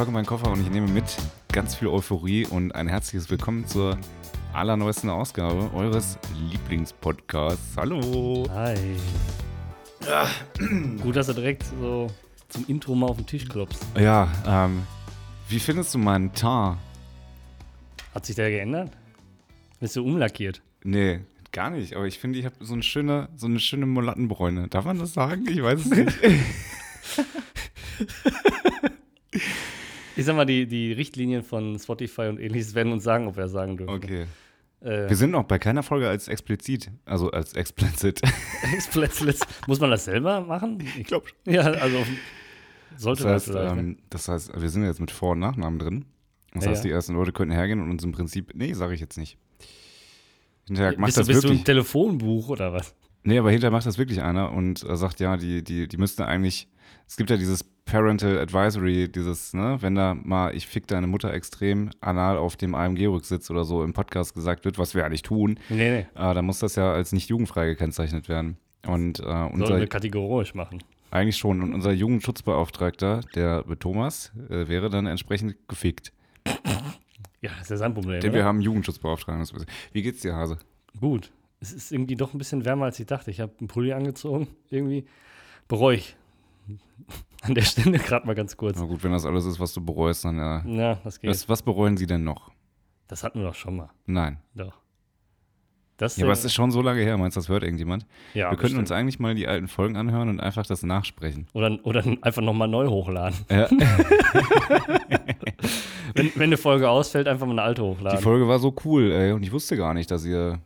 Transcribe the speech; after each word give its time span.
packe 0.00 0.12
meinen 0.12 0.24
Koffer 0.24 0.50
und 0.50 0.62
ich 0.62 0.70
nehme 0.70 0.88
mit 0.88 1.04
ganz 1.52 1.74
viel 1.74 1.88
Euphorie 1.88 2.46
und 2.46 2.74
ein 2.74 2.88
herzliches 2.88 3.28
Willkommen 3.28 3.66
zur 3.66 3.98
allerneuesten 4.54 5.10
Ausgabe 5.10 5.70
eures 5.74 6.18
Lieblingspodcasts. 6.50 7.76
Hallo. 7.76 8.46
Hi. 8.50 8.96
Gut, 11.02 11.16
dass 11.16 11.26
du 11.26 11.34
direkt 11.34 11.64
so 11.78 12.06
zum 12.48 12.64
Intro 12.66 12.94
mal 12.94 13.08
auf 13.08 13.18
den 13.18 13.26
Tisch 13.26 13.46
klopfst. 13.46 13.84
Ja, 13.94 14.32
ähm, 14.46 14.84
wie 15.50 15.60
findest 15.60 15.92
du 15.92 15.98
meinen 15.98 16.32
Tar? 16.32 16.78
Hat 18.14 18.24
sich 18.24 18.36
der 18.36 18.48
geändert? 18.48 18.92
Bist 19.80 19.96
du 19.96 20.02
umlackiert? 20.02 20.62
Nee, 20.82 21.20
gar 21.52 21.68
nicht. 21.68 21.94
Aber 21.94 22.06
ich 22.06 22.18
finde, 22.18 22.38
ich 22.38 22.46
habe 22.46 22.54
so 22.60 22.72
eine 22.72 22.82
schöne, 22.82 23.28
so 23.36 23.48
eine 23.48 23.60
schöne 23.60 23.84
Mulattenbräune. 23.84 24.68
Darf 24.68 24.86
man 24.86 24.98
das 24.98 25.12
sagen? 25.12 25.44
Ich 25.46 25.62
weiß 25.62 25.80
es 25.80 25.90
nicht. 25.90 26.16
Ich 30.20 30.26
sag 30.26 30.36
mal, 30.36 30.44
die, 30.44 30.66
die 30.66 30.92
Richtlinien 30.92 31.42
von 31.42 31.78
Spotify 31.78 32.22
und 32.28 32.38
ähnliches 32.38 32.74
werden 32.74 32.92
uns 32.92 33.04
sagen, 33.04 33.26
ob 33.26 33.38
wir 33.38 33.48
sagen 33.48 33.78
dürfen. 33.78 33.94
Okay. 33.94 34.26
Äh, 34.82 35.08
Wir 35.08 35.16
sind 35.16 35.30
noch 35.30 35.44
bei 35.44 35.58
keiner 35.58 35.82
Folge 35.82 36.10
als 36.10 36.28
explizit, 36.28 36.90
also 37.06 37.30
als 37.30 37.54
explicit. 37.54 38.20
Explicit. 38.74 39.38
Muss 39.66 39.80
man 39.80 39.90
das 39.90 40.04
selber 40.04 40.42
machen? 40.42 40.78
Ich 40.98 41.06
glaube 41.06 41.26
Ja, 41.46 41.62
also 41.62 42.04
sollte 42.98 43.22
Das 43.22 43.32
heißt, 43.46 43.48
man 43.48 43.56
vielleicht. 43.62 43.78
ähm, 43.78 43.98
das 44.10 44.28
heißt, 44.28 44.60
wir 44.60 44.68
sind 44.68 44.84
jetzt 44.84 45.00
mit 45.00 45.10
Vor- 45.10 45.32
und 45.32 45.38
Nachnamen 45.38 45.78
drin. 45.78 46.04
Das 46.52 46.64
Ja, 46.66 46.70
heißt, 46.72 46.84
die 46.84 46.90
ersten 46.90 47.14
Leute 47.14 47.32
könnten 47.32 47.54
hergehen 47.54 47.80
und 47.80 47.90
uns 47.90 48.04
im 48.04 48.12
Prinzip, 48.12 48.52
nee, 48.54 48.74
sage 48.74 48.92
ich 48.92 49.00
jetzt 49.00 49.16
nicht. 49.16 49.38
Hinterher 50.66 50.98
macht 50.98 51.06
bist 51.06 51.16
du, 51.16 51.20
das 51.22 51.28
bist 51.28 51.44
du 51.44 51.48
wirklich. 51.48 51.62
ein 51.62 51.64
Telefonbuch 51.64 52.48
oder 52.50 52.74
was? 52.74 52.94
Nee, 53.22 53.38
aber 53.38 53.50
hinterher 53.50 53.70
macht 53.72 53.86
das 53.86 53.98
wirklich 53.98 54.22
einer 54.22 54.52
und 54.52 54.82
äh, 54.88 54.96
sagt, 54.96 55.20
ja, 55.20 55.36
die, 55.36 55.62
die, 55.62 55.88
die 55.88 55.96
müssten 55.96 56.22
eigentlich, 56.22 56.68
es 57.06 57.16
gibt 57.16 57.28
ja 57.30 57.36
dieses 57.36 57.64
Parental 57.84 58.38
Advisory, 58.38 59.08
dieses, 59.10 59.52
ne, 59.52 59.78
wenn 59.80 59.94
da 59.94 60.14
mal, 60.14 60.54
ich 60.54 60.66
fick 60.66 60.86
deine 60.86 61.06
Mutter 61.06 61.32
extrem 61.34 61.90
anal 62.00 62.38
auf 62.38 62.56
dem 62.56 62.74
AMG-Rücksitz 62.74 63.50
oder 63.50 63.64
so 63.64 63.82
im 63.82 63.92
Podcast 63.92 64.34
gesagt 64.34 64.64
wird, 64.64 64.78
was 64.78 64.94
wir 64.94 65.04
eigentlich 65.04 65.22
tun, 65.22 65.58
Nee, 65.68 65.76
nee. 65.90 66.06
äh, 66.14 66.34
dann 66.34 66.44
muss 66.44 66.60
das 66.60 66.76
ja 66.76 66.92
als 66.92 67.12
nicht 67.12 67.28
jugendfrei 67.28 67.66
gekennzeichnet 67.66 68.28
werden. 68.28 68.56
Und 68.86 69.18
äh, 69.20 69.22
Sollen 69.24 69.52
unser, 69.52 69.78
wir 69.78 69.86
kategorisch 69.88 70.54
machen. 70.54 70.82
eigentlich 71.10 71.36
schon, 71.36 71.62
und 71.62 71.74
unser 71.74 71.92
Jugendschutzbeauftragter, 71.92 73.20
der 73.34 73.64
Thomas, 73.78 74.32
äh, 74.48 74.68
wäre 74.68 74.88
dann 74.88 75.06
entsprechend 75.06 75.56
gefickt. 75.68 76.12
Ja, 77.42 77.50
das 77.52 77.62
ist 77.62 77.70
ja 77.70 77.76
sein 77.76 77.94
Problem. 77.94 78.20
Denn 78.20 78.32
wir 78.34 78.44
haben 78.44 78.56
einen 78.56 78.64
Jugendschutzbeauftragten. 78.64 79.66
Wie 79.92 80.02
geht's 80.02 80.20
dir, 80.20 80.34
Hase? 80.36 80.58
Gut. 81.00 81.30
Es 81.60 81.72
ist 81.72 81.92
irgendwie 81.92 82.16
doch 82.16 82.32
ein 82.32 82.38
bisschen 82.38 82.64
wärmer, 82.64 82.86
als 82.86 82.98
ich 82.98 83.06
dachte. 83.06 83.30
Ich 83.30 83.40
habe 83.40 83.52
einen 83.58 83.68
Pulli 83.68 83.92
angezogen. 83.92 84.48
Irgendwie 84.70 85.04
bereue 85.68 85.96
ich. 85.96 86.16
An 87.42 87.54
der 87.54 87.62
Stelle 87.62 87.98
gerade 87.98 88.26
mal 88.26 88.34
ganz 88.34 88.56
kurz. 88.56 88.78
Na 88.78 88.86
gut, 88.86 89.02
wenn 89.04 89.12
das 89.12 89.26
alles 89.26 89.44
ist, 89.44 89.60
was 89.60 89.72
du 89.72 89.84
bereust, 89.84 90.24
dann 90.24 90.36
ja. 90.36 90.64
Ja, 90.66 90.94
das 91.04 91.20
geht. 91.20 91.30
Was, 91.30 91.48
was 91.48 91.62
bereuen 91.62 91.96
Sie 91.96 92.06
denn 92.06 92.24
noch? 92.24 92.50
Das 93.08 93.24
hatten 93.24 93.40
wir 93.40 93.46
doch 93.46 93.54
schon 93.54 93.76
mal. 93.76 93.90
Nein. 94.06 94.38
Doch. 94.54 94.78
Das, 95.96 96.16
Ja, 96.16 96.24
aber 96.24 96.32
äh, 96.32 96.36
es 96.36 96.44
ist 96.44 96.54
schon 96.54 96.70
so 96.70 96.80
lange 96.80 97.02
her, 97.02 97.18
meinst 97.18 97.36
du, 97.36 97.40
das 97.40 97.48
hört 97.50 97.62
irgendjemand? 97.62 98.06
ja, 98.32 98.50
wir 98.50 98.56
könnten 98.56 98.78
uns 98.78 98.90
eigentlich 98.90 99.18
mal 99.18 99.34
die 99.34 99.46
alten 99.46 99.68
Folgen 99.68 99.96
anhören 99.96 100.30
und 100.30 100.40
einfach 100.40 100.64
das 100.64 100.82
nachsprechen. 100.82 101.46
Oder, 101.52 101.78
oder 101.82 102.02
einfach 102.22 102.40
nochmal 102.40 102.68
neu 102.68 102.88
hochladen. 102.88 103.38
Ja, 103.50 103.68
Wenn, 106.14 106.32
wenn 106.34 106.42
eine 106.44 106.56
Folge 106.56 106.88
ausfällt, 106.88 107.28
einfach 107.28 107.46
mal 107.46 107.52
eine 107.52 107.62
alte 107.62 107.82
die 107.82 107.88
hochladen. 107.88 108.20
Folge 108.20 108.48
war 108.48 108.58
so 108.58 108.74
cool, 108.84 109.12
ey, 109.12 109.32
und 109.32 109.42
ich 109.42 109.52
wusste 109.52 109.76
gar 109.76 109.94
nicht, 109.94 110.10
dass 110.10 110.24
ihr 110.24 110.60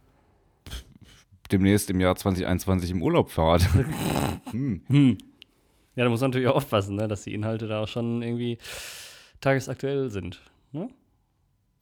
demnächst 1.50 1.90
im 1.90 2.00
Jahr 2.00 2.16
2021 2.16 2.90
im 2.90 3.02
Urlaub 3.02 3.30
fahrt. 3.30 3.68
hm. 4.50 4.82
Hm. 4.88 5.18
Ja, 5.96 6.04
da 6.04 6.10
muss 6.10 6.20
man 6.20 6.30
natürlich 6.30 6.48
auch 6.48 6.56
aufpassen, 6.56 6.96
ne, 6.96 7.06
dass 7.06 7.22
die 7.22 7.34
Inhalte 7.34 7.68
da 7.68 7.82
auch 7.82 7.88
schon 7.88 8.22
irgendwie 8.22 8.58
tagesaktuell 9.40 10.10
sind. 10.10 10.40
Ne? 10.72 10.88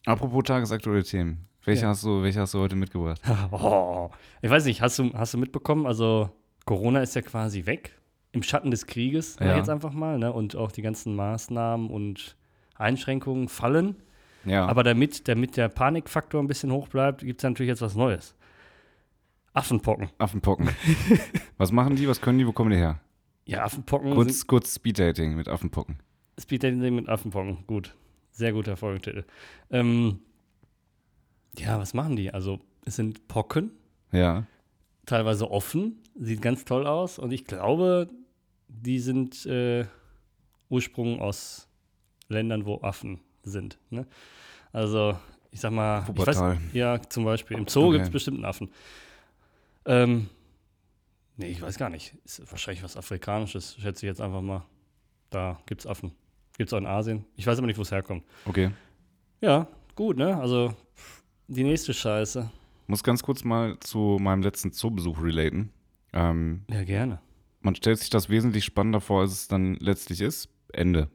Apropos 0.04 0.44
tagesaktuelle 0.44 1.02
Themen. 1.04 1.46
Welche, 1.64 1.82
Ja. 1.82 1.88
hast 1.88 2.04
du, 2.04 2.22
welche 2.22 2.40
hast 2.40 2.54
du 2.54 2.58
heute 2.58 2.76
mitgebracht? 2.76 3.20
Oh, 3.52 4.10
ich 4.42 4.50
weiß 4.50 4.64
nicht, 4.64 4.82
hast 4.82 4.98
du, 4.98 5.12
hast 5.14 5.32
du 5.34 5.38
mitbekommen? 5.38 5.86
Also, 5.86 6.30
Corona 6.64 7.00
ist 7.02 7.14
ja 7.14 7.22
quasi 7.22 7.66
weg. 7.66 7.98
Im 8.32 8.42
Schatten 8.42 8.70
des 8.70 8.86
Krieges, 8.86 9.36
Ja. 9.40 9.56
jetzt 9.56 9.68
einfach 9.70 9.92
mal. 9.92 10.18
Ne? 10.18 10.32
Und 10.32 10.56
auch 10.56 10.72
die 10.72 10.82
ganzen 10.82 11.14
Maßnahmen 11.14 11.88
und 11.90 12.36
Einschränkungen 12.74 13.48
fallen. 13.48 13.96
Ja. 14.44 14.66
Aber 14.66 14.82
damit, 14.82 15.28
damit 15.28 15.56
der 15.56 15.68
Panikfaktor 15.68 16.42
ein 16.42 16.48
bisschen 16.48 16.72
hoch 16.72 16.88
bleibt, 16.88 17.20
gibt 17.20 17.40
es 17.40 17.44
natürlich 17.44 17.68
jetzt 17.68 17.82
was 17.82 17.94
Neues. 17.94 18.34
Affenpocken. 19.54 20.08
Affenpocken. 20.18 20.68
was 21.58 21.72
machen 21.72 21.96
die? 21.96 22.08
Was 22.08 22.20
können 22.20 22.38
die? 22.38 22.46
Wo 22.46 22.52
kommen 22.52 22.70
die 22.70 22.76
her? 22.76 23.00
Ja, 23.44 23.64
Affenpocken 23.64 24.14
Kurz, 24.14 24.46
kurz 24.46 24.74
Speeddating 24.74 25.34
mit 25.36 25.48
Affenpocken. 25.48 25.98
Speeddating 26.40 26.94
mit 26.94 27.08
Affenpocken. 27.08 27.66
Gut. 27.66 27.94
Sehr 28.30 28.52
guter 28.52 28.76
Folgetitel. 28.76 29.24
Ähm, 29.70 30.20
ja, 31.58 31.78
was 31.78 31.92
machen 31.92 32.16
die? 32.16 32.32
Also, 32.32 32.60
es 32.86 32.96
sind 32.96 33.28
Pocken, 33.28 33.72
Ja. 34.10 34.46
teilweise 35.04 35.50
offen, 35.50 35.98
sieht 36.14 36.40
ganz 36.40 36.64
toll 36.64 36.86
aus 36.86 37.18
und 37.18 37.30
ich 37.32 37.44
glaube, 37.44 38.08
die 38.68 39.00
sind 39.00 39.44
äh, 39.44 39.84
Ursprung 40.70 41.20
aus 41.20 41.68
Ländern, 42.28 42.64
wo 42.64 42.80
Affen 42.80 43.20
sind. 43.42 43.78
Ne? 43.90 44.06
Also, 44.72 45.14
ich 45.50 45.60
sag 45.60 45.72
mal, 45.72 46.06
ich 46.08 46.26
weiß, 46.26 46.42
ja, 46.72 47.02
zum 47.02 47.24
Beispiel 47.24 47.58
im 47.58 47.68
Zoo 47.68 47.88
Okay. 47.88 47.92
gibt 47.96 48.04
es 48.06 48.10
bestimmt 48.10 48.38
einen 48.38 48.46
Affen. 48.46 48.70
Ähm, 49.84 50.28
nee, 51.36 51.48
ich 51.48 51.60
weiß 51.62 51.78
gar 51.78 51.90
nicht. 51.90 52.14
Ist 52.24 52.50
wahrscheinlich 52.50 52.82
was 52.84 52.96
Afrikanisches, 52.96 53.76
schätze 53.80 54.06
ich 54.06 54.08
jetzt 54.10 54.20
einfach 54.20 54.40
mal. 54.42 54.64
Da 55.30 55.60
gibt 55.66 55.80
es 55.82 55.86
Affen. 55.86 56.12
Gibt 56.58 56.68
es 56.68 56.74
auch 56.74 56.78
in 56.78 56.86
Asien. 56.86 57.24
Ich 57.36 57.46
weiß 57.46 57.58
aber 57.58 57.66
nicht, 57.66 57.78
wo 57.78 57.82
es 57.82 57.90
herkommt. 57.90 58.24
Okay. 58.44 58.70
Ja, 59.40 59.66
gut, 59.96 60.16
ne? 60.18 60.36
Also, 60.38 60.74
die 61.48 61.64
nächste 61.64 61.94
Scheiße. 61.94 62.50
Muss 62.86 63.02
ganz 63.02 63.22
kurz 63.22 63.42
mal 63.44 63.78
zu 63.80 64.18
meinem 64.20 64.42
letzten 64.42 64.72
Zoobesuch 64.72 65.22
relaten. 65.22 65.70
Ähm, 66.12 66.64
Ja, 66.70 66.84
gerne. 66.84 67.20
man 67.60 67.74
stellt 67.74 67.98
sich 67.98 68.10
das 68.10 68.28
wesentlich 68.28 68.64
spannender 68.64 69.00
vor, 69.00 69.22
als 69.22 69.32
es 69.32 69.48
dann 69.48 69.74
letztlich 69.76 70.20
ist. 70.20 70.48
Ende. 70.72 71.08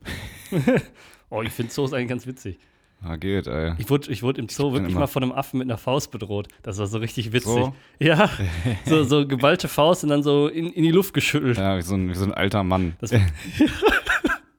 Oh, 1.30 1.42
ich 1.42 1.52
finde 1.52 1.74
Zoos 1.74 1.92
eigentlich 1.92 2.08
ganz 2.08 2.26
witzig. 2.26 2.58
Ah, 3.02 3.16
geht, 3.16 3.46
ey. 3.48 3.74
Ich 3.78 3.90
wurde, 3.90 4.12
ich 4.12 4.24
wurde 4.24 4.42
im 4.42 4.50
Zoo 4.50 4.74
wirklich 4.74 4.96
mal 4.96 5.08
von 5.08 5.22
einem 5.24 5.32
Affen 5.32 5.60
mit 5.60 5.68
einer 5.68 5.78
Faust 5.78 6.10
bedroht. 6.12 6.48
Das 6.64 6.78
war 6.80 6.88
so 6.88 6.98
richtig 6.98 7.32
witzig. 7.32 7.52
So? 7.52 7.76
Ja, 8.00 8.30
so, 8.86 9.04
so 9.04 9.28
geballte 9.28 9.68
Faust 9.68 10.04
und 10.04 10.10
dann 10.10 10.24
so 10.24 10.48
in, 10.48 10.72
in 10.74 10.84
die 10.84 10.92
Luft 10.92 11.14
geschüttelt. 11.14 11.58
Ja, 11.58 11.74
Ja, 11.74 11.78
wie 11.78 11.82
so 11.84 11.94
ein, 11.96 12.10
wie 12.10 12.16
so 12.16 12.26
ein 12.26 12.34
alter 12.34 12.64
Mann. 12.64 12.96
Das- 13.00 13.12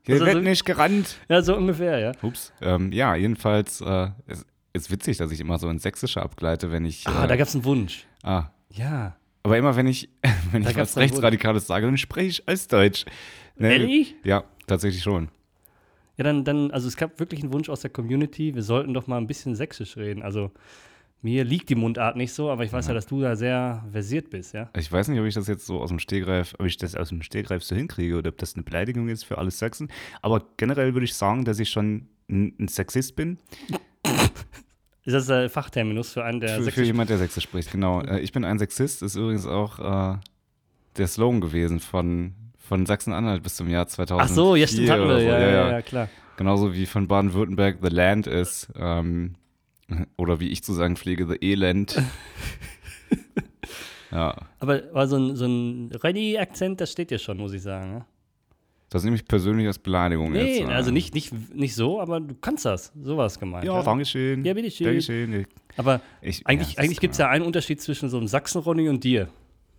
Hier 0.06 0.14
Also 0.14 0.24
wird 0.26 0.36
so- 0.36 0.40
nicht 0.40 0.64
gerannt. 0.64 1.16
so 1.42 1.54
ungefähr, 1.56 1.98
ja. 1.98 2.12
Ups. 2.22 2.52
Ähm, 2.62 2.92
ja, 2.92 3.14
jedenfalls 3.14 3.80
äh, 3.82 4.08
es 4.26 4.46
ist 4.72 4.90
witzig, 4.90 5.18
dass 5.18 5.30
ich 5.32 5.40
immer 5.40 5.58
so 5.58 5.68
ins 5.68 5.82
Sächsische 5.82 6.22
abgleite, 6.22 6.70
wenn 6.70 6.84
ich. 6.86 7.06
Ah, 7.06 7.24
äh, 7.24 7.28
da 7.28 7.36
gab 7.36 7.46
es 7.46 7.54
einen 7.54 7.64
Wunsch. 7.64 8.06
ah. 8.22 8.44
Ja. 8.70 9.16
Aber 9.42 9.56
immer 9.56 9.76
wenn 9.76 9.86
ich, 9.86 10.08
wenn 10.52 10.62
Da 10.62 10.70
ich 10.70 10.76
was 10.76 10.96
Rechtsradikales 10.96 11.66
sage, 11.66 11.86
dann 11.86 11.96
spreche 11.98 12.28
ich 12.28 12.48
als 12.48 12.68
Deutsch. 12.68 13.04
Ne? 13.56 13.72
Ehrlich? 13.72 14.14
Ja, 14.24 14.44
tatsächlich 14.66 15.02
schon. 15.02 15.28
Ja, 16.18 16.24
dann, 16.24 16.44
dann, 16.44 16.72
also 16.72 16.88
es 16.88 16.96
gab 16.96 17.20
wirklich 17.20 17.42
einen 17.42 17.52
Wunsch 17.52 17.68
aus 17.68 17.80
der 17.80 17.90
Community, 17.90 18.54
wir 18.54 18.64
sollten 18.64 18.92
doch 18.92 19.06
mal 19.06 19.18
ein 19.18 19.28
bisschen 19.28 19.54
sächsisch 19.54 19.96
reden. 19.96 20.22
Also 20.22 20.50
mir 21.22 21.44
liegt 21.44 21.68
die 21.68 21.76
Mundart 21.76 22.16
nicht 22.16 22.32
so, 22.32 22.50
aber 22.50 22.64
ich 22.64 22.72
weiß 22.72 22.88
ja, 22.88 22.94
dass 22.94 23.06
du 23.06 23.20
da 23.20 23.36
sehr 23.36 23.84
versiert 23.90 24.28
bist, 24.30 24.52
ja. 24.52 24.68
Ich 24.76 24.90
weiß 24.90 25.08
nicht, 25.08 25.20
ob 25.20 25.26
ich 25.26 25.34
das 25.34 25.46
jetzt 25.46 25.64
so 25.64 25.80
aus 25.80 25.90
dem 25.90 26.00
Stegreif, 26.00 26.54
ob 26.58 26.66
ich 26.66 26.76
das 26.76 26.96
aus 26.96 27.10
dem 27.10 27.22
Stegreif 27.22 27.62
so 27.62 27.76
hinkriege 27.76 28.16
oder 28.16 28.30
ob 28.30 28.38
das 28.38 28.54
eine 28.54 28.64
Beleidigung 28.64 29.08
ist 29.08 29.24
für 29.24 29.38
alle 29.38 29.52
Sachsen. 29.52 29.90
Aber 30.20 30.42
generell 30.56 30.92
würde 30.94 31.04
ich 31.04 31.14
sagen, 31.14 31.44
dass 31.44 31.60
ich 31.60 31.70
schon 31.70 32.08
ein, 32.28 32.54
ein 32.58 32.68
Sexist 32.68 33.14
bin. 33.14 33.38
Ist 35.04 35.14
das 35.14 35.26
der 35.26 35.48
Fachterminus 35.48 36.12
für 36.12 36.22
einen, 36.22 36.40
der 36.40 36.60
für, 36.60 36.70
für 36.70 36.82
jemand, 36.82 37.08
der 37.08 37.16
Sächsisch 37.16 37.44
spricht, 37.44 37.72
genau. 37.72 38.02
Äh, 38.08 38.20
ich 38.20 38.32
bin 38.32 38.44
ein 38.44 38.58
Sexist, 38.58 39.02
ist 39.02 39.14
übrigens 39.14 39.46
auch 39.46 39.78
äh, 39.78 40.18
der 40.98 41.06
Slogan 41.06 41.40
gewesen 41.40 41.80
von, 41.80 42.34
von 42.68 42.86
Sachsen-Anhalt 42.86 43.42
bis 43.42 43.56
zum 43.56 43.68
Jahr 43.68 43.86
2000. 43.86 44.30
Ach 44.30 44.34
so, 44.34 44.54
ja, 44.54 44.66
stimmt, 44.66 44.90
hatten 44.90 45.08
wir. 45.08 45.18
so. 45.18 45.24
Ja, 45.24 45.40
ja, 45.40 45.70
ja, 45.70 45.82
klar. 45.82 46.08
Genauso 46.36 46.74
wie 46.74 46.86
von 46.86 47.08
Baden-Württemberg 47.08 47.78
The 47.82 47.88
Land 47.88 48.26
ist. 48.26 48.68
Ähm, 48.78 49.34
oder 50.16 50.38
wie 50.38 50.48
ich 50.48 50.62
zu 50.62 50.72
sagen 50.74 50.96
pflege, 50.96 51.26
The 51.26 51.38
Elend. 51.40 52.00
ja, 54.12 54.34
Aber, 54.60 54.82
aber 54.90 55.06
so 55.08 55.16
ein, 55.16 55.36
so 55.36 55.46
ein 55.46 55.90
Ready-Akzent, 55.92 56.80
das 56.80 56.92
steht 56.92 57.10
dir 57.10 57.18
schon, 57.18 57.38
muss 57.38 57.52
ich 57.52 57.62
sagen. 57.62 57.92
Ne? 57.94 58.04
das 58.90 59.04
nehme 59.04 59.16
ich 59.16 59.26
persönlich 59.26 59.66
als 59.66 59.78
Beleidigung 59.78 60.32
Nee, 60.32 60.60
jetzt. 60.60 60.70
äh. 60.70 60.72
also 60.72 60.90
nicht, 60.90 61.14
nicht, 61.14 61.32
nicht 61.54 61.74
so, 61.74 62.00
aber 62.00 62.20
du 62.20 62.34
kannst 62.40 62.64
das. 62.64 62.90
Sowas 63.02 63.38
gemeint. 63.38 63.64
Ja, 63.64 63.82
danke 63.82 64.06
schön. 64.06 64.44
Ja, 64.44 64.54
bitteschön. 64.54 64.86
Dankeschön. 64.86 65.46
Aber 65.76 66.00
Ich, 66.22 66.46
eigentlich, 66.46 66.74
ja, 66.74 66.82
eigentlich 66.82 67.00
gibt 67.00 67.12
es 67.12 67.18
ja 67.18 67.28
einen 67.28 67.44
Unterschied 67.44 67.82
zwischen 67.82 68.08
so 68.08 68.16
einem 68.16 68.28
Sachsen-Ronny 68.28 68.88
und 68.88 69.04
dir. 69.04 69.28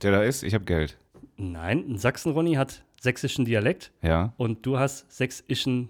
Der 0.04 0.12
da 0.12 0.22
ist, 0.24 0.44
ich 0.44 0.54
habe 0.54 0.64
Geld. 0.66 0.98
Nein, 1.40 1.86
ein 1.90 1.98
Sachsen-Ronny 1.98 2.56
hat 2.56 2.84
sächsischen 3.00 3.46
Dialekt 3.46 3.92
Ja. 4.02 4.34
und 4.38 4.66
du 4.66 4.78
hast 4.78 5.10
sächsischen 5.12 5.90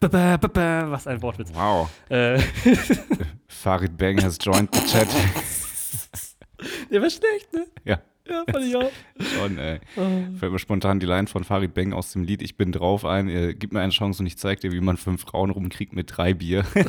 baba, 0.00 0.90
Was 0.90 1.06
ein 1.06 1.22
Wortwitz. 1.22 1.50
Wow. 1.54 1.88
Äh, 2.10 2.38
Farid 3.48 3.96
Bang 3.96 4.20
has 4.22 4.36
joined 4.40 4.68
the 4.74 4.80
chat. 4.86 5.08
der 6.90 7.00
war 7.00 7.08
schlecht, 7.10 7.52
ne? 7.52 7.66
ja. 7.84 8.00
Ja, 8.26 8.42
fand 8.50 8.64
ich 8.64 8.74
auch. 8.74 8.90
Schon, 9.20 9.58
ey. 9.58 9.80
Oh. 9.96 10.36
Fällt 10.38 10.50
mir 10.52 10.58
spontan 10.58 10.98
die 10.98 11.04
Line 11.04 11.26
von 11.26 11.44
Farid 11.44 11.74
Bang 11.74 11.92
aus 11.92 12.12
dem 12.12 12.22
Lied 12.24 12.40
Ich 12.40 12.56
bin 12.56 12.72
drauf 12.72 13.04
ein. 13.04 13.28
Äh, 13.28 13.52
gib 13.54 13.72
mir 13.74 13.80
eine 13.80 13.92
Chance 13.92 14.22
und 14.22 14.26
ich 14.26 14.38
zeig 14.38 14.60
dir, 14.60 14.72
wie 14.72 14.80
man 14.80 14.96
fünf 14.96 15.20
Frauen 15.22 15.50
rumkriegt 15.50 15.92
mit 15.92 16.16
drei 16.16 16.32
Bier. 16.32 16.64
das 16.74 16.88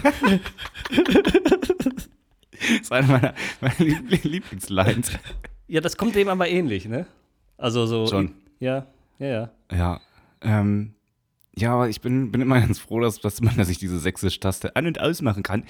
ist 2.81 2.91
eine 2.91 3.07
meiner, 3.07 3.33
meiner 3.59 3.75
Liebl- 3.75 4.27
Lieblingslines. 4.27 5.11
Ja, 5.67 5.81
das 5.81 5.97
kommt 5.97 6.15
dem 6.15 6.27
aber 6.27 6.47
ähnlich, 6.47 6.87
ne? 6.87 7.07
Also 7.57 7.85
so. 7.85 8.07
Schon. 8.07 8.33
Ja, 8.59 8.87
ja, 9.19 9.27
ja. 9.27 9.51
Ja. 9.71 10.01
Ähm, 10.41 10.93
ja, 11.57 11.73
aber 11.73 11.89
ich 11.89 12.01
bin, 12.01 12.31
bin 12.31 12.41
immer 12.41 12.59
ganz 12.61 12.79
froh, 12.79 12.99
dass, 12.99 13.19
dass 13.19 13.41
man 13.41 13.55
dass 13.57 13.69
ich 13.69 13.77
diese 13.77 13.99
Sächsisch-Taste 13.99 14.75
an- 14.75 14.87
und 14.87 14.99
ausmachen 14.99 15.43
kann. 15.43 15.63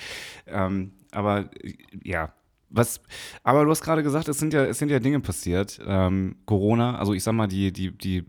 Ähm, 0.48 0.92
aber 1.12 1.50
äh, 1.64 1.74
ja. 2.04 2.34
Was, 2.70 3.00
aber 3.44 3.64
du 3.64 3.70
hast 3.70 3.84
gerade 3.84 4.04
gesagt, 4.04 4.28
es 4.28 4.40
sind 4.40 4.52
ja, 4.52 4.66
es 4.66 4.80
sind 4.80 4.90
ja 4.90 5.00
Dinge 5.00 5.22
passiert. 5.22 5.80
Ähm, 5.86 6.36
Corona, 6.46 6.98
also 6.98 7.14
ich 7.14 7.24
sag 7.24 7.34
mal, 7.34 7.48
die, 7.48 7.72
die, 7.72 7.92
die 7.92 8.26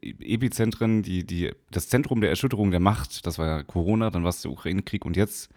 Epizentren, 0.00 1.02
die, 1.02 1.26
die, 1.26 1.52
das 1.70 1.88
Zentrum 1.88 2.20
der 2.22 2.30
Erschütterung 2.30 2.70
der 2.70 2.80
Macht, 2.80 3.26
das 3.26 3.38
war 3.38 3.46
ja 3.46 3.62
Corona, 3.62 4.10
dann 4.10 4.22
war 4.22 4.30
es 4.30 4.40
der 4.40 4.52
Ukraine-Krieg 4.52 5.04
und 5.04 5.16
jetzt 5.16 5.50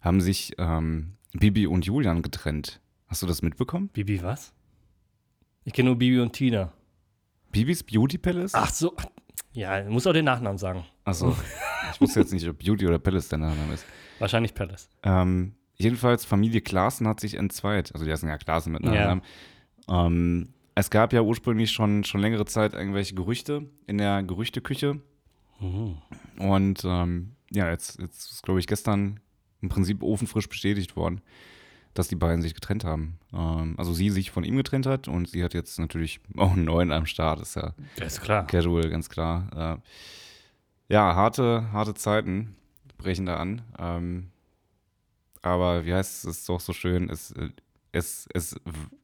haben 0.00 0.20
sich 0.20 0.52
ähm, 0.58 1.14
Bibi 1.32 1.66
und 1.66 1.84
Julian 1.84 2.22
getrennt. 2.22 2.80
Hast 3.08 3.22
du 3.22 3.26
das 3.26 3.42
mitbekommen? 3.42 3.88
Bibi, 3.88 4.22
was? 4.22 4.52
Ich 5.64 5.72
kenne 5.72 5.90
nur 5.90 5.98
Bibi 5.98 6.20
und 6.20 6.32
Tina. 6.32 6.72
Bibis 7.50 7.82
Beauty 7.82 8.18
Palace? 8.18 8.54
Ach 8.54 8.70
so. 8.72 8.94
Ja, 9.52 9.84
muss 9.84 10.06
auch 10.06 10.12
den 10.12 10.24
Nachnamen 10.24 10.58
sagen. 10.58 10.84
Achso. 11.04 11.36
ich 11.92 12.00
wusste 12.00 12.20
jetzt 12.20 12.32
nicht, 12.32 12.48
ob 12.48 12.58
Beauty 12.58 12.86
oder 12.86 12.98
Palace 12.98 13.28
der 13.28 13.38
Name 13.38 13.72
ist. 13.72 13.84
Wahrscheinlich 14.18 14.54
Palace. 14.54 14.88
Ähm, 15.02 15.54
jedenfalls, 15.76 16.24
Familie 16.24 16.62
Klaassen 16.62 17.06
hat 17.06 17.20
sich 17.20 17.34
entzweit. 17.34 17.92
Also, 17.92 18.04
die 18.06 18.10
heißen 18.12 18.28
ja 18.28 18.38
Klaassen 18.38 18.72
mit 18.72 18.84
Ja. 18.84 18.90
Nachnamen. 18.92 19.22
Ähm, 19.88 20.48
es 20.74 20.88
gab 20.90 21.12
ja 21.12 21.20
ursprünglich 21.20 21.70
schon, 21.70 22.04
schon 22.04 22.20
längere 22.20 22.46
Zeit 22.46 22.72
irgendwelche 22.72 23.14
Gerüchte 23.14 23.68
in 23.86 23.98
der 23.98 24.22
Gerüchteküche. 24.22 25.00
Mhm. 25.60 25.98
Und 26.38 26.82
ähm, 26.84 27.32
ja, 27.50 27.68
jetzt, 27.70 28.00
jetzt 28.00 28.32
ist, 28.32 28.42
glaube 28.42 28.58
ich, 28.60 28.66
gestern 28.66 29.20
im 29.60 29.68
Prinzip 29.68 30.02
ofenfrisch 30.02 30.48
bestätigt 30.48 30.96
worden, 30.96 31.20
dass 31.94 32.08
die 32.08 32.16
beiden 32.16 32.42
sich 32.42 32.54
getrennt 32.54 32.84
haben. 32.84 33.18
Ähm, 33.32 33.74
also, 33.78 33.92
sie 33.92 34.10
sich 34.10 34.30
von 34.30 34.44
ihm 34.44 34.56
getrennt 34.56 34.86
hat 34.86 35.08
und 35.08 35.28
sie 35.28 35.44
hat 35.44 35.54
jetzt 35.54 35.78
natürlich 35.78 36.20
auch 36.36 36.52
einen 36.52 36.64
neuen 36.64 36.92
am 36.92 37.06
Start. 37.06 37.40
Ist 37.40 37.56
ja 37.56 37.74
Das 37.96 38.14
ist 38.14 38.20
klar. 38.22 38.46
Casual, 38.46 38.88
ganz 38.90 39.08
klar. 39.08 39.78
Äh, 39.78 40.92
ja, 40.92 41.14
harte, 41.14 41.70
harte 41.72 41.94
Zeiten 41.94 42.56
brechen 42.98 43.26
da 43.26 43.36
an. 43.36 43.62
Ähm, 43.78 44.28
aber 45.42 45.84
wie 45.84 45.92
heißt 45.94 46.18
es, 46.18 46.24
es 46.30 46.38
ist 46.38 46.48
doch 46.48 46.60
so 46.60 46.72
schön, 46.72 47.10
es, 47.10 47.32
äh, 47.32 47.48
es, 47.90 48.28
es 48.32 48.56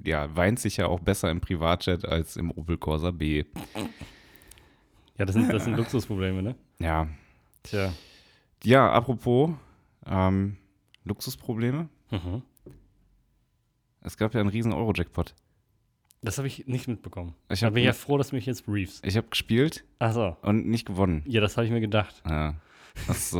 ja, 0.02 0.34
weint 0.36 0.60
sich 0.60 0.76
ja 0.78 0.86
auch 0.86 1.00
besser 1.00 1.30
im 1.30 1.40
Privatjet 1.40 2.04
als 2.06 2.36
im 2.36 2.50
Opel 2.50 2.78
Corsa 2.78 3.10
B. 3.10 3.44
Ja, 5.18 5.24
das 5.24 5.34
sind, 5.34 5.52
das 5.52 5.64
sind 5.64 5.76
Luxusprobleme, 5.76 6.42
ne? 6.42 6.54
Ja, 6.78 7.08
Tja. 7.64 7.92
ja 8.62 8.90
apropos 8.92 9.50
ähm, 10.06 10.56
Luxusprobleme. 11.04 11.88
Mhm. 12.10 12.42
Es 14.00 14.16
gab 14.16 14.34
ja 14.34 14.40
einen 14.40 14.50
riesen 14.50 14.72
Euro-Jackpot. 14.72 15.34
Das 16.22 16.38
habe 16.38 16.48
ich 16.48 16.66
nicht 16.66 16.88
mitbekommen. 16.88 17.34
Ich 17.50 17.60
da 17.60 17.66
habe 17.66 17.74
bin 17.74 17.82
ich 17.82 17.86
ja 17.86 17.92
froh, 17.92 18.18
dass 18.18 18.30
du 18.30 18.36
mich 18.36 18.46
jetzt 18.46 18.66
briefst. 18.66 19.06
ich 19.06 19.16
hab 19.16 19.30
gespielt 19.30 19.84
Ach 20.00 20.12
so. 20.12 20.36
und 20.42 20.66
nicht 20.66 20.86
gewonnen. 20.86 21.22
Ja, 21.26 21.40
das 21.40 21.56
habe 21.56 21.66
ich 21.66 21.72
mir 21.72 21.80
gedacht. 21.80 22.22
Ja. 22.26 22.54
Das 23.06 23.32
äh, 23.32 23.38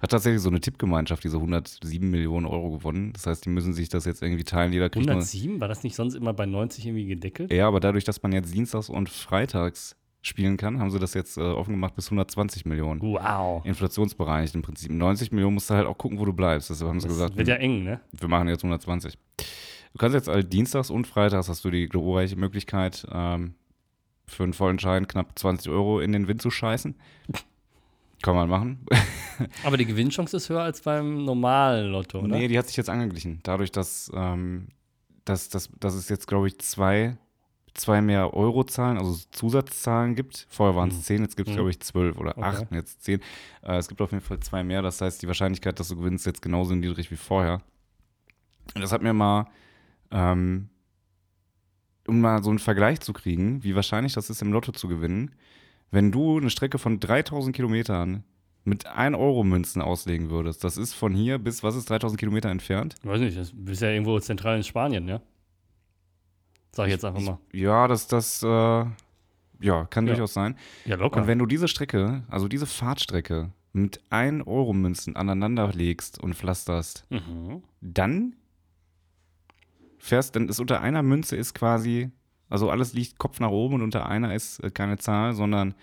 hat 0.00 0.10
tatsächlich 0.10 0.40
so 0.40 0.48
eine 0.48 0.60
Tippgemeinschaft, 0.60 1.22
diese 1.24 1.36
107 1.36 2.08
Millionen 2.10 2.46
Euro 2.46 2.70
gewonnen. 2.70 3.12
Das 3.12 3.26
heißt, 3.26 3.44
die 3.44 3.50
müssen 3.50 3.74
sich 3.74 3.90
das 3.90 4.06
jetzt 4.06 4.22
irgendwie 4.22 4.44
teilen. 4.44 4.72
Jeder 4.72 4.88
kriegt 4.88 5.04
nur 5.04 5.12
107? 5.16 5.60
War 5.60 5.68
das 5.68 5.82
nicht 5.82 5.94
sonst 5.94 6.14
immer 6.14 6.32
bei 6.32 6.46
90 6.46 6.86
irgendwie 6.86 7.06
gedeckelt? 7.06 7.52
Ja, 7.52 7.68
aber 7.68 7.80
dadurch, 7.80 8.04
dass 8.04 8.22
man 8.22 8.32
jetzt 8.32 8.54
dienstags 8.54 8.88
und 8.88 9.10
freitags 9.10 9.94
spielen 10.22 10.56
kann, 10.56 10.80
haben 10.80 10.90
sie 10.90 10.98
das 10.98 11.12
jetzt 11.12 11.36
äh, 11.36 11.42
offen 11.42 11.72
gemacht 11.72 11.94
bis 11.96 12.06
120 12.06 12.64
Millionen. 12.64 13.02
Wow. 13.02 13.62
Inflationsbereinigt 13.66 14.54
im 14.54 14.62
Prinzip. 14.62 14.90
90 14.90 15.32
Millionen 15.32 15.52
musst 15.54 15.68
du 15.68 15.74
halt 15.74 15.86
auch 15.86 15.98
gucken, 15.98 16.18
wo 16.18 16.24
du 16.24 16.32
bleibst. 16.32 16.70
Deshalb 16.70 16.88
haben 16.88 17.00
sie 17.00 17.08
Das 17.08 17.16
gesagt, 17.16 17.36
wird 17.36 17.48
ja 17.48 17.56
eng, 17.56 17.84
ne? 17.84 18.00
wir 18.12 18.28
machen 18.28 18.48
jetzt 18.48 18.64
120. 18.64 19.18
Du 19.94 19.98
kannst 19.98 20.14
jetzt 20.14 20.28
halt 20.28 20.52
dienstags 20.52 20.90
und 20.90 21.06
freitags 21.06 21.48
hast 21.48 21.64
du 21.64 21.70
die 21.70 21.88
glorreiche 21.88 22.36
Möglichkeit, 22.36 23.06
ähm, 23.12 23.54
für 24.26 24.42
einen 24.42 24.52
vollen 24.52 24.78
Schein 24.78 25.06
knapp 25.08 25.38
20 25.38 25.70
Euro 25.70 26.00
in 26.00 26.12
den 26.12 26.26
Wind 26.28 26.42
zu 26.42 26.50
scheißen. 26.50 26.94
Kann 28.22 28.34
man 28.34 28.48
machen. 28.48 28.84
Aber 29.64 29.76
die 29.76 29.84
Gewinnchance 29.84 30.36
ist 30.36 30.48
höher 30.48 30.62
als 30.62 30.80
beim 30.80 31.24
normalen 31.24 31.92
Lotto, 31.92 32.20
oder? 32.20 32.28
Nee, 32.36 32.48
die 32.48 32.58
hat 32.58 32.66
sich 32.66 32.76
jetzt 32.76 32.88
angeglichen. 32.90 33.40
Dadurch, 33.42 33.70
dass, 33.70 34.10
ähm, 34.14 34.68
dass, 35.24 35.48
dass, 35.50 35.68
dass 35.78 35.94
es 35.94 36.08
jetzt, 36.08 36.26
glaube 36.26 36.48
ich, 36.48 36.58
zwei, 36.58 37.18
zwei 37.74 38.00
mehr 38.00 38.32
Eurozahlen, 38.34 38.96
also 38.98 39.14
Zusatzzahlen 39.30 40.14
gibt. 40.14 40.46
Vorher 40.48 40.74
waren 40.74 40.88
es 40.88 40.96
Mhm. 40.96 41.02
zehn, 41.02 41.22
jetzt 41.22 41.36
gibt 41.36 41.48
es, 41.50 41.52
Mhm. 41.52 41.56
glaube 41.58 41.70
ich, 41.70 41.80
zwölf 41.80 42.16
oder 42.18 42.30
Okay. 42.38 42.46
acht 42.46 42.70
und 42.70 42.76
jetzt 42.76 43.04
zehn. 43.04 43.20
Äh, 43.62 43.76
es 43.76 43.88
gibt 43.88 44.00
auf 44.00 44.10
jeden 44.10 44.24
Fall 44.24 44.40
zwei 44.40 44.64
mehr. 44.64 44.80
Das 44.80 45.00
heißt, 45.02 45.20
die 45.22 45.26
Wahrscheinlichkeit, 45.28 45.78
dass 45.78 45.88
du 45.88 45.96
gewinnst, 45.96 46.22
ist 46.22 46.32
jetzt 46.32 46.42
genauso 46.42 46.74
niedrig 46.74 47.10
wie 47.10 47.16
vorher. 47.16 47.60
Und 48.74 48.80
das 48.80 48.90
hat 48.92 49.02
mir 49.02 49.12
mal, 49.12 49.46
ähm, 50.14 50.68
um 52.06 52.20
mal 52.20 52.42
so 52.42 52.50
einen 52.50 52.58
Vergleich 52.58 53.00
zu 53.00 53.12
kriegen, 53.12 53.62
wie 53.64 53.74
wahrscheinlich 53.74 54.14
das 54.14 54.30
ist, 54.30 54.40
im 54.40 54.52
Lotto 54.52 54.72
zu 54.72 54.88
gewinnen, 54.88 55.34
wenn 55.90 56.12
du 56.12 56.38
eine 56.38 56.50
Strecke 56.50 56.78
von 56.78 57.00
3000 57.00 57.54
Kilometern 57.54 58.24
mit 58.64 58.86
1 58.86 59.16
Euro 59.16 59.44
Münzen 59.44 59.82
auslegen 59.82 60.30
würdest. 60.30 60.64
Das 60.64 60.76
ist 60.76 60.94
von 60.94 61.14
hier 61.14 61.38
bis, 61.38 61.62
was 61.62 61.76
ist 61.76 61.90
3000 61.90 62.18
Kilometer 62.18 62.48
entfernt? 62.50 62.94
Ich 63.02 63.08
weiß 63.08 63.20
nicht, 63.20 63.36
das 63.36 63.52
ist 63.66 63.82
ja 63.82 63.90
irgendwo 63.90 64.18
zentral 64.20 64.56
in 64.56 64.62
Spanien, 64.62 65.06
ja? 65.08 65.20
Sag 66.72 66.86
ich 66.86 66.92
jetzt 66.92 67.04
einfach 67.04 67.20
mal. 67.20 67.38
Ja, 67.52 67.86
das, 67.88 68.06
das, 68.06 68.42
äh, 68.42 68.46
ja, 68.46 69.84
kann 69.90 70.06
Ja. 70.06 70.12
durchaus 70.14 70.34
sein. 70.34 70.56
Ja, 70.84 70.96
locker. 70.96 71.20
Und 71.20 71.26
wenn 71.26 71.38
du 71.38 71.46
diese 71.46 71.68
Strecke, 71.68 72.22
also 72.28 72.48
diese 72.48 72.66
Fahrtstrecke 72.66 73.50
mit 73.72 74.00
1 74.10 74.46
Euro 74.46 74.72
Münzen 74.72 75.16
aneinander 75.16 75.70
legst 75.72 76.20
und 76.22 76.34
pflasterst, 76.34 77.06
mhm. 77.10 77.62
dann 77.80 78.34
fährst, 80.04 80.36
dann 80.36 80.48
ist 80.48 80.60
unter 80.60 80.80
einer 80.80 81.02
Münze 81.02 81.36
ist 81.36 81.54
quasi, 81.54 82.10
also 82.50 82.70
alles 82.70 82.92
liegt 82.92 83.18
Kopf 83.18 83.40
nach 83.40 83.50
oben 83.50 83.76
und 83.76 83.82
unter 83.82 84.06
einer 84.06 84.34
ist 84.34 84.62
äh, 84.62 84.70
keine 84.70 84.98
Zahl, 84.98 85.32
sondern 85.34 85.74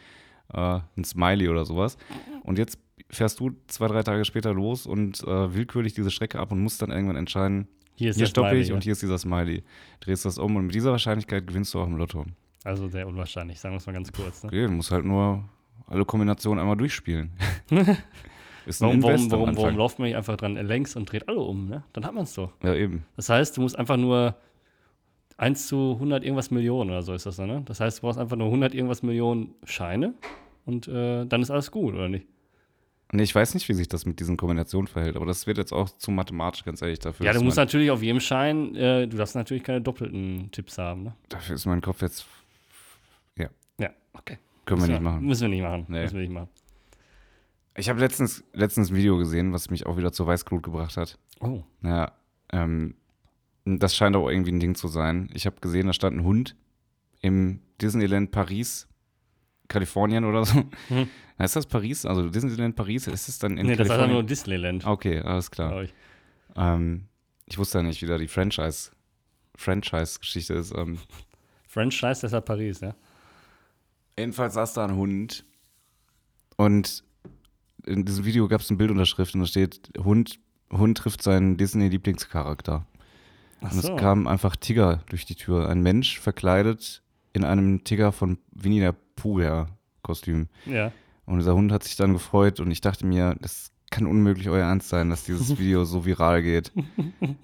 äh, 0.53 0.79
ein 0.95 1.03
Smiley 1.03 1.49
oder 1.49 1.65
sowas. 1.65 1.97
Und 2.43 2.57
jetzt 2.57 2.77
fährst 3.09 3.39
du 3.39 3.51
zwei, 3.67 3.87
drei 3.87 4.03
Tage 4.03 4.23
später 4.23 4.53
los 4.53 4.85
und 4.85 5.23
äh, 5.23 5.53
willkürlich 5.53 5.93
diese 5.93 6.11
Strecke 6.11 6.39
ab 6.39 6.51
und 6.51 6.61
musst 6.61 6.81
dann 6.81 6.91
irgendwann 6.91 7.15
entscheiden, 7.15 7.67
Hier 7.95 8.11
ist 8.11 8.17
hier 8.17 8.27
stoppe 8.27 8.49
Smiley, 8.49 8.61
ich 8.61 8.69
ja. 8.69 8.75
und 8.75 8.83
hier 8.83 8.93
ist 8.93 9.01
dieser 9.01 9.17
Smiley. 9.17 9.63
Drehst 9.99 10.23
das 10.23 10.37
um 10.37 10.55
und 10.55 10.67
mit 10.67 10.75
dieser 10.75 10.91
Wahrscheinlichkeit 10.91 11.47
gewinnst 11.47 11.73
du 11.73 11.79
auch 11.79 11.87
im 11.87 11.97
Lotto. 11.97 12.25
Also 12.63 12.87
sehr 12.87 13.07
unwahrscheinlich, 13.07 13.59
sagen 13.59 13.73
wir 13.73 13.79
es 13.79 13.87
mal 13.87 13.93
ganz 13.93 14.11
kurz. 14.11 14.43
Ne? 14.43 14.49
Okay, 14.49 14.65
du 14.67 14.71
musst 14.71 14.91
halt 14.91 15.03
nur 15.03 15.43
alle 15.87 16.05
Kombinationen 16.05 16.59
einmal 16.59 16.77
durchspielen. 16.77 17.31
ist 18.65 18.81
Warum, 18.81 19.01
warum, 19.03 19.31
warum, 19.31 19.57
warum 19.57 19.75
läuft 19.75 19.99
man 19.99 20.07
nicht 20.07 20.17
einfach 20.17 20.37
dran 20.37 20.55
längs 20.55 20.95
und 20.95 21.11
dreht 21.11 21.27
alle 21.27 21.39
um, 21.39 21.67
ne? 21.67 21.83
Dann 21.93 22.05
hat 22.05 22.13
man 22.13 22.23
es 22.23 22.33
doch. 22.33 22.51
Ja, 22.63 22.73
eben. 22.75 23.05
Das 23.15 23.29
heißt, 23.29 23.57
du 23.57 23.61
musst 23.61 23.77
einfach 23.77 23.97
nur 23.97 24.35
1 25.37 25.67
zu 25.67 25.93
100 25.93 26.23
irgendwas 26.23 26.51
Millionen 26.51 26.91
oder 26.91 27.01
so 27.01 27.13
ist 27.13 27.25
das 27.25 27.37
dann, 27.37 27.47
ne? 27.47 27.61
Das 27.65 27.79
heißt, 27.79 27.97
du 27.97 28.01
brauchst 28.01 28.19
einfach 28.19 28.37
nur 28.37 28.47
100 28.47 28.73
irgendwas 28.73 29.01
Millionen 29.03 29.55
Scheine 29.63 30.13
und 30.65 30.87
äh, 30.87 31.25
dann 31.25 31.41
ist 31.41 31.51
alles 31.51 31.71
gut, 31.71 31.93
oder 31.93 32.09
nicht? 32.09 32.27
Nee, 33.13 33.23
ich 33.23 33.35
weiß 33.35 33.55
nicht, 33.55 33.67
wie 33.67 33.73
sich 33.73 33.89
das 33.89 34.05
mit 34.05 34.19
diesen 34.21 34.37
Kombinationen 34.37 34.87
verhält, 34.87 35.17
aber 35.17 35.25
das 35.25 35.45
wird 35.45 35.57
jetzt 35.57 35.73
auch 35.73 35.89
zu 35.89 36.11
mathematisch, 36.11 36.63
ganz 36.63 36.81
ehrlich. 36.81 36.99
Dafür, 36.99 37.25
ja, 37.25 37.33
du 37.33 37.41
musst 37.41 37.57
natürlich 37.57 37.91
auf 37.91 38.01
jedem 38.01 38.21
Schein, 38.21 38.73
äh, 38.75 39.07
du 39.07 39.17
darfst 39.17 39.35
natürlich 39.35 39.63
keine 39.63 39.81
doppelten 39.81 40.49
Tipps 40.51 40.77
haben, 40.77 41.03
ne? 41.03 41.13
dafür 41.27 41.55
ist 41.55 41.65
mein 41.65 41.81
Kopf 41.81 42.01
jetzt. 42.01 42.25
Ja, 43.79 43.89
okay. 44.13 44.37
Können 44.65 44.81
wir 44.81 44.87
Müssen 44.87 44.91
nicht 44.93 45.01
machen. 45.01 45.25
Müssen 45.25 45.41
wir 45.41 45.49
nicht 45.49 45.63
machen. 45.63 45.85
Nee. 45.89 46.01
Müssen 46.03 46.13
wir 46.13 46.21
nicht 46.21 46.33
machen. 46.33 46.49
Ich 47.75 47.89
habe 47.89 47.99
letztens, 47.99 48.43
letztens 48.53 48.91
ein 48.91 48.95
Video 48.95 49.17
gesehen, 49.17 49.53
was 49.53 49.69
mich 49.69 49.85
auch 49.85 49.97
wieder 49.97 50.11
zur 50.11 50.27
Weißglut 50.27 50.63
gebracht 50.63 50.97
hat. 50.97 51.17
Oh. 51.39 51.63
Ja, 51.83 52.11
ähm, 52.51 52.95
das 53.65 53.95
scheint 53.95 54.15
auch 54.15 54.29
irgendwie 54.29 54.51
ein 54.51 54.59
Ding 54.59 54.75
zu 54.75 54.87
sein. 54.87 55.29
Ich 55.33 55.45
habe 55.45 55.59
gesehen, 55.61 55.87
da 55.87 55.93
stand 55.93 56.17
ein 56.17 56.23
Hund 56.23 56.55
im 57.21 57.61
Disneyland 57.81 58.31
Paris, 58.31 58.87
Kalifornien 59.67 60.25
oder 60.25 60.45
so. 60.45 60.63
Mhm. 60.89 61.07
Heißt 61.39 61.55
das 61.55 61.65
Paris? 61.65 62.05
Also 62.05 62.29
Disneyland 62.29 62.75
Paris, 62.75 63.07
ist 63.07 63.29
es 63.29 63.39
dann 63.39 63.57
in 63.57 63.65
nee, 63.65 63.75
das 63.75 63.87
ist 63.87 63.91
einfach 63.91 63.95
Kalifornien? 63.95 64.13
nur 64.13 64.23
Disneyland, 64.23 64.85
okay, 64.85 65.19
alles 65.21 65.49
klar. 65.49 65.83
ich. 65.83 65.93
Ähm, 66.55 67.05
ich 67.45 67.57
wusste 67.57 67.79
ja 67.79 67.83
nicht, 67.83 68.01
wie 68.01 68.05
da 68.05 68.17
die 68.17 68.27
Franchise, 68.27 68.91
Franchise-Geschichte 69.55 70.53
ist. 70.55 70.73
Ähm, 70.75 70.99
Franchise, 71.67 72.21
deshalb 72.21 72.45
Paris, 72.45 72.81
ja? 72.81 72.95
jedenfalls 74.17 74.53
saß 74.53 74.73
da 74.73 74.85
ein 74.85 74.95
Hund 74.95 75.45
und 76.57 77.03
in 77.85 78.05
diesem 78.05 78.25
Video 78.25 78.47
gab 78.47 78.61
es 78.61 78.69
eine 78.69 78.77
Bildunterschrift 78.77 79.33
und 79.33 79.41
da 79.41 79.47
steht, 79.47 79.91
Hund, 79.97 80.39
Hund 80.71 80.97
trifft 80.97 81.21
seinen 81.21 81.57
Disney-Lieblingscharakter. 81.57 82.85
Und 83.61 83.73
es 83.73 83.83
so. 83.83 83.95
kam 83.95 84.27
einfach 84.27 84.55
Tiger 84.55 85.03
durch 85.09 85.25
die 85.25 85.35
Tür. 85.35 85.69
Ein 85.69 85.81
Mensch 85.81 86.19
verkleidet 86.19 87.03
in 87.33 87.43
einem 87.43 87.83
Tiger 87.83 88.11
von 88.11 88.37
Winnie 88.51 88.79
der 88.79 88.95
Pooh-Kostüm. 89.15 90.47
Ja. 90.65 90.91
Und 91.25 91.37
dieser 91.37 91.55
Hund 91.55 91.71
hat 91.71 91.83
sich 91.83 91.95
dann 91.95 92.13
gefreut 92.13 92.59
und 92.59 92.71
ich 92.71 92.81
dachte 92.81 93.05
mir, 93.05 93.35
das 93.39 93.71
kann 93.91 94.07
unmöglich 94.07 94.49
euer 94.49 94.65
Ernst 94.65 94.89
sein, 94.89 95.09
dass 95.09 95.25
dieses 95.25 95.57
Video 95.59 95.85
so 95.85 96.05
viral 96.05 96.41
geht. 96.41 96.71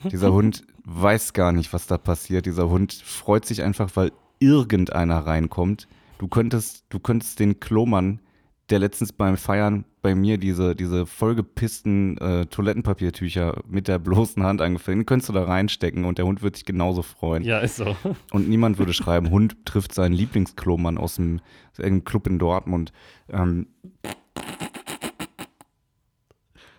Dieser 0.04 0.34
Hund 0.34 0.64
weiß 0.84 1.34
gar 1.34 1.52
nicht, 1.52 1.74
was 1.74 1.88
da 1.88 1.98
passiert. 1.98 2.46
Dieser 2.46 2.70
Hund 2.70 2.94
freut 2.94 3.46
sich 3.46 3.62
einfach, 3.62 3.92
weil 3.96 4.12
irgendeiner 4.40 5.20
reinkommt. 5.20 5.88
Du 6.18 6.28
könntest, 6.28 6.86
du 6.90 7.00
könntest 7.00 7.40
den 7.40 7.60
Klomann, 7.60 8.20
der 8.70 8.80
letztens 8.80 9.14
beim 9.14 9.38
Feiern 9.38 9.86
bei 10.02 10.14
mir 10.14 10.38
diese, 10.38 10.76
diese 10.76 11.06
vollgepissten 11.06 12.18
äh, 12.18 12.46
Toilettenpapiertücher 12.48 13.62
mit 13.68 13.88
der 13.88 14.00
bloßen 14.00 14.44
Hand 14.44 14.62
angefüllt, 14.62 14.98
den 14.98 15.06
könntest 15.06 15.30
du 15.30 15.34
da 15.34 15.44
reinstecken 15.44 16.06
und 16.06 16.18
der 16.18 16.26
Hund 16.26 16.42
wird 16.42 16.56
sich 16.56 16.66
genauso 16.66 17.02
freuen. 17.02 17.44
Ja, 17.44 17.60
ist 17.60 17.78
so. 17.78 17.96
Und 18.32 18.50
niemand 18.50 18.78
würde 18.78 18.94
schreiben, 18.94 19.30
Hund 19.30 19.66
trifft 19.66 19.94
seinen 19.94 20.14
Lieblingsklomann 20.14 20.98
aus 20.98 21.16
dem 21.16 21.40
aus 21.72 21.80
irgendeinem 21.80 22.06
Club 22.06 22.28
in 22.28 22.40
Dortmund. 22.40 22.92
Ähm, 23.30 23.68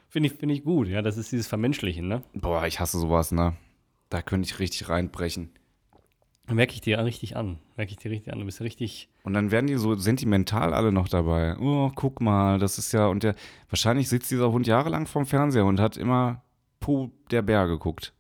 Finde 0.09 0.29
ich, 0.29 0.35
find 0.35 0.53
ich 0.53 0.65
gut, 0.65 0.89
ja. 0.89 1.03
Das 1.03 1.17
ist 1.19 1.33
dieses 1.33 1.47
Vermenschlichen, 1.47 2.09
ne? 2.09 2.23
boah, 2.33 2.67
ich 2.67 2.81
hasse 2.81 2.99
sowas, 2.99 3.31
ne? 3.31 3.55
Da 4.09 4.23
könnte 4.23 4.47
ich 4.47 4.59
richtig 4.59 4.89
reinbrechen. 4.89 5.51
Merke 6.51 6.75
ich 6.75 6.81
dir 6.81 7.05
richtig 7.05 7.37
an. 7.37 7.59
Merke 7.77 7.93
ich 7.93 7.99
dir 7.99 8.11
richtig 8.11 8.33
an. 8.33 8.39
Du 8.39 8.45
bist 8.47 8.61
richtig. 8.61 9.09
Und 9.23 9.35
dann 9.35 9.51
werden 9.51 9.67
die 9.67 9.75
so 9.77 9.95
sentimental 9.97 10.73
alle 10.73 10.93
noch 10.93 11.09
dabei. 11.09 11.57
Oh, 11.59 11.91
guck 11.95 12.21
mal, 12.21 12.59
das 12.59 12.79
ist 12.79 12.93
ja. 12.93 13.07
Und 13.07 13.23
der, 13.23 13.35
wahrscheinlich 13.69 14.09
sitzt 14.09 14.31
dieser 14.31 14.51
Hund 14.51 14.67
jahrelang 14.67 15.07
vorm 15.07 15.27
Fernseher 15.27 15.67
und 15.67 15.81
hat 15.81 15.97
immer 15.97 16.43
Po 16.81 17.11
der 17.31 17.43
Bär 17.43 17.67
geguckt. 17.67 18.13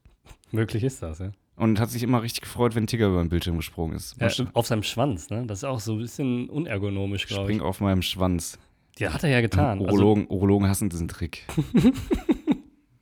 Möglich 0.50 0.84
ist 0.84 1.02
das, 1.02 1.18
ja. 1.20 1.32
Und 1.56 1.80
hat 1.80 1.90
sich 1.90 2.02
immer 2.02 2.22
richtig 2.22 2.42
gefreut, 2.42 2.74
wenn 2.74 2.86
Tiger 2.86 3.08
über 3.08 3.20
den 3.22 3.28
Bildschirm 3.30 3.56
gesprungen 3.56 3.96
ist. 3.96 4.16
ja 4.20 4.28
auf 4.52 4.66
seinem 4.66 4.84
Schwanz, 4.84 5.28
ne? 5.28 5.44
Das 5.46 5.58
ist 5.58 5.64
auch 5.64 5.80
so 5.80 5.94
ein 5.94 5.98
bisschen 5.98 6.48
unergonomisch, 6.48 7.26
glaube 7.26 7.50
ich. 7.50 7.56
Spring 7.56 7.66
auf 7.66 7.80
meinem 7.80 8.02
Schwanz. 8.02 8.58
Ja, 8.98 9.12
hat 9.12 9.24
er 9.24 9.30
ja 9.30 9.40
getan. 9.40 9.78
Also, 9.80 9.84
Urologen, 9.84 10.26
Urologen 10.28 10.68
hassen 10.68 10.88
diesen 10.88 11.08
Trick. 11.08 11.46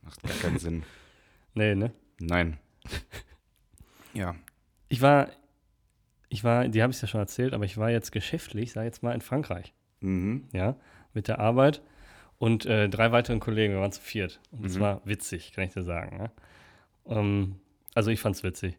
Macht 0.03 0.23
gar 0.23 0.31
keinen 0.41 0.59
Sinn. 0.59 0.83
nee, 1.53 1.75
ne? 1.75 1.91
Nein. 2.19 2.57
Ja. 4.13 4.35
Ich 4.89 5.01
war, 5.01 5.29
ich 6.29 6.43
war, 6.43 6.67
die 6.67 6.81
habe 6.81 6.91
ich 6.91 7.01
ja 7.01 7.07
schon 7.07 7.19
erzählt, 7.21 7.53
aber 7.53 7.65
ich 7.65 7.77
war 7.77 7.89
jetzt 7.89 8.11
geschäftlich, 8.11 8.71
sag 8.73 8.83
jetzt 8.83 9.03
mal, 9.03 9.13
in 9.13 9.21
Frankreich, 9.21 9.73
Mhm. 10.01 10.47
ja, 10.53 10.75
mit 11.13 11.27
der 11.27 11.39
Arbeit 11.39 11.81
und 12.37 12.65
äh, 12.65 12.87
drei 12.89 13.11
weiteren 13.11 13.39
Kollegen, 13.39 13.73
wir 13.73 13.81
waren 13.81 13.91
zu 13.91 14.01
viert. 14.01 14.39
Und 14.51 14.65
es 14.65 14.75
Mhm. 14.75 14.81
war 14.81 15.01
witzig, 15.05 15.53
kann 15.53 15.63
ich 15.63 15.73
dir 15.73 15.83
sagen. 15.83 16.17
Ne? 16.17 16.31
Ähm, 17.07 17.55
also 17.95 18.11
ich 18.11 18.19
fand's 18.19 18.43
witzig. 18.43 18.75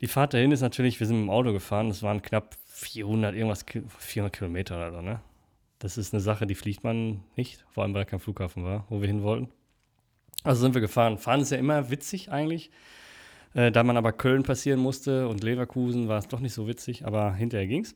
Die 0.00 0.06
Fahrt 0.06 0.32
dahin 0.34 0.52
ist 0.52 0.60
natürlich, 0.60 1.00
wir 1.00 1.06
sind 1.08 1.16
mit 1.16 1.24
dem 1.26 1.30
Auto 1.30 1.52
gefahren, 1.52 1.88
es 1.88 2.02
waren 2.04 2.22
knapp 2.22 2.54
400, 2.66 3.34
irgendwas, 3.34 3.66
Ki- 3.66 3.82
400 3.98 4.32
Kilometer 4.36 4.76
oder 4.76 4.92
so, 4.92 5.02
ne? 5.02 5.20
Das 5.80 5.96
ist 5.98 6.12
eine 6.14 6.20
Sache, 6.20 6.46
die 6.46 6.54
fliegt 6.54 6.82
man 6.84 7.22
nicht, 7.36 7.64
vor 7.70 7.82
allem 7.84 7.94
weil 7.94 8.04
kein 8.04 8.18
Flughafen 8.20 8.64
war, 8.64 8.84
wo 8.88 9.00
wir 9.00 9.08
hin 9.08 9.22
wollten. 9.22 9.48
Also 10.44 10.60
sind 10.60 10.74
wir 10.74 10.80
gefahren. 10.80 11.18
Fahren 11.18 11.40
ist 11.40 11.50
ja 11.50 11.58
immer 11.58 11.90
witzig 11.90 12.30
eigentlich. 12.30 12.70
Äh, 13.54 13.72
da 13.72 13.82
man 13.82 13.96
aber 13.96 14.12
Köln 14.12 14.42
passieren 14.42 14.80
musste 14.80 15.28
und 15.28 15.42
Leverkusen, 15.42 16.08
war 16.08 16.18
es 16.18 16.28
doch 16.28 16.40
nicht 16.40 16.52
so 16.54 16.66
witzig, 16.68 17.06
aber 17.06 17.34
hinterher 17.34 17.66
ging's. 17.66 17.94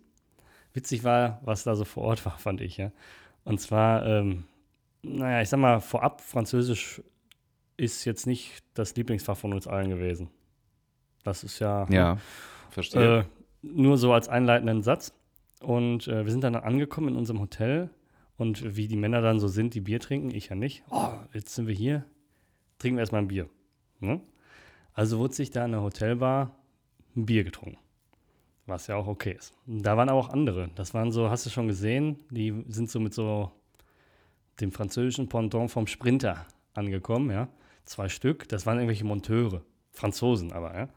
Witzig 0.75 1.05
war, 1.05 1.41
was 1.45 1.65
da 1.65 1.75
so 1.77 1.85
vor 1.85 2.05
Ort 2.05 2.25
war, 2.25 2.39
fand 2.39 2.61
ich, 2.61 2.79
ja. 2.79 2.93
Und 3.45 3.61
zwar, 3.61 4.07
ähm, 4.07 4.45
naja, 5.03 5.43
ich 5.43 5.49
sag 5.49 5.59
mal, 5.61 5.81
vorab, 5.81 6.21
Französisch 6.21 7.03
ist 7.77 8.05
jetzt 8.05 8.27
nicht 8.27 8.63
das 8.75 8.95
Lieblingsfach 8.97 9.37
von 9.37 9.53
uns 9.53 9.67
allen 9.67 9.91
gewesen. 9.91 10.31
Das 11.25 11.45
ist 11.45 11.59
ja, 11.59 11.87
Ja, 11.91 12.19
verstehe. 12.71 13.21
äh, 13.21 13.25
nur 13.63 13.99
so 13.99 14.13
als 14.13 14.29
einleitenden 14.29 14.83
Satz. 14.83 15.13
Und 15.61 16.09
äh, 16.09 16.25
wir 16.25 16.33
sind 16.33 16.43
dann 16.45 16.57
angekommen 16.57 17.09
in 17.09 17.17
unserem 17.17 17.41
Hotel. 17.41 17.91
Und 18.37 18.77
wie 18.77 18.89
die 18.89 18.97
Männer 18.97 19.21
dann 19.21 19.39
so 19.39 19.47
sind, 19.49 19.75
die 19.75 19.81
Bier 19.81 20.01
trinken, 20.01 20.31
ich 20.35 20.49
ja 20.49 20.57
nicht. 20.57 20.83
Oh, 20.91 21.11
jetzt 21.33 21.55
sind 21.55 21.67
wir 21.69 21.75
hier, 21.75 22.05
trinken 22.79 22.97
wir 22.97 23.01
erstmal 23.03 23.23
ein 23.23 23.29
Bier. 23.29 23.49
Ne? 24.01 24.21
Also 24.95 25.19
wurde 25.19 25.35
sich 25.35 25.51
da 25.51 25.65
in 25.65 25.73
der 25.73 25.83
Hotelbar 25.83 26.55
ein 27.17 27.27
Bier 27.27 27.45
getrunken. 27.45 27.79
Was 28.67 28.87
ja 28.87 28.97
auch 28.97 29.07
okay 29.07 29.33
ist. 29.33 29.53
Da 29.67 29.97
waren 29.97 30.09
aber 30.09 30.19
auch 30.19 30.29
andere. 30.29 30.71
Das 30.75 30.95
waren 30.95 31.11
so, 31.11 31.31
hast 31.31 31.47
du 31.47 31.51
schon 31.51 31.67
gesehen, 31.67 32.19
die 32.31 32.65
sind 32.69 32.91
so 32.91 33.01
mit 33.01 33.13
so 33.13 33.51
dem 34.61 34.73
französischen 34.73 35.29
Pendant 35.29 35.71
vom 35.71 35.87
Sprinter 35.87 36.47
angekommen, 36.75 37.31
ja. 37.31 37.49
Zwei 37.85 38.09
Stück, 38.09 38.49
das 38.49 38.65
waren 38.65 38.79
irgendwelche 38.79 39.05
Monteure. 39.05 39.63
Franzosen 39.91 40.53
aber, 40.53 40.75
ja. 40.75 40.89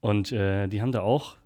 Und 0.00 0.32
äh, 0.32 0.68
die 0.68 0.80
haben 0.80 0.92
da 0.92 1.00
auch 1.00 1.36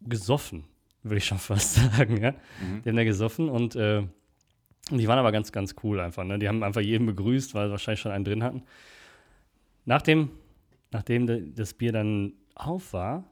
gesoffen, 0.00 0.64
würde 1.02 1.18
ich 1.18 1.24
schon 1.24 1.38
fast 1.38 1.74
sagen, 1.76 2.20
ja. 2.20 2.32
Mhm. 2.32 2.82
Die 2.82 2.88
haben 2.90 2.96
da 2.96 3.04
gesoffen 3.04 3.48
und 3.48 3.74
äh, 3.76 4.02
die 4.90 5.08
waren 5.08 5.18
aber 5.18 5.32
ganz, 5.32 5.52
ganz 5.52 5.74
cool 5.82 6.00
einfach. 6.00 6.24
Ne? 6.24 6.38
Die 6.38 6.48
haben 6.48 6.62
einfach 6.62 6.80
jeden 6.80 7.06
begrüßt, 7.06 7.54
weil 7.54 7.68
sie 7.68 7.70
wahrscheinlich 7.70 8.00
schon 8.00 8.12
einen 8.12 8.24
drin 8.24 8.42
hatten. 8.42 8.62
Nachdem, 9.84 10.30
nachdem 10.92 11.26
de- 11.26 11.52
das 11.52 11.74
Bier 11.74 11.92
dann 11.92 12.32
auf 12.54 12.92
war, 12.92 13.24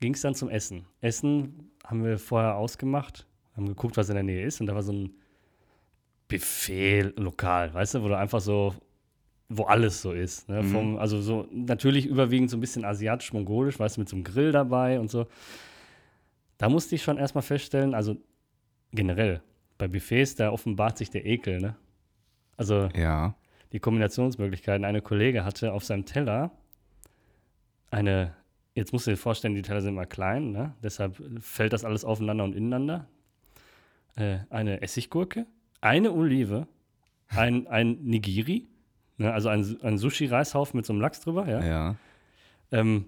ging 0.00 0.14
es 0.14 0.22
dann 0.22 0.34
zum 0.34 0.48
Essen. 0.48 0.84
Essen 1.00 1.70
haben 1.84 2.04
wir 2.04 2.18
vorher 2.18 2.56
ausgemacht, 2.56 3.26
haben 3.56 3.66
geguckt, 3.66 3.96
was 3.96 4.08
in 4.08 4.14
der 4.16 4.24
Nähe 4.24 4.44
ist. 4.44 4.60
Und 4.60 4.66
da 4.66 4.74
war 4.74 4.82
so 4.82 4.92
ein 4.92 5.14
Buffet-Lokal, 6.28 7.72
weißt 7.74 7.94
du, 7.94 8.02
wo 8.02 8.08
du 8.08 8.16
einfach 8.18 8.40
so, 8.40 8.74
wo 9.48 9.64
alles 9.64 10.02
so 10.02 10.12
ist. 10.12 10.48
Ne? 10.48 10.62
Mhm. 10.62 10.68
Vom, 10.72 10.98
also 10.98 11.20
so 11.20 11.46
natürlich 11.52 12.06
überwiegend 12.06 12.50
so 12.50 12.56
ein 12.56 12.60
bisschen 12.60 12.84
asiatisch-mongolisch, 12.84 13.78
weißt 13.78 13.96
du, 13.96 14.00
mit 14.00 14.08
so 14.08 14.16
einem 14.16 14.24
Grill 14.24 14.52
dabei 14.52 14.98
und 14.98 15.10
so. 15.10 15.26
Da 16.58 16.68
musste 16.68 16.94
ich 16.94 17.02
schon 17.02 17.18
erstmal 17.18 17.42
feststellen, 17.42 17.94
also 17.94 18.16
generell, 18.92 19.40
bei 19.78 19.88
Buffets, 19.88 20.34
da 20.34 20.50
offenbart 20.50 20.98
sich 20.98 21.10
der 21.10 21.26
Ekel, 21.26 21.60
ne? 21.60 21.76
Also 22.56 22.88
Ja. 22.96 23.34
die 23.72 23.78
Kombinationsmöglichkeiten. 23.80 24.84
Eine 24.84 25.02
Kollege 25.02 25.44
hatte 25.44 25.72
auf 25.72 25.84
seinem 25.84 26.06
Teller 26.06 26.50
eine, 27.96 28.34
jetzt 28.74 28.92
musst 28.92 29.06
du 29.06 29.10
dir 29.10 29.16
vorstellen, 29.16 29.54
die 29.54 29.62
Teller 29.62 29.80
sind 29.80 29.94
immer 29.94 30.06
klein, 30.06 30.52
ne? 30.52 30.74
deshalb 30.82 31.20
fällt 31.40 31.72
das 31.72 31.84
alles 31.84 32.04
aufeinander 32.04 32.44
und 32.44 32.54
ineinander. 32.54 33.08
Äh, 34.16 34.38
eine 34.50 34.80
Essiggurke, 34.82 35.46
eine 35.80 36.12
Olive, 36.12 36.66
ein, 37.28 37.66
ein 37.66 37.98
Nigiri, 38.02 38.66
ne? 39.18 39.32
also 39.32 39.48
ein, 39.48 39.76
ein 39.82 39.98
Sushi-Reishaufen 39.98 40.76
mit 40.76 40.86
so 40.86 40.92
einem 40.92 41.00
Lachs 41.02 41.20
drüber, 41.20 41.48
ja. 41.48 41.64
Ja. 41.64 41.96
Ähm, 42.72 43.06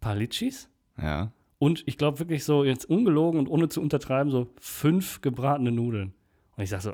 paar 0.00 0.14
Litschis 0.14 0.68
Ja. 1.00 1.30
und 1.58 1.84
ich 1.86 1.96
glaube 1.98 2.18
wirklich 2.18 2.44
so, 2.44 2.64
jetzt 2.64 2.84
ungelogen 2.86 3.38
und 3.38 3.48
ohne 3.48 3.68
zu 3.68 3.80
untertreiben, 3.80 4.30
so 4.30 4.52
fünf 4.60 5.20
gebratene 5.20 5.70
Nudeln. 5.72 6.12
Und 6.56 6.64
ich 6.64 6.70
sage 6.70 6.82
so, 6.82 6.92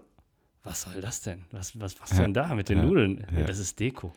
was 0.62 0.83
soll 0.83 1.00
das 1.00 1.23
denn? 1.23 1.45
Was, 1.50 1.78
was, 1.80 2.00
was 2.00 2.11
Ja. 2.12 2.23
denn 2.23 2.35
da 2.35 2.54
mit 2.54 2.68
den 2.68 2.78
Ja. 2.78 2.85
Nudeln? 2.85 3.26
Ja. 3.35 3.45
Das 3.45 3.59
ist 3.59 3.80
Deko. 3.80 4.12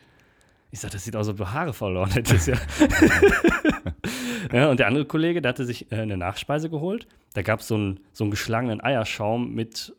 Ich 0.71 0.79
sage, 0.79 0.93
das 0.93 1.03
sieht 1.03 1.15
aus, 1.15 1.27
als 1.27 1.33
ob 1.33 1.37
du 1.37 1.51
Haare 1.51 1.73
verloren 1.73 2.11
hättest, 2.11 2.47
ja. 2.47 2.55
ja. 4.53 4.69
Und 4.69 4.79
der 4.79 4.87
andere 4.87 5.05
Kollege, 5.05 5.41
der 5.41 5.49
hatte 5.49 5.65
sich 5.65 5.91
äh, 5.91 5.97
eine 5.97 6.15
Nachspeise 6.17 6.69
geholt. 6.69 7.07
Da 7.33 7.41
gab 7.41 7.61
so 7.61 7.75
es 7.75 7.81
einen, 7.81 7.99
so 8.13 8.23
einen 8.23 8.31
geschlagenen 8.31 8.81
Eierschaum 8.81 9.53
mit 9.53 9.93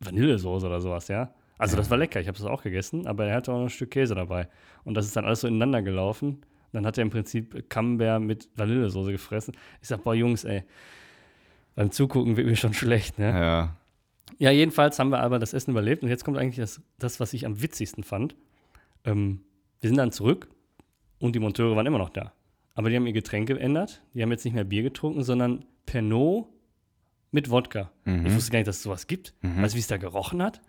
Vanillesoße 0.00 0.66
oder 0.66 0.80
sowas, 0.80 1.08
ja. 1.08 1.34
Also 1.58 1.76
das 1.76 1.90
war 1.90 1.98
lecker, 1.98 2.20
ich 2.20 2.26
habe 2.26 2.38
es 2.38 2.44
auch 2.44 2.62
gegessen, 2.62 3.06
aber 3.06 3.26
er 3.26 3.36
hatte 3.36 3.52
auch 3.52 3.56
noch 3.58 3.64
ein 3.64 3.70
Stück 3.70 3.92
Käse 3.92 4.14
dabei. 4.14 4.48
Und 4.84 4.94
das 4.94 5.06
ist 5.06 5.14
dann 5.14 5.24
alles 5.24 5.40
so 5.42 5.48
ineinander 5.48 5.82
gelaufen. 5.82 6.42
Dann 6.72 6.86
hat 6.86 6.98
er 6.98 7.02
im 7.02 7.10
Prinzip 7.10 7.68
Camembert 7.68 8.20
mit 8.22 8.48
Vanillesoße 8.56 9.12
gefressen. 9.12 9.54
Ich 9.80 9.88
sag, 9.88 10.02
boah, 10.02 10.14
Jungs, 10.14 10.44
ey, 10.44 10.64
beim 11.74 11.90
Zugucken 11.90 12.36
wird 12.36 12.46
mir 12.46 12.56
schon 12.56 12.74
schlecht, 12.74 13.18
ne? 13.18 13.28
Ja. 13.28 13.76
Ja, 14.38 14.50
jedenfalls 14.50 14.98
haben 14.98 15.10
wir 15.10 15.20
aber 15.20 15.38
das 15.38 15.52
Essen 15.52 15.70
überlebt. 15.72 16.02
Und 16.02 16.08
jetzt 16.08 16.24
kommt 16.24 16.38
eigentlich 16.38 16.56
das, 16.56 16.80
das 16.98 17.20
was 17.20 17.32
ich 17.32 17.46
am 17.46 17.62
witzigsten 17.62 18.02
fand. 18.02 18.34
Ähm, 19.04 19.42
wir 19.82 19.88
sind 19.88 19.98
dann 19.98 20.12
zurück 20.12 20.48
und 21.18 21.34
die 21.34 21.38
Monteure 21.40 21.76
waren 21.76 21.84
immer 21.86 21.98
noch 21.98 22.08
da. 22.08 22.32
Aber 22.74 22.88
die 22.88 22.96
haben 22.96 23.06
ihr 23.06 23.12
Getränk 23.12 23.48
geändert. 23.48 24.00
Die 24.14 24.22
haben 24.22 24.30
jetzt 24.30 24.44
nicht 24.46 24.54
mehr 24.54 24.64
Bier 24.64 24.82
getrunken, 24.82 25.22
sondern 25.22 25.64
Pernod 25.84 26.46
mit 27.30 27.50
Wodka. 27.50 27.90
Mhm. 28.04 28.24
Ich 28.26 28.34
wusste 28.34 28.52
gar 28.52 28.58
nicht, 28.60 28.68
dass 28.68 28.76
es 28.76 28.82
sowas 28.82 29.06
gibt. 29.06 29.34
Mhm. 29.42 29.62
Weißt 29.62 29.74
du, 29.74 29.76
wie 29.76 29.80
es 29.80 29.86
da 29.88 29.98
gerochen 29.98 30.42
hat? 30.42 30.62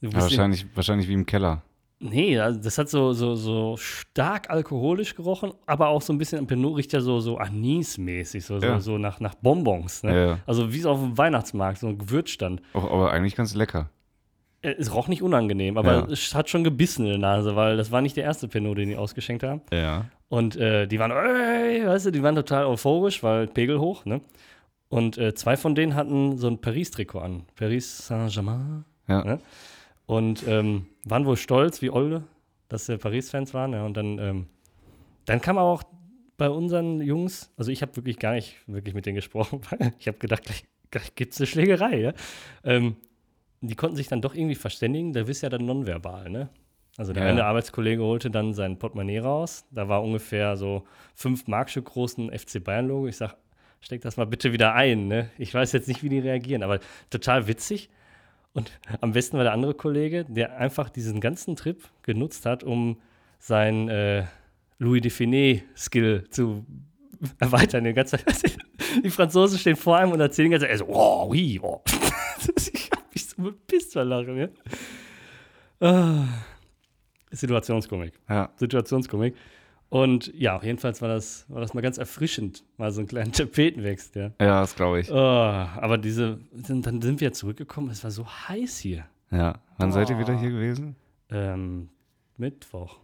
Ja, 0.00 0.12
wahrscheinlich, 0.12 0.66
wahrscheinlich 0.76 1.08
wie 1.08 1.14
im 1.14 1.26
Keller. 1.26 1.62
Nee, 1.98 2.36
das 2.36 2.76
hat 2.76 2.90
so, 2.90 3.14
so, 3.14 3.34
so 3.36 3.78
stark 3.78 4.50
alkoholisch 4.50 5.14
gerochen, 5.14 5.54
aber 5.64 5.88
auch 5.88 6.02
so 6.02 6.12
ein 6.12 6.18
bisschen, 6.18 6.46
Pinot 6.46 6.76
riecht 6.76 6.92
ja 6.92 7.00
so, 7.00 7.20
so 7.20 7.38
Anis-mäßig, 7.38 8.44
so, 8.44 8.58
Ja. 8.58 8.78
so, 8.80 8.92
so 8.92 8.98
nach, 8.98 9.18
nach 9.18 9.34
Bonbons. 9.36 10.02
Ne? 10.02 10.14
Ja, 10.14 10.26
ja. 10.26 10.38
Also 10.46 10.74
wie 10.74 10.78
es 10.80 10.84
auf 10.84 11.00
dem 11.00 11.16
Weihnachtsmarkt, 11.16 11.78
so 11.78 11.86
ein 11.86 11.96
Gewürzstand. 11.96 12.60
Auch, 12.74 12.84
aber 12.84 13.12
eigentlich 13.12 13.34
ganz 13.34 13.54
lecker. 13.54 13.88
Äh, 14.62 14.74
Es 14.78 14.92
roch 14.94 15.08
nicht 15.08 15.22
unangenehm, 15.22 15.76
aber 15.78 15.92
Ja. 15.92 16.06
es 16.06 16.34
hat 16.34 16.48
schon 16.50 16.64
gebissen 16.64 17.04
in 17.06 17.10
der 17.12 17.18
Nase, 17.18 17.56
weil 17.56 17.76
das 17.76 17.90
war 17.90 18.00
nicht 18.00 18.16
der 18.16 18.24
erste 18.24 18.48
Pinot, 18.48 18.78
den 18.78 18.88
die 18.88 18.96
ausgeschenkt 18.96 19.42
haben. 19.42 19.60
Ja. 19.72 20.06
Und 20.28 20.56
äh, 20.56 20.86
die 20.86 20.98
waren, 20.98 21.10
ey, 21.12 21.86
weißt 21.86 22.06
du, 22.06 22.10
die 22.10 22.22
waren 22.22 22.34
total 22.34 22.66
euphorisch, 22.66 23.22
weil 23.22 23.46
Pegel 23.46 23.78
hoch, 23.78 24.04
ne? 24.04 24.20
Und 24.88 25.18
äh, 25.18 25.34
zwei 25.34 25.56
von 25.56 25.74
denen 25.74 25.94
hatten 25.94 26.38
so 26.38 26.46
ein 26.48 26.60
Paris-Trikot 26.60 27.18
an. 27.18 27.42
Paris 27.56 28.06
Saint-Germain. 28.06 28.84
Ja. 29.08 29.24
Ne? 29.24 29.38
Und 30.06 30.46
ähm, 30.46 30.86
waren 31.04 31.26
wohl 31.26 31.36
stolz, 31.36 31.82
wie 31.82 31.90
Olde, 31.90 32.22
dass 32.68 32.86
sie 32.86 32.96
Paris-Fans 32.96 33.52
waren. 33.52 33.72
Ja, 33.72 33.84
und 33.84 33.96
dann, 33.96 34.18
ähm, 34.18 34.46
dann 35.24 35.40
kam 35.40 35.58
aber 35.58 35.68
auch 35.70 35.82
bei 36.36 36.48
unseren 36.50 37.00
Jungs, 37.00 37.50
also 37.56 37.70
ich 37.72 37.82
habe 37.82 37.96
wirklich 37.96 38.18
gar 38.18 38.34
nicht 38.34 38.56
wirklich 38.68 38.94
mit 38.94 39.06
denen 39.06 39.16
gesprochen, 39.16 39.60
weil 39.70 39.92
ich 39.98 40.06
habe 40.06 40.18
gedacht, 40.18 40.44
gleich, 40.44 40.64
gleich 40.92 41.14
gibt 41.16 41.32
es 41.32 41.40
eine 41.40 41.46
Schlägerei. 41.48 41.98
Ja? 42.00 42.12
Ähm, 42.62 42.96
die 43.60 43.74
konnten 43.74 43.96
sich 43.96 44.08
dann 44.08 44.20
doch 44.20 44.34
irgendwie 44.34 44.54
verständigen, 44.54 45.12
da 45.12 45.24
bist 45.24 45.42
ja 45.42 45.48
dann 45.48 45.64
nonverbal, 45.64 46.30
ne? 46.30 46.48
Also 46.98 47.12
der 47.12 47.24
Ja. 47.24 47.30
eine 47.30 47.44
Arbeitskollege 47.44 48.02
holte 48.02 48.30
dann 48.30 48.54
sein 48.54 48.78
Portemonnaie 48.78 49.18
raus. 49.18 49.66
Da 49.70 49.88
war 49.88 50.02
ungefähr 50.02 50.56
so 50.56 50.84
fünf 51.14 51.46
Markstück 51.46 51.84
großen 51.86 52.30
FC 52.30 52.62
Bayern-Logo. 52.62 53.06
Ich 53.06 53.18
sag, 53.18 53.36
steck 53.80 54.00
das 54.00 54.16
mal 54.16 54.24
bitte 54.26 54.52
wieder 54.52 54.74
ein. 54.74 55.06
Ne? 55.06 55.30
Ich 55.36 55.52
weiß 55.52 55.72
jetzt 55.72 55.88
nicht, 55.88 56.02
wie 56.02 56.08
die 56.08 56.20
reagieren, 56.20 56.62
aber 56.62 56.80
total 57.10 57.48
witzig. 57.48 57.90
Und 58.54 58.72
am 59.02 59.12
besten 59.12 59.36
war 59.36 59.44
der 59.44 59.52
andere 59.52 59.74
Kollege, 59.74 60.24
der 60.24 60.56
einfach 60.56 60.88
diesen 60.88 61.20
ganzen 61.20 61.56
Trip 61.56 61.82
genutzt 62.02 62.46
hat, 62.46 62.64
um 62.64 62.98
sein 63.38 63.90
äh, 63.90 64.24
Louis 64.78 65.02
Define-Skill 65.02 66.24
zu 66.30 66.64
erweitern. 67.38 67.84
Die, 67.84 67.92
ganze 67.92 68.16
Zeit. 68.16 68.56
die 69.04 69.10
Franzosen 69.10 69.58
stehen 69.58 69.76
vor 69.76 69.98
einem 69.98 70.12
und 70.12 70.20
erzählen 70.20 70.46
die 70.48 70.52
ganze 70.52 70.64
Zeit, 70.66 70.72
er 70.72 70.78
so, 70.78 70.86
oh, 70.88 71.28
oui, 71.28 71.60
oh. 71.62 71.82
bepisst 73.36 73.92
vor 73.92 74.04
Lachen. 74.04 74.36
Ja? 74.36 74.48
Ah. 75.80 76.24
Situationskomik. 77.30 78.14
Ja. 78.28 78.50
Situationskomik. 78.56 79.34
Und 79.88 80.32
ja, 80.34 80.60
jedenfalls 80.62 81.00
war 81.00 81.08
das, 81.08 81.44
war 81.48 81.60
das 81.60 81.72
mal 81.74 81.80
ganz 81.80 81.96
erfrischend, 81.98 82.64
mal 82.76 82.90
so 82.90 83.00
einen 83.00 83.08
kleinen 83.08 83.32
Tapetenwechsel. 83.32 84.32
Ja. 84.40 84.46
Ja, 84.46 84.60
das 84.60 84.74
glaube 84.74 85.00
ich. 85.00 85.10
Oh, 85.10 85.14
aber 85.16 85.96
diese, 85.98 86.38
dann 86.52 86.82
dann 86.82 87.00
sind 87.02 87.20
wir 87.20 87.32
zurückgekommen, 87.32 87.90
es 87.90 88.02
war 88.02 88.10
so 88.10 88.26
heiß 88.26 88.78
hier. 88.78 89.04
Ja. 89.30 89.54
Wann 89.78 89.92
seid 89.92 90.10
ihr 90.10 90.16
Oh. 90.16 90.20
wieder 90.20 90.38
hier 90.38 90.50
gewesen? 90.50 90.96
Ähm, 91.30 91.88
Mittwoch. 92.36 92.98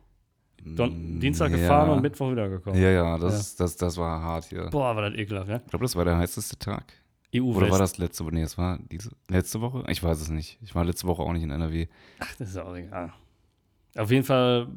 Don 0.65 1.17
Mm, 1.17 1.21
Dienstag 1.21 1.51
ja. 1.51 1.57
gefahren 1.57 1.91
und 1.91 2.03
Mittwoch 2.03 2.31
wiedergekommen. 2.31 2.81
Ja, 2.81 2.91
ja, 2.91 3.19
das, 3.19 3.57
Das, 3.57 3.77
das 3.77 3.97
war 3.97 4.21
hart 4.23 4.45
hier. 4.47 4.69
Boah, 4.71 4.95
war 4.95 5.11
das 5.11 5.19
ekelhaft, 5.19 5.49
ja? 5.49 5.57
Ich 5.57 5.71
glaube, 5.71 5.85
das 5.85 5.97
war 5.97 6.05
der 6.05 6.17
heißeste 6.19 6.57
Tag. 6.59 6.93
EU 7.35 7.45
Oder 7.45 7.71
war 7.71 7.81
West. 7.81 7.81
das 7.81 7.99
letzte 7.99 8.25
Woche? 8.25 8.35
Nee, 8.35 8.43
es 8.43 8.59
war 8.59 8.79
diese, 8.91 9.11
letzte 9.29 9.61
Woche? 9.61 9.85
Ich 9.89 10.03
weiß 10.03 10.21
es 10.21 10.29
nicht. 10.29 10.59
Ich 10.63 10.75
war 10.75 10.85
letzte 10.85 11.07
Woche 11.07 11.23
auch 11.23 11.33
nicht 11.33 11.43
in 11.43 11.51
NRW. 11.51 11.87
Ach, 12.19 12.35
das 12.37 12.51
ist 12.51 12.57
auch 12.59 12.75
egal. 12.77 13.13
Auf 13.97 14.11
jeden 14.11 14.25
Fall, 14.25 14.69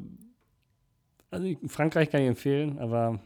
also 1.30 1.54
Frankreich 1.66 2.10
kann 2.10 2.22
ich 2.22 2.28
empfehlen, 2.28 2.78
aber 2.78 3.20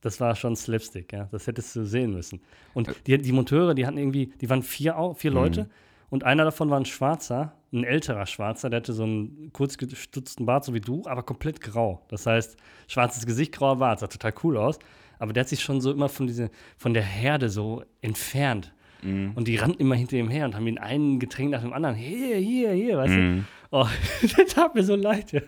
das 0.00 0.20
war 0.20 0.34
schon 0.34 0.56
Slapstick, 0.56 1.12
ja. 1.12 1.28
Das 1.30 1.46
hättest 1.46 1.76
du 1.76 1.84
sehen 1.84 2.12
müssen. 2.12 2.40
Und 2.74 2.94
die, 3.06 3.18
die 3.18 3.32
Monteure, 3.32 3.74
die 3.74 3.86
hatten 3.86 3.98
irgendwie, 3.98 4.32
die 4.40 4.48
waren 4.48 4.62
vier, 4.62 5.14
vier 5.16 5.30
Leute 5.30 5.68
und 6.08 6.24
einer 6.24 6.44
davon 6.44 6.70
war 6.70 6.78
ein 6.78 6.84
Schwarzer, 6.84 7.52
ein 7.72 7.84
älterer 7.84 8.26
Schwarzer, 8.26 8.68
der 8.68 8.78
hatte 8.80 8.92
so 8.92 9.04
einen 9.04 9.52
kurz 9.52 9.78
gestutzten 9.78 10.44
Bart, 10.44 10.64
so 10.64 10.74
wie 10.74 10.80
du, 10.80 11.02
aber 11.06 11.22
komplett 11.22 11.60
grau. 11.60 12.04
Das 12.08 12.26
heißt, 12.26 12.56
schwarzes 12.88 13.26
Gesicht, 13.26 13.52
grauer 13.52 13.76
Bart, 13.76 14.00
sah 14.00 14.08
total 14.08 14.34
cool 14.42 14.56
aus. 14.56 14.78
Aber 15.20 15.32
der 15.32 15.42
hat 15.42 15.48
sich 15.48 15.60
schon 15.60 15.80
so 15.80 15.92
immer 15.92 16.08
von, 16.08 16.26
diese, 16.26 16.50
von 16.76 16.92
der 16.94 17.04
Herde 17.04 17.48
so 17.48 17.84
entfernt. 18.00 18.72
Und 19.02 19.46
die 19.48 19.56
rannten 19.56 19.80
immer 19.80 19.94
hinter 19.94 20.16
ihm 20.18 20.28
her 20.28 20.44
und 20.44 20.54
haben 20.54 20.66
ihn 20.66 20.76
einen 20.76 21.20
Getränk 21.20 21.50
nach 21.52 21.62
dem 21.62 21.72
anderen. 21.72 21.94
Hier, 21.94 22.36
hier, 22.36 22.72
hier, 22.72 22.98
weißt 22.98 23.14
du? 23.14 23.18
Mhm. 23.18 23.44
Oh, 23.70 23.86
das 24.36 24.52
tat 24.52 24.74
mir 24.74 24.82
so 24.82 24.94
leid. 24.94 25.32
Ja. 25.32 25.40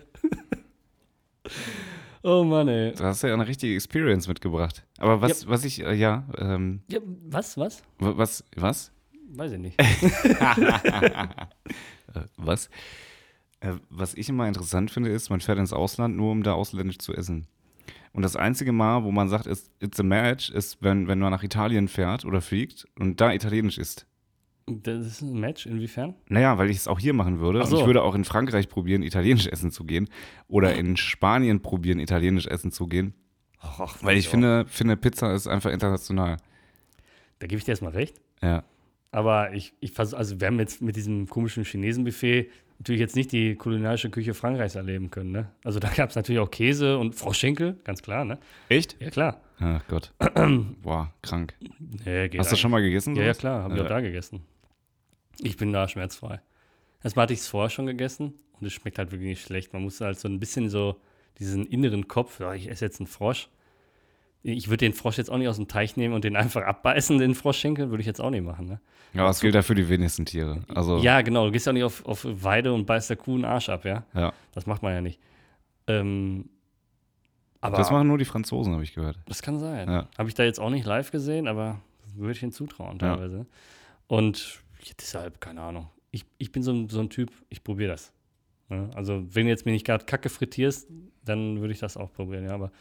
Oh 2.23 2.43
Mann, 2.43 2.67
ey. 2.69 2.93
Du 2.93 3.03
hast 3.03 3.21
ja 3.21 3.33
eine 3.33 3.45
richtige 3.47 3.75
Experience 3.75 4.27
mitgebracht. 4.27 4.83
Aber 4.97 5.21
was, 5.21 5.47
was 5.47 5.65
ich, 5.65 5.83
äh, 5.83 5.93
ja, 5.93 6.23
ähm, 6.37 6.81
Ja, 6.89 6.99
was, 7.29 7.57
was? 7.57 7.83
wa- 7.99 8.13
was, 8.17 8.43
was? 8.55 8.91
Weiß 9.35 9.51
ich 9.51 9.59
nicht. 9.59 9.79
Äh, 12.15 12.19
was? 12.37 12.69
Äh, 13.59 13.73
was 13.89 14.13
ich 14.13 14.29
immer 14.29 14.47
interessant 14.47 14.91
finde, 14.91 15.09
ist, 15.09 15.29
man 15.29 15.39
fährt 15.41 15.57
ins 15.57 15.73
Ausland 15.73 16.15
nur, 16.15 16.31
um 16.31 16.43
da 16.43 16.53
ausländisch 16.53 16.99
zu 16.99 17.13
essen. 17.13 17.47
Und 18.13 18.21
das 18.21 18.35
einzige 18.35 18.71
Mal, 18.71 19.03
wo 19.03 19.11
man 19.11 19.27
sagt, 19.27 19.47
it's, 19.47 19.71
it's 19.79 19.99
a 19.99 20.03
match, 20.03 20.49
ist, 20.51 20.77
wenn, 20.81 21.07
wenn 21.07 21.19
man 21.19 21.31
nach 21.31 21.43
Italien 21.43 21.87
fährt 21.87 22.25
oder 22.25 22.41
fliegt 22.41 22.87
und 22.99 23.19
da 23.19 23.33
italienisch 23.33 23.77
isst. 23.77 24.05
Das 24.67 25.05
ist 25.05 25.21
ein 25.21 25.39
Match, 25.39 25.65
inwiefern? 25.65 26.15
Naja, 26.29 26.57
weil 26.57 26.69
ich 26.69 26.77
es 26.77 26.87
auch 26.87 26.99
hier 26.99 27.13
machen 27.13 27.39
würde. 27.39 27.65
So. 27.65 27.79
ich 27.79 27.85
würde 27.85 28.01
auch 28.01 28.15
in 28.15 28.23
Frankreich 28.23 28.69
probieren, 28.69 29.03
italienisch 29.03 29.47
essen 29.47 29.71
zu 29.71 29.83
gehen. 29.83 30.07
Oder 30.47 30.75
in 30.75 30.95
Spanien 30.95 31.61
probieren, 31.61 31.99
italienisch 31.99 32.47
essen 32.47 32.71
zu 32.71 32.87
gehen. 32.87 33.13
Ach, 33.59 33.97
Weil 34.01 34.17
ich 34.17 34.29
finde, 34.29 34.65
finde, 34.67 34.95
Pizza 34.95 35.33
ist 35.33 35.47
einfach 35.47 35.71
international. 35.71 36.37
Da 37.39 37.47
gebe 37.47 37.57
ich 37.57 37.65
dir 37.65 37.71
erstmal 37.71 37.93
recht. 37.93 38.21
Ja. 38.41 38.63
Aber 39.11 39.53
ich, 39.53 39.73
ich 39.79 39.91
versuche, 39.91 40.17
also 40.17 40.39
wir 40.39 40.47
haben 40.47 40.59
jetzt 40.59 40.81
mit 40.81 40.95
diesem 40.95 41.27
komischen 41.27 41.63
Chinesen-Buffet 41.63 42.49
natürlich 42.83 42.99
jetzt 42.99 43.15
nicht 43.15 43.31
die 43.31 43.55
kulinarische 43.55 44.09
Küche 44.09 44.33
Frankreichs 44.33 44.75
erleben 44.75 45.09
können, 45.09 45.31
ne? 45.31 45.49
Also 45.63 45.79
da 45.79 45.89
gab 45.89 46.09
es 46.09 46.15
natürlich 46.17 46.39
auch 46.39 46.51
Käse 46.51 46.97
und 46.97 47.15
Froschschenkel, 47.15 47.77
ganz 47.85 48.01
klar, 48.01 48.25
ne? 48.25 48.37
Echt? 48.67 48.97
Ja, 49.01 49.09
klar. 49.09 49.41
Ach 49.59 49.81
Gott. 49.87 50.11
Boah, 50.81 51.13
krank. 51.21 51.55
Geht 52.03 52.37
Hast 52.37 52.51
du 52.51 52.57
schon 52.57 52.71
mal 52.71 52.81
gegessen? 52.81 53.15
Ja, 53.15 53.23
ja, 53.23 53.33
klar, 53.33 53.63
habe 53.63 53.73
ich 53.75 53.79
Ja. 53.79 53.85
auch 53.85 53.89
da 53.89 54.01
gegessen. 54.01 54.41
Ich 55.39 55.55
bin 55.55 55.71
da 55.71 55.87
schmerzfrei. 55.87 56.41
Erstmal 57.03 57.23
hatte 57.23 57.33
ich 57.33 57.39
es 57.39 57.47
vorher 57.47 57.69
schon 57.69 57.85
gegessen 57.85 58.33
und 58.59 58.67
es 58.67 58.73
schmeckt 58.73 58.97
halt 58.97 59.11
wirklich 59.11 59.29
nicht 59.29 59.43
schlecht. 59.43 59.71
Man 59.71 59.81
muss 59.83 60.01
halt 60.01 60.19
so 60.19 60.27
ein 60.27 60.39
bisschen 60.41 60.69
so 60.69 60.99
diesen 61.39 61.65
inneren 61.65 62.07
Kopf, 62.09 62.41
ja, 62.41 62.53
ich 62.53 62.69
esse 62.69 62.83
jetzt 62.85 62.99
einen 62.99 63.07
Frosch. 63.07 63.47
Ich 64.45 64.67
würde 64.67 64.77
den 64.85 64.93
Frosch 64.93 65.17
jetzt 65.17 65.29
auch 65.29 65.37
nicht 65.37 65.47
aus 65.47 65.55
dem 65.55 65.67
Teich 65.69 65.95
nehmen 65.95 66.13
und 66.13 66.23
den 66.25 66.35
einfach 66.35 66.63
abbeißen, 66.63 67.17
den 67.17 67.33
Froschschenkel, 67.33 67.89
würde 67.89 68.01
ich 68.01 68.07
jetzt 68.07 68.19
auch 68.19 68.29
nicht 68.29 68.43
machen. 68.43 68.67
Ne? 68.67 68.79
Ja, 69.13 69.25
das 69.25 69.39
gilt 69.39 69.55
ja 69.55 69.61
für 69.61 69.73
die 69.75 69.87
wenigsten 69.87 70.25
Tiere. 70.25 70.63
Also, 70.73 70.97
Ja, 70.97 71.21
genau, 71.21 71.45
du 71.45 71.51
gehst 71.51 71.65
ja 71.65 71.71
nicht 71.73 71.83
auf, 71.83 72.05
auf 72.05 72.25
Weide 72.29 72.73
und 72.73 72.85
beißt 72.85 73.09
der 73.09 73.17
Kuh 73.17 73.35
einen 73.35 73.45
Arsch 73.45 73.69
ab, 73.69 73.85
ja? 73.85 74.03
ja. 74.13 74.33
Das 74.53 74.65
macht 74.65 74.83
man 74.83 74.93
ja 74.93 75.01
nicht. 75.01 75.19
Ähm, 75.87 76.49
aber 77.61 77.77
Das 77.77 77.91
machen 77.91 78.07
nur 78.09 78.17
die 78.17 78.25
Franzosen, 78.25 78.73
habe 78.73 78.83
ich 78.83 78.93
gehört. 78.93 79.17
Das 79.27 79.41
kann 79.41 79.59
sein. 79.59 79.87
Ja. 79.89 80.07
Habe 80.17 80.27
ich 80.27 80.35
da 80.35 80.43
jetzt 80.43 80.59
auch 80.59 80.69
nicht 80.69 80.85
live 80.85 81.11
gesehen, 81.11 81.47
aber 81.47 81.79
würde 82.15 82.33
ich 82.33 82.43
ihnen 82.43 82.51
zutrauen 82.51 82.97
Ja. 83.01 83.15
teilweise. 83.15 83.45
Und 84.07 84.61
ja, 84.83 84.91
deshalb, 84.99 85.39
keine 85.39 85.61
Ahnung. 85.61 85.87
Ich, 86.11 86.25
ich 86.37 86.51
bin 86.51 86.61
so 86.63 86.71
ein, 86.73 86.89
so 86.89 86.99
ein 86.99 87.09
Typ, 87.09 87.31
ich 87.49 87.63
probiere 87.63 87.91
das. 87.93 88.11
Ja, 88.69 88.89
also, 88.95 89.23
wenn 89.33 89.45
du 89.45 89.49
jetzt 89.51 89.65
mir 89.65 89.71
nicht 89.71 89.85
gerade 89.85 90.03
Kacke 90.05 90.27
frittierst, 90.29 90.87
dann 91.23 91.61
würde 91.61 91.73
ich 91.73 91.79
das 91.79 91.95
auch 91.95 92.11
probieren, 92.11 92.43
ja. 92.45 92.51
Aber 92.53 92.71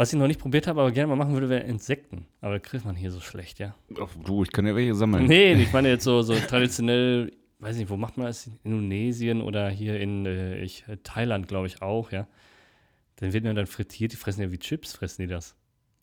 was 0.00 0.14
ich 0.14 0.18
noch 0.18 0.28
nicht 0.28 0.40
probiert 0.40 0.66
habe, 0.66 0.80
aber 0.80 0.92
gerne 0.92 1.08
mal 1.08 1.16
machen 1.16 1.34
würde, 1.34 1.50
wäre 1.50 1.64
Insekten. 1.64 2.24
Aber 2.40 2.58
kriegt 2.58 2.86
man 2.86 2.96
hier 2.96 3.10
so 3.10 3.20
schlecht, 3.20 3.58
ja. 3.58 3.74
Ach, 4.00 4.08
du, 4.24 4.42
ich 4.42 4.50
kann 4.50 4.66
ja 4.66 4.74
welche 4.74 4.94
sammeln. 4.94 5.26
Nee, 5.26 5.52
ich 5.52 5.70
meine 5.74 5.90
jetzt 5.90 6.04
so, 6.04 6.22
so 6.22 6.34
traditionell, 6.36 7.30
weiß 7.58 7.76
nicht, 7.76 7.90
wo 7.90 7.98
macht 7.98 8.16
man 8.16 8.26
das? 8.26 8.46
In 8.46 8.58
Indonesien 8.64 9.42
oder 9.42 9.68
hier 9.68 10.00
in 10.00 10.24
äh, 10.24 10.56
ich, 10.62 10.88
äh, 10.88 10.96
Thailand, 11.04 11.48
glaube 11.48 11.66
ich, 11.66 11.82
auch, 11.82 12.12
ja. 12.12 12.26
Dann 13.16 13.34
werden 13.34 13.44
ja 13.44 13.52
dann 13.52 13.66
frittiert, 13.66 14.12
die 14.12 14.16
fressen 14.16 14.40
ja 14.40 14.50
wie 14.50 14.58
Chips, 14.58 14.94
fressen 14.94 15.20
die 15.20 15.28
das. 15.28 15.54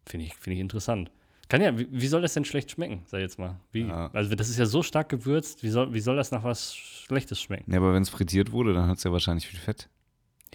Finde 0.06 0.28
ich, 0.28 0.36
finde 0.36 0.58
ich 0.58 0.62
interessant. 0.62 1.10
Kann 1.50 1.64
ja, 1.64 1.76
wie, 1.76 1.88
wie 1.90 2.08
soll 2.08 2.22
das 2.22 2.36
denn 2.36 2.46
schlecht 2.46 2.70
schmecken, 2.70 3.02
sag 3.08 3.18
ich 3.18 3.24
jetzt 3.24 3.40
mal? 3.40 3.60
Wie, 3.72 3.82
Ja. 3.82 4.12
Also 4.14 4.36
das 4.36 4.50
ist 4.50 4.60
ja 4.60 4.68
so 4.68 4.84
stark 4.84 5.10
gewürzt, 5.10 5.64
wie 5.64 5.70
soll, 5.70 5.92
wie 5.96 6.02
soll 6.02 6.18
das 6.18 6.30
nach 6.30 6.44
was 6.44 6.76
Schlechtes 6.76 7.42
schmecken? 7.42 7.72
Ja, 7.72 7.80
aber 7.80 7.96
wenn 7.96 8.04
es 8.04 8.10
frittiert 8.10 8.52
wurde, 8.52 8.76
dann 8.76 8.88
hat 8.88 9.00
es 9.00 9.04
ja 9.06 9.12
wahrscheinlich 9.12 9.48
viel 9.48 9.60
Fett. 9.60 9.90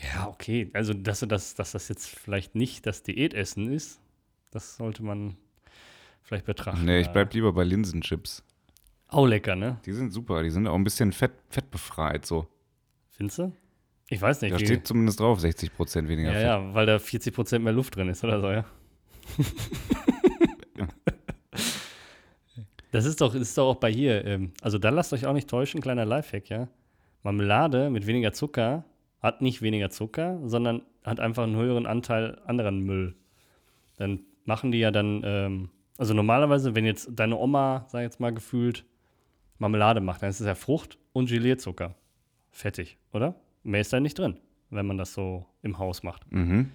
Ja, 0.00 0.28
okay. 0.28 0.70
Also, 0.72 0.94
dass, 0.94 1.20
du 1.20 1.26
das, 1.26 1.54
dass 1.54 1.72
das 1.72 1.88
jetzt 1.88 2.08
vielleicht 2.08 2.54
nicht 2.54 2.86
das 2.86 3.02
Diätessen 3.02 3.70
ist, 3.72 4.00
das 4.50 4.76
sollte 4.76 5.02
man 5.02 5.36
vielleicht 6.22 6.46
betrachten. 6.46 6.84
Nee, 6.84 7.00
ich 7.00 7.08
bleib 7.08 7.34
lieber 7.34 7.52
bei 7.52 7.64
Linsenchips. 7.64 8.42
Auch 9.08 9.26
lecker, 9.26 9.54
ne? 9.56 9.78
Die 9.84 9.92
sind 9.92 10.10
super, 10.12 10.42
die 10.42 10.50
sind 10.50 10.66
auch 10.66 10.74
ein 10.74 10.84
bisschen 10.84 11.12
fett, 11.12 11.32
fettbefreit 11.50 12.24
so. 12.24 12.46
Findest 13.10 13.38
du? 13.38 13.52
Ich 14.08 14.20
weiß 14.20 14.40
nicht. 14.40 14.54
Da 14.54 14.58
wie- 14.60 14.64
steht 14.64 14.86
zumindest 14.86 15.20
drauf, 15.20 15.38
60% 15.40 16.08
weniger 16.08 16.28
Ja, 16.32 16.34
Fett. 16.34 16.42
ja, 16.46 16.74
weil 16.74 16.86
da 16.86 16.96
40% 16.96 17.58
mehr 17.58 17.72
Luft 17.74 17.96
drin 17.96 18.08
ist 18.08 18.24
oder 18.24 18.40
so, 18.40 18.50
ja. 18.50 18.64
das 22.90 23.04
ist 23.04 23.20
doch, 23.20 23.34
ist 23.34 23.56
doch 23.56 23.68
auch 23.70 23.76
bei 23.76 23.92
hier. 23.92 24.24
Ähm, 24.24 24.52
also 24.60 24.78
da 24.78 24.88
lasst 24.90 25.12
euch 25.12 25.26
auch 25.26 25.32
nicht 25.32 25.48
täuschen, 25.48 25.80
kleiner 25.80 26.04
Lifehack, 26.04 26.48
ja. 26.48 26.68
Marmelade 27.22 27.88
mit 27.90 28.06
weniger 28.06 28.32
Zucker 28.32 28.84
hat 29.22 29.40
nicht 29.40 29.62
weniger 29.62 29.90
Zucker, 29.90 30.40
sondern 30.44 30.82
hat 31.04 31.20
einfach 31.20 31.44
einen 31.44 31.56
höheren 31.56 31.86
Anteil 31.86 32.40
anderen 32.44 32.80
Müll. 32.80 33.14
Dann 33.96 34.20
machen 34.44 34.72
die 34.72 34.78
ja 34.78 34.90
dann, 34.90 35.22
ähm, 35.24 35.70
also 35.96 36.12
normalerweise, 36.12 36.74
wenn 36.74 36.84
jetzt 36.84 37.10
deine 37.14 37.36
Oma, 37.36 37.84
sag 37.88 38.00
ich 38.00 38.04
jetzt 38.04 38.20
mal 38.20 38.34
gefühlt, 38.34 38.84
Marmelade 39.58 40.00
macht, 40.00 40.22
dann 40.22 40.30
ist 40.30 40.40
es 40.40 40.46
ja 40.46 40.56
Frucht 40.56 40.98
und 41.12 41.28
Gelierzucker. 41.28 41.94
Fettig, 42.50 42.98
oder? 43.12 43.36
Mehr 43.62 43.80
ist 43.80 43.92
da 43.92 44.00
nicht 44.00 44.18
drin, 44.18 44.36
wenn 44.70 44.86
man 44.86 44.98
das 44.98 45.14
so 45.14 45.46
im 45.62 45.78
Haus 45.78 46.02
macht. 46.02 46.30
Mhm. 46.32 46.70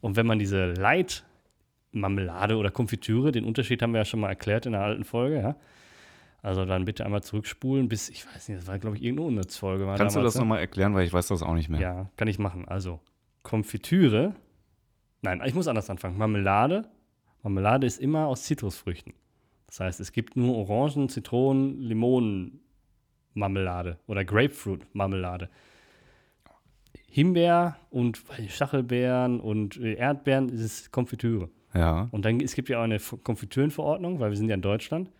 Und 0.00 0.16
wenn 0.16 0.26
man 0.26 0.38
diese 0.38 0.72
Light-Marmelade 0.72 2.56
oder 2.56 2.70
Konfitüre, 2.70 3.32
den 3.32 3.44
Unterschied 3.44 3.82
haben 3.82 3.92
wir 3.92 3.98
ja 3.98 4.04
schon 4.04 4.20
mal 4.20 4.28
erklärt 4.28 4.66
in 4.66 4.72
der 4.72 4.82
alten 4.82 5.04
Folge, 5.04 5.40
ja. 5.40 5.56
Also 6.42 6.64
dann 6.64 6.84
bitte 6.84 7.04
einmal 7.04 7.22
zurückspulen 7.22 7.88
bis, 7.88 8.08
ich 8.08 8.26
weiß 8.26 8.48
nicht, 8.48 8.60
das 8.60 8.66
war, 8.66 8.78
glaube 8.78 8.96
ich, 8.96 9.02
irgendeine 9.02 9.28
Unnützfolge. 9.28 9.84
Kannst 9.96 10.16
du 10.16 10.22
das 10.22 10.34
ne? 10.34 10.40
nochmal 10.40 10.60
erklären, 10.60 10.94
weil 10.94 11.06
ich 11.06 11.12
weiß 11.12 11.28
das 11.28 11.42
auch 11.42 11.54
nicht 11.54 11.68
mehr. 11.68 11.80
Ja, 11.80 12.10
kann 12.16 12.28
ich 12.28 12.38
machen. 12.38 12.66
Also, 12.66 13.00
Konfitüre. 13.42 14.34
Nein, 15.22 15.42
ich 15.44 15.54
muss 15.54 15.68
anders 15.68 15.90
anfangen. 15.90 16.16
Marmelade. 16.16 16.88
Marmelade 17.42 17.86
ist 17.86 18.00
immer 18.00 18.26
aus 18.26 18.44
Zitrusfrüchten. 18.44 19.12
Das 19.66 19.80
heißt, 19.80 20.00
es 20.00 20.12
gibt 20.12 20.36
nur 20.36 20.56
Orangen, 20.56 21.08
Zitronen, 21.08 21.80
Limonen 21.80 22.60
Marmelade 23.34 23.98
oder 24.06 24.24
Grapefruit-Marmelade. 24.24 25.48
Himbeer 27.08 27.76
und 27.90 28.22
Stachelbeeren 28.48 29.40
und 29.40 29.76
äh, 29.76 29.94
Erdbeeren 29.94 30.48
das 30.48 30.60
ist 30.60 30.92
Konfitüre. 30.92 31.50
Ja. 31.74 32.08
Und 32.12 32.24
dann, 32.24 32.40
es 32.40 32.54
gibt 32.54 32.68
ja 32.68 32.78
auch 32.78 32.84
eine 32.84 32.98
Konfitürenverordnung, 32.98 34.20
weil 34.20 34.30
wir 34.30 34.36
sind 34.36 34.48
ja 34.48 34.54
in 34.54 34.62
Deutschland. 34.62 35.10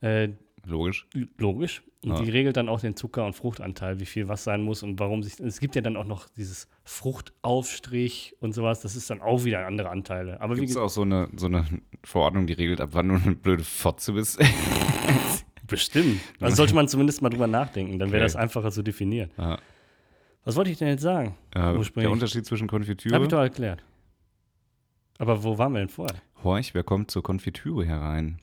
Äh, 0.00 0.30
Logisch. 0.66 1.06
Logisch. 1.38 1.82
Und 2.02 2.12
Ja. 2.12 2.20
die 2.22 2.30
regelt 2.30 2.56
dann 2.56 2.68
auch 2.68 2.80
den 2.80 2.96
Zucker- 2.96 3.26
und 3.26 3.34
Fruchtanteil, 3.34 4.00
wie 4.00 4.06
viel 4.06 4.28
was 4.28 4.44
sein 4.44 4.62
muss 4.62 4.82
und 4.82 4.98
warum 4.98 5.22
sich. 5.22 5.38
Es 5.40 5.60
gibt 5.60 5.74
ja 5.74 5.82
dann 5.82 5.96
auch 5.96 6.04
noch 6.06 6.28
dieses 6.30 6.68
Fruchtaufstrich 6.84 8.36
und 8.40 8.52
sowas. 8.52 8.80
Das 8.80 8.96
ist 8.96 9.10
dann 9.10 9.20
auch 9.20 9.44
wieder 9.44 9.66
andere 9.66 9.90
Anteile. 9.90 10.40
Aber 10.40 10.56
wie 10.56 10.60
Gibt 10.60 10.70
es 10.70 10.76
auch 10.76 10.88
so 10.88 11.02
eine, 11.02 11.28
so 11.36 11.46
eine 11.46 11.66
Verordnung, 12.04 12.46
die 12.46 12.54
regelt, 12.54 12.80
ab 12.80 12.90
wann 12.92 13.08
du 13.08 13.14
eine 13.16 13.34
blöde 13.36 13.64
Fotze 13.64 14.12
bist? 14.14 14.38
bestimmt. 15.66 16.20
Also 16.40 16.56
sollte 16.56 16.74
man 16.74 16.88
zumindest 16.88 17.22
mal 17.22 17.28
drüber 17.30 17.46
nachdenken. 17.46 17.98
Dann 17.98 18.10
wäre 18.12 18.22
Okay. 18.22 18.32
das 18.32 18.36
einfacher 18.36 18.70
zu 18.70 18.82
definieren. 18.82 19.30
Ja. 19.38 19.58
Was 20.44 20.56
wollte 20.56 20.70
ich 20.70 20.78
denn 20.78 20.88
jetzt 20.88 21.02
sagen? 21.02 21.36
Äh, 21.54 21.78
der 21.96 22.10
Unterschied 22.10 22.46
zwischen 22.46 22.62
Hab 22.64 22.80
ich 22.80 22.86
Konfitüre. 22.86 23.28
doch 23.28 23.40
erklärt. 23.40 23.84
Aber 25.18 25.44
wo 25.44 25.58
waren 25.58 25.72
wir 25.74 25.80
denn 25.80 25.88
vorher? 25.90 26.16
Horch, 26.42 26.72
wer 26.74 26.82
kommt 26.82 27.10
zur 27.10 27.22
Konfitüre 27.22 27.84
herein? 27.84 28.40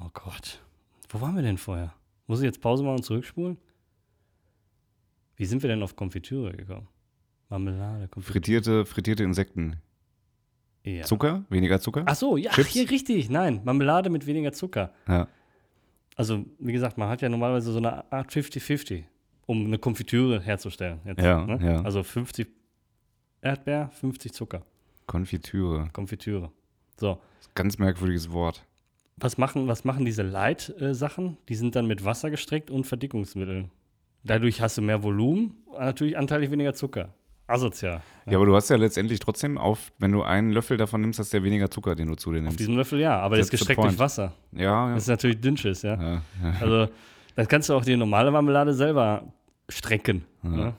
Oh 0.00 0.08
Gott. 0.12 0.60
Wo 1.10 1.20
waren 1.20 1.34
wir 1.34 1.42
denn 1.42 1.58
vorher? 1.58 1.92
Muss 2.26 2.40
ich 2.40 2.44
jetzt 2.44 2.60
Pause 2.60 2.82
machen 2.84 2.96
und 2.96 3.02
zurückspulen? 3.02 3.58
Wie 5.36 5.44
sind 5.44 5.62
wir 5.62 5.68
denn 5.68 5.82
auf 5.82 5.96
Konfitüre 5.96 6.52
gekommen? 6.52 6.86
Marmelade, 7.48 8.06
Konfitüre. 8.08 8.32
Frittierte, 8.32 8.86
frittierte 8.86 9.24
Insekten. 9.24 9.76
Ja. 10.84 11.02
Zucker? 11.02 11.44
Weniger 11.50 11.80
Zucker? 11.80 12.04
Ach 12.06 12.14
so, 12.14 12.36
ja, 12.36 12.52
Chips? 12.52 12.68
hier 12.68 12.88
richtig. 12.88 13.28
Nein, 13.28 13.60
Marmelade 13.64 14.08
mit 14.08 14.26
weniger 14.26 14.52
Zucker. 14.52 14.92
Ja. 15.08 15.26
Also, 16.16 16.44
wie 16.58 16.72
gesagt, 16.72 16.96
man 16.96 17.08
hat 17.08 17.22
ja 17.22 17.28
normalerweise 17.28 17.72
so 17.72 17.78
eine 17.78 18.10
Art 18.12 18.30
50-50, 18.30 19.04
um 19.46 19.66
eine 19.66 19.78
Konfitüre 19.78 20.40
herzustellen. 20.40 21.00
Jetzt, 21.04 21.20
Ja, 21.22 21.44
ne? 21.44 21.58
ja. 21.66 21.82
Also 21.82 22.02
50 22.02 22.48
Erdbeer, 23.40 23.90
50 23.94 24.32
Zucker. 24.32 24.62
Konfitüre. 25.06 25.88
Konfitüre. 25.92 26.52
So. 26.98 27.20
Ganz 27.54 27.78
merkwürdiges 27.78 28.30
Wort. 28.30 28.64
Was 29.20 29.38
machen, 29.38 29.68
was 29.68 29.84
machen 29.84 30.04
diese 30.04 30.22
Light-Sachen? 30.22 31.36
Die 31.48 31.54
sind 31.54 31.76
dann 31.76 31.86
mit 31.86 32.04
Wasser 32.04 32.30
gestreckt 32.30 32.70
und 32.70 32.86
Verdickungsmitteln. 32.86 33.70
Dadurch 34.24 34.60
hast 34.60 34.78
du 34.78 34.82
mehr 34.82 35.02
Volumen, 35.02 35.56
natürlich 35.78 36.16
anteilig 36.16 36.50
weniger 36.50 36.74
Zucker. 36.74 37.14
Asozial. 37.46 38.00
Ja. 38.26 38.36
aber 38.36 38.46
du 38.46 38.54
hast 38.54 38.70
ja 38.70 38.76
letztendlich 38.76 39.18
trotzdem 39.18 39.58
auf, 39.58 39.92
wenn 39.98 40.12
du 40.12 40.22
einen 40.22 40.52
Löffel 40.52 40.76
davon 40.76 41.00
nimmst, 41.00 41.18
hast 41.18 41.32
du 41.32 41.38
ja 41.38 41.42
weniger 41.42 41.70
Zucker, 41.70 41.94
den 41.96 42.06
du 42.08 42.14
zu 42.14 42.30
dir 42.30 42.38
Auf 42.38 42.44
nimmst. 42.44 42.60
diesem 42.60 42.76
Löffel 42.76 43.00
ja, 43.00 43.18
aber 43.18 43.42
the 43.42 43.50
gestreckt 43.50 43.82
durch. 43.82 43.98
Wasser. 43.98 44.32
Ja, 44.52 44.88
ja. 44.88 44.94
Das 44.94 45.04
ist 45.04 45.08
natürlich 45.08 45.40
Dünnschiss, 45.40 45.82
ja. 45.82 46.00
ja, 46.00 46.12
ja. 46.42 46.54
Also, 46.60 46.92
dann 47.34 47.48
kannst 47.48 47.68
du 47.68 47.74
auch 47.74 47.84
die 47.84 47.96
normale 47.96 48.30
Marmelade 48.30 48.72
selber 48.72 49.24
strecken. 49.68 50.24
Ja. 50.42 50.50
Ne? 50.50 50.74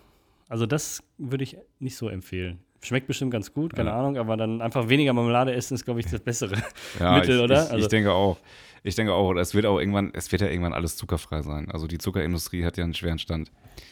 Also, 0.47 0.65
das 0.65 1.04
würde 1.17 1.43
ich 1.43 1.58
nicht 1.80 1.95
so 1.97 2.08
empfehlen. 2.08 2.60
Schmeckt 2.83 3.07
bestimmt 3.07 3.31
ganz 3.31 3.53
gut, 3.53 3.73
keine 3.75 3.89
Ja. 3.89 3.99
Ahnung, 3.99 4.17
aber 4.17 4.37
dann 4.37 4.61
einfach 4.61 4.89
weniger 4.89 5.13
Marmelade 5.13 5.53
essen 5.53 5.75
ist, 5.75 5.85
glaube 5.85 5.99
ich, 5.99 6.07
das 6.07 6.19
Bessere. 6.21 6.55
Ja, 6.99 7.15
Mittel, 7.19 7.37
ich, 7.37 7.43
oder? 7.43 7.63
Ich, 7.65 7.71
Also- 7.71 7.77
ich 7.85 7.87
denke 7.87 8.11
auch. 8.13 8.37
Ich 8.83 8.95
denke 8.95 9.13
auch, 9.13 9.35
es 9.35 9.53
wird 9.53 9.67
auch 9.67 9.77
irgendwann, 9.79 10.09
es 10.15 10.31
wird 10.31 10.41
ja 10.41 10.47
irgendwann 10.47 10.73
alles 10.73 10.97
zuckerfrei 10.97 11.43
sein. 11.43 11.69
Also 11.69 11.85
die 11.85 11.99
Zuckerindustrie 11.99 12.65
hat 12.65 12.77
ja 12.77 12.83
einen 12.83 12.95
schweren 12.95 13.19
Stand. 13.19 13.51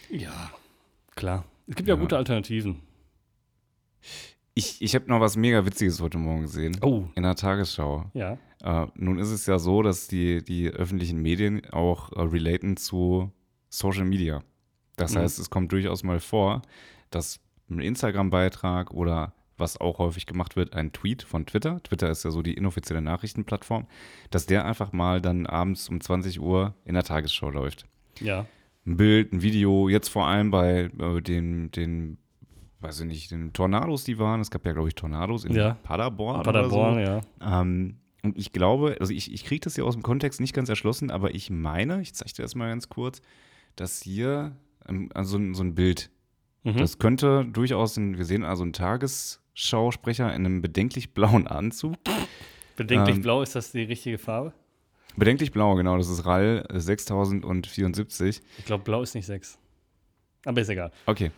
Ja, 0.10 0.49
klar. 1.15 1.45
Es 1.67 1.75
gibt 1.75 1.88
ja, 1.88 1.93
Ja. 1.93 2.02
gute 2.02 2.17
Alternativen. 2.17 2.82
Ich, 4.56 4.82
ich 4.82 4.95
habe 4.95 5.06
noch 5.08 5.19
was 5.21 5.38
mega 5.38 5.65
Witziges 5.65 6.02
heute 6.02 6.17
Morgen 6.17 6.41
gesehen. 6.41 6.78
Oh, 6.82 7.06
In 7.15 7.23
der 7.23 7.36
Tagesschau. 7.36 8.06
ja. 8.13 8.38
Äh, 8.62 8.88
nun 8.95 9.19
ist 9.19 9.30
es 9.30 9.45
ja 9.45 9.58
so, 9.58 9.84
dass 9.84 10.08
die, 10.08 10.43
die 10.43 10.67
öffentlichen 10.69 11.21
Medien 11.21 11.62
auch 11.71 12.12
äh, 12.12 12.21
relaten 12.21 12.75
zu 12.75 13.32
Social 13.69 14.04
Media. 14.04 14.41
Das 14.97 15.13
Mhm. 15.13 15.19
heißt, 15.19 15.39
es 15.39 15.49
kommt 15.49 15.71
durchaus 15.71 16.04
mal 16.04 16.19
vor, 16.19 16.62
dass 17.10 17.39
ein 17.70 17.80
Instagram-Beitrag 17.80 18.92
oder 18.92 19.34
was 19.58 19.80
auch 19.80 20.00
häufig 20.00 20.26
gemacht 20.26 20.56
wird, 20.56 20.74
ein 20.74 20.94
Tweet 20.94 21.22
von 21.24 21.46
Twitter, 21.46 21.82
Twitter 21.84 22.10
ist 22.10 22.24
ja 22.24 22.32
so 22.32 22.42
die 22.42 22.54
inoffizielle 22.54 23.02
Nachrichtenplattform, 23.02 23.88
dass 24.30 24.46
der 24.46 24.66
einfach 24.66 24.94
mal 24.94 25.22
dann 25.22 25.46
abends 25.46 25.90
um 25.90 26.00
20 26.00 26.40
Uhr 26.40 26.76
in 26.86 26.94
der 26.94 27.04
Tagesschau 27.04 27.50
läuft. 27.50 27.86
Ja. 28.22 28.46
Ein 28.86 28.96
Bild, 28.96 29.34
ein 29.34 29.42
Video, 29.42 29.90
jetzt 29.90 30.08
vor 30.08 30.28
allem 30.28 30.50
bei 30.52 30.90
äh, 30.98 31.22
den, 31.22 31.72
den, 31.72 32.18
weiß 32.80 33.02
ich 33.02 33.06
nicht, 33.08 33.32
den 33.32 33.52
Tornados, 33.52 34.06
die 34.06 34.18
waren. 34.18 34.40
Es 34.40 34.50
gab 34.50 34.66
ja, 34.66 34.72
glaube 34.72 34.88
ich, 34.88 34.96
Tornados 34.96 35.44
in 35.44 35.54
Ja. 35.54 35.74
Paderborn. 35.84 36.42
Paderborn, 36.44 36.94
Oder 36.96 37.22
so. 37.40 37.46
ja. 37.46 37.62
Ähm, 37.62 37.98
und 38.24 38.38
ich 38.38 38.54
glaube, 38.54 38.96
also 39.02 39.14
ich, 39.14 39.34
ich 39.34 39.44
kriege 39.44 39.60
das 39.62 39.76
hier 39.76 39.86
aus 39.86 39.94
dem 39.96 40.04
Kontext 40.04 40.40
nicht 40.40 40.54
ganz 40.54 40.70
erschlossen, 40.70 41.12
aber 41.12 41.36
ich 41.36 41.50
meine, 41.50 42.02
ich 42.02 42.14
zeige 42.14 42.32
dir 42.34 42.42
das 42.44 42.56
mal 42.56 42.70
ganz 42.70 42.88
kurz, 42.90 43.22
dass 43.76 44.02
hier 44.02 44.56
ähm, 44.88 45.10
also 45.14 45.38
so 45.54 45.64
ein 45.64 45.76
Bild, 45.76 46.10
Mhm. 46.63 46.78
das 46.78 47.00
könnte 47.00 47.45
durchaus, 47.45 47.95
ein, 47.98 48.17
wir 48.17 48.26
sehen 48.26 48.43
also 48.43 48.63
einen 48.63 48.74
Tagesschausprecher 48.74 50.28
in 50.34 50.45
einem 50.45 50.62
bedenklich 50.62 51.13
blauen 51.13 51.48
Anzug. 51.48 51.95
Bedenklich 52.76 53.17
ähm, 53.17 53.22
blau, 53.22 53.41
ist 53.41 53.56
das 53.56 53.72
die 53.72 53.84
richtige 53.84 54.17
Farbe? 54.17 54.54
Bedenklich 55.15 55.52
blau, 55.52 55.76
genau, 55.76 55.98
das 55.98 56.10
ist 56.10 56.26
RAL 56.26 56.65
äh, 56.69 56.80
6074. 56.80 58.41
Ich 58.58 58.65
glaube, 58.65 58.84
blau 58.84 59.02
ist 59.02 59.15
nicht 59.15 59.26
6. 59.26 59.58
Aber 60.45 60.62
ist 60.62 60.69
egal. 60.69 60.91
Okay. 61.06 61.32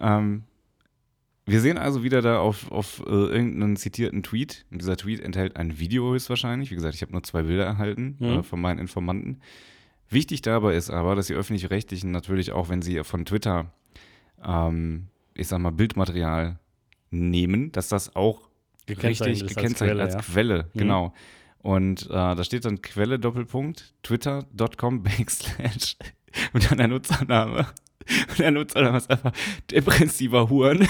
Ähm, 0.00 0.44
wir 1.46 1.60
sehen 1.60 1.78
also 1.78 2.02
wieder 2.02 2.22
da 2.22 2.38
auf, 2.40 2.70
auf 2.70 3.00
äh, 3.06 3.10
irgendeinen 3.10 3.76
zitierten 3.76 4.22
Tweet. 4.22 4.66
Und 4.70 4.80
dieser 4.82 4.96
Tweet 4.96 5.20
enthält 5.20 5.56
ein 5.56 5.78
Video 5.78 6.12
höchstwahrscheinlich. 6.12 6.70
Wie 6.70 6.74
gesagt, 6.74 6.94
ich 6.94 7.02
habe 7.02 7.12
nur 7.12 7.22
zwei 7.22 7.42
Bilder 7.42 7.64
erhalten 7.64 8.16
Mhm. 8.18 8.26
äh, 8.26 8.42
von 8.42 8.60
meinen 8.60 8.78
Informanten. 8.78 9.40
Wichtig 10.08 10.42
dabei 10.42 10.74
ist 10.74 10.90
aber, 10.90 11.14
dass 11.14 11.28
die 11.28 11.34
Öffentlich-Rechtlichen 11.34 12.10
natürlich 12.10 12.50
auch, 12.52 12.68
wenn 12.68 12.82
sie 12.82 13.02
von 13.04 13.24
Twitter, 13.24 13.72
ähm, 14.44 15.08
ich 15.34 15.48
sag 15.48 15.58
mal, 15.58 15.72
Bildmaterial 15.72 16.58
nehmen, 17.10 17.72
dass 17.72 17.88
das 17.88 18.14
auch 18.14 18.48
Gekennzeichnet 18.86 19.28
richtig 19.28 19.36
ist 19.36 19.42
als 19.42 19.54
gekennzeichnet 19.56 20.00
als 20.00 20.16
Quelle, 20.26 20.32
Quelle, 20.32 20.58
ja. 20.58 20.64
Mhm. 20.64 20.78
genau. 20.78 21.14
Und 21.58 22.06
äh, 22.06 22.08
da 22.08 22.42
steht 22.42 22.64
dann 22.64 22.80
Quelle 22.80 23.18
Doppelpunkt 23.18 23.94
twitter.com 24.02 25.02
backslash 25.02 25.96
und 26.52 26.70
dann 26.70 26.78
der 26.78 26.88
Nutzername. 26.88 27.66
Und 28.30 28.38
der 28.38 28.50
Nutzername 28.50 28.96
ist 28.96 29.10
einfach 29.10 29.32
depressiver 29.70 30.48
Huren. 30.48 30.80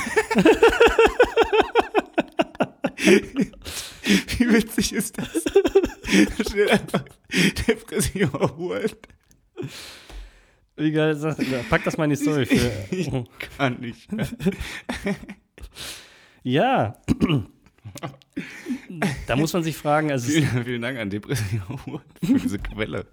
Wie 2.97 4.53
witzig 4.53 4.93
ist 4.93 5.19
das? 5.19 5.45
Da 5.45 6.45
steht 6.49 6.71
einfach 6.71 7.05
depressiver 7.67 8.57
Huren. 8.57 8.91
Egal, 10.81 11.15
sag, 11.17 11.37
pack 11.69 11.85
das 11.85 11.97
mal 11.99 12.05
in 12.05 12.11
die 12.11 12.17
Story 12.17 12.43
Ich 12.91 13.09
für. 13.11 13.25
kann 13.57 13.81
nicht 13.81 14.11
mehr. 14.13 14.27
Ja. 16.43 16.97
da 19.27 19.37
muss 19.37 19.53
man 19.53 19.63
sich 19.63 19.77
fragen, 19.77 20.11
also 20.11 20.31
Vielen, 20.31 20.65
vielen 20.65 20.81
Dank 20.83 20.99
an 20.99 21.11
depressiver 21.11 21.69
Huren 21.87 22.01
für 22.25 22.39
diese 22.39 22.59
Quelle. 22.59 23.07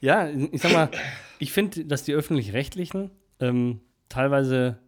ja, 0.00 0.28
ich 0.28 0.62
sag 0.62 0.72
mal, 0.72 0.90
ich 1.38 1.52
finde, 1.52 1.84
dass 1.84 2.04
die 2.04 2.14
öffentlich-rechtlichen 2.14 3.10
ähm, 3.40 3.80
teilweise, 4.08 4.78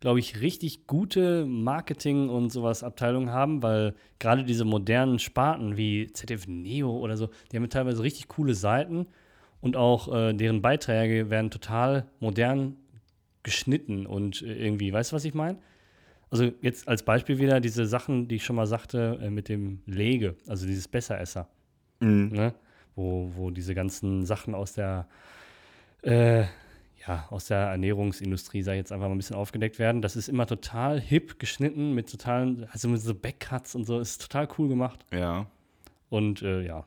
glaube 0.00 0.18
ich, 0.18 0.40
richtig 0.40 0.86
gute 0.86 1.44
Marketing- 1.44 2.30
und 2.30 2.48
sowas 2.50 2.82
Abteilungen 2.82 3.30
haben, 3.30 3.62
weil 3.62 3.94
gerade 4.18 4.44
diese 4.44 4.64
modernen 4.64 5.18
Sparten 5.18 5.76
wie 5.76 6.10
ZDF 6.10 6.46
Neo 6.46 6.90
oder 6.98 7.18
so, 7.18 7.28
die 7.52 7.56
haben 7.58 7.68
teilweise 7.68 8.02
richtig 8.02 8.28
coole 8.28 8.54
Seiten 8.54 9.08
und 9.64 9.76
auch 9.76 10.14
äh, 10.14 10.34
deren 10.34 10.60
Beiträge 10.60 11.30
werden 11.30 11.50
total 11.50 12.06
modern 12.20 12.76
geschnitten 13.42 14.06
und 14.06 14.42
äh, 14.42 14.54
irgendwie, 14.54 14.92
weißt 14.92 15.12
du, 15.12 15.16
was 15.16 15.24
ich 15.24 15.32
meine? 15.34 15.58
Also 16.30 16.52
jetzt 16.60 16.86
als 16.86 17.02
Beispiel 17.02 17.38
wieder 17.38 17.60
diese 17.60 17.86
Sachen, 17.86 18.28
die 18.28 18.36
ich 18.36 18.44
schon 18.44 18.56
mal 18.56 18.66
sagte, 18.66 19.18
äh, 19.22 19.30
mit 19.30 19.48
dem 19.48 19.80
Lege, 19.86 20.36
also 20.46 20.66
dieses 20.66 20.86
Besseresser 20.86 21.48
Mhm. 22.00 22.30
ne? 22.32 22.54
wo, 22.96 23.30
wo 23.36 23.50
diese 23.50 23.74
ganzen 23.74 24.26
Sachen 24.26 24.54
aus 24.54 24.74
der, 24.74 25.06
äh, 26.02 26.42
ja, 27.06 27.26
aus 27.30 27.46
der 27.46 27.58
Ernährungsindustrie, 27.58 28.62
sag 28.62 28.72
ich 28.74 28.78
jetzt 28.78 28.92
einfach 28.92 29.06
mal 29.08 29.14
ein 29.14 29.18
bisschen 29.18 29.36
aufgedeckt 29.36 29.78
werden. 29.78 30.02
Das 30.02 30.14
ist 30.16 30.28
immer 30.28 30.46
total 30.46 31.00
hip 31.00 31.38
geschnitten 31.38 31.94
mit 31.94 32.10
totalen, 32.10 32.66
also 32.70 32.88
mit 32.88 33.00
so 33.00 33.14
Backcuts 33.14 33.74
und 33.74 33.84
so, 33.84 33.98
ist 33.98 34.20
total 34.20 34.48
cool 34.58 34.68
gemacht. 34.68 35.04
Ja. 35.12 35.46
Und 36.10 36.42
äh, 36.42 36.62
ja, 36.66 36.84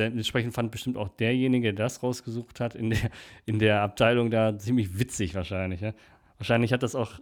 dementsprechend 0.00 0.54
fand 0.54 0.70
bestimmt 0.70 0.96
auch 0.96 1.08
derjenige, 1.08 1.72
der 1.72 1.84
das 1.84 2.02
rausgesucht 2.02 2.60
hat, 2.60 2.74
in 2.74 2.90
der, 2.90 3.10
in 3.46 3.58
der 3.58 3.82
Abteilung 3.82 4.30
da 4.30 4.58
ziemlich 4.58 4.98
witzig 4.98 5.34
wahrscheinlich. 5.34 5.80
Ja? 5.80 5.92
Wahrscheinlich 6.38 6.72
hat 6.72 6.82
das 6.82 6.94
auch 6.94 7.20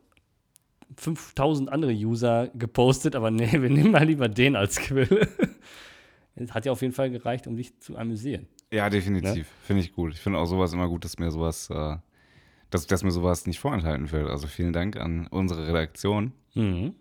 5000 0.96 1.70
andere 1.70 1.92
User 1.92 2.48
gepostet, 2.54 3.14
aber 3.14 3.30
nee, 3.30 3.52
wir 3.52 3.70
nehmen 3.70 3.90
mal 3.90 4.04
lieber 4.04 4.28
den 4.28 4.56
als 4.56 4.80
Quelle. 4.80 5.28
Es 6.34 6.52
hat 6.54 6.66
ja 6.66 6.72
auf 6.72 6.82
jeden 6.82 6.94
Fall 6.94 7.10
gereicht, 7.10 7.46
um 7.46 7.56
dich 7.56 7.78
zu 7.80 7.96
amüsieren. 7.96 8.46
Ja, 8.72 8.90
definitiv. 8.90 9.36
Ne? 9.36 9.44
Finde 9.62 9.82
ich 9.82 9.92
gut. 9.92 10.14
Ich 10.14 10.20
finde 10.20 10.38
auch 10.38 10.46
sowas 10.46 10.72
immer 10.72 10.88
gut, 10.88 11.04
dass 11.04 11.18
mir 11.18 11.30
sowas, 11.30 11.70
äh, 11.70 11.96
dass, 12.70 12.86
dass 12.86 13.02
mir 13.02 13.10
sowas 13.10 13.46
nicht 13.46 13.58
vorenthalten 13.58 14.10
wird. 14.10 14.28
Also 14.28 14.46
vielen 14.46 14.72
Dank 14.72 14.96
an 14.96 15.26
unsere 15.28 15.66
Redaktion. 15.66 16.32
Mhm. 16.54 16.94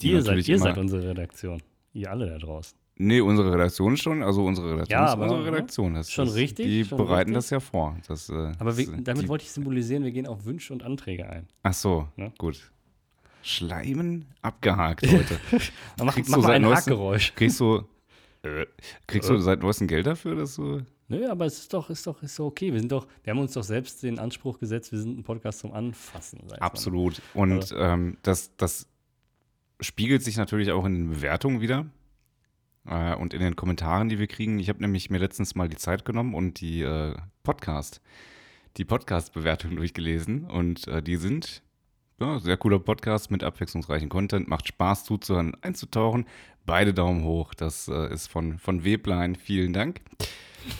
Ihr, 0.00 0.22
seid, 0.22 0.48
ihr 0.48 0.58
seid 0.58 0.76
unsere 0.76 1.08
Redaktion. 1.08 1.62
Ihr 1.92 2.10
alle 2.10 2.26
da 2.26 2.38
draußen. 2.38 2.76
Nee, 3.00 3.20
unsere 3.20 3.52
Redaktion 3.52 3.96
schon. 3.96 4.22
Also 4.22 4.44
unsere 4.44 4.72
Redaktion 4.72 4.98
Ja, 5.00 5.06
ist 5.06 5.12
aber- 5.12 5.22
unsere 5.24 5.44
Redaktion. 5.46 5.94
Das, 5.94 6.10
Schon 6.10 6.26
das, 6.26 6.34
richtig, 6.34 6.66
Die 6.66 6.84
schon 6.84 6.98
bereiten 6.98 7.30
richtig. 7.30 7.34
das 7.34 7.50
ja 7.50 7.60
vor. 7.60 7.96
Das, 8.08 8.28
äh, 8.28 8.52
Aber 8.58 8.76
wir, 8.76 8.86
damit 9.02 9.22
die, 9.24 9.28
wollte 9.28 9.44
ich 9.44 9.50
symbolisieren, 9.52 10.02
wir 10.04 10.10
gehen 10.10 10.26
auf 10.26 10.44
Wünsche 10.44 10.72
und 10.72 10.82
Anträge 10.82 11.28
ein. 11.28 11.46
Ach 11.62 11.74
so, 11.74 12.08
Ne? 12.16 12.32
gut. 12.38 12.72
Schleimen 13.42 14.26
abgehakt 14.42 15.06
heute. 15.06 15.38
Mach, 16.02 16.12
Kriegst 16.14 16.30
mach 16.30 16.38
du 16.38 16.42
mal 16.42 16.52
ein 16.54 16.62
neuestem- 16.62 16.92
Hackgeräusch. 16.94 17.34
Kriegst 17.34 17.60
du, 17.60 17.84
äh, 18.42 18.66
kriegst 19.06 19.30
du 19.30 19.38
seit 19.38 19.60
neuestem 19.62 19.86
Geld 19.86 20.06
dafür, 20.06 20.34
dass 20.34 20.56
du 20.56 20.82
Nö, 21.10 21.26
aber 21.30 21.46
es 21.46 21.58
ist 21.60 21.72
doch, 21.72 21.88
ist 21.88 22.06
doch, 22.06 22.22
ist 22.22 22.38
doch 22.38 22.44
okay. 22.46 22.70
Wir 22.72 22.80
sind 22.80 22.92
doch, 22.92 23.06
wir 23.22 23.30
haben 23.30 23.38
uns 23.38 23.52
doch 23.54 23.62
selbst 23.62 24.02
den 24.02 24.18
Anspruch 24.18 24.58
gesetzt, 24.58 24.92
wir 24.92 24.98
sind 24.98 25.18
ein 25.18 25.22
Podcast 25.22 25.60
zum 25.60 25.72
Anfassen. 25.72 26.40
Absolut. 26.60 27.22
Und 27.32 27.52
Also- 27.52 27.76
ähm, 27.76 28.18
das, 28.22 28.54
das 28.58 28.86
spiegelt 29.80 30.22
sich 30.22 30.36
natürlich 30.36 30.70
auch 30.72 30.84
in 30.84 30.94
den 30.94 31.10
Bewertungen 31.10 31.60
wieder 31.62 31.86
äh, 32.88 33.14
und 33.14 33.34
in 33.34 33.40
den 33.40 33.56
Kommentaren, 33.56 34.08
die 34.08 34.18
wir 34.18 34.26
kriegen. 34.26 34.58
Ich 34.58 34.68
habe 34.68 34.80
nämlich 34.80 35.10
mir 35.10 35.18
letztens 35.18 35.54
mal 35.54 35.68
die 35.68 35.76
Zeit 35.76 36.04
genommen 36.04 36.34
und 36.34 36.60
die 36.60 36.82
äh, 36.82 37.14
Podcast, 37.42 38.00
die 38.76 38.84
Podcast-Bewertungen 38.84 39.76
durchgelesen 39.76 40.44
und 40.44 40.86
äh, 40.88 41.02
die 41.02 41.16
sind 41.16 41.62
ja, 42.20 42.40
sehr 42.40 42.56
cooler 42.56 42.80
Podcast 42.80 43.30
mit 43.30 43.44
abwechslungsreichem 43.44 44.08
Content, 44.08 44.48
macht 44.48 44.66
Spaß 44.66 45.04
zuzuhören, 45.04 45.56
einzutauchen. 45.62 46.26
Beide 46.66 46.92
Daumen 46.92 47.24
hoch. 47.24 47.54
Das 47.54 47.88
äh, 47.88 48.12
ist 48.12 48.26
von, 48.26 48.58
von 48.58 48.84
Weblein. 48.84 49.36
Vielen 49.36 49.72
Dank. 49.72 50.00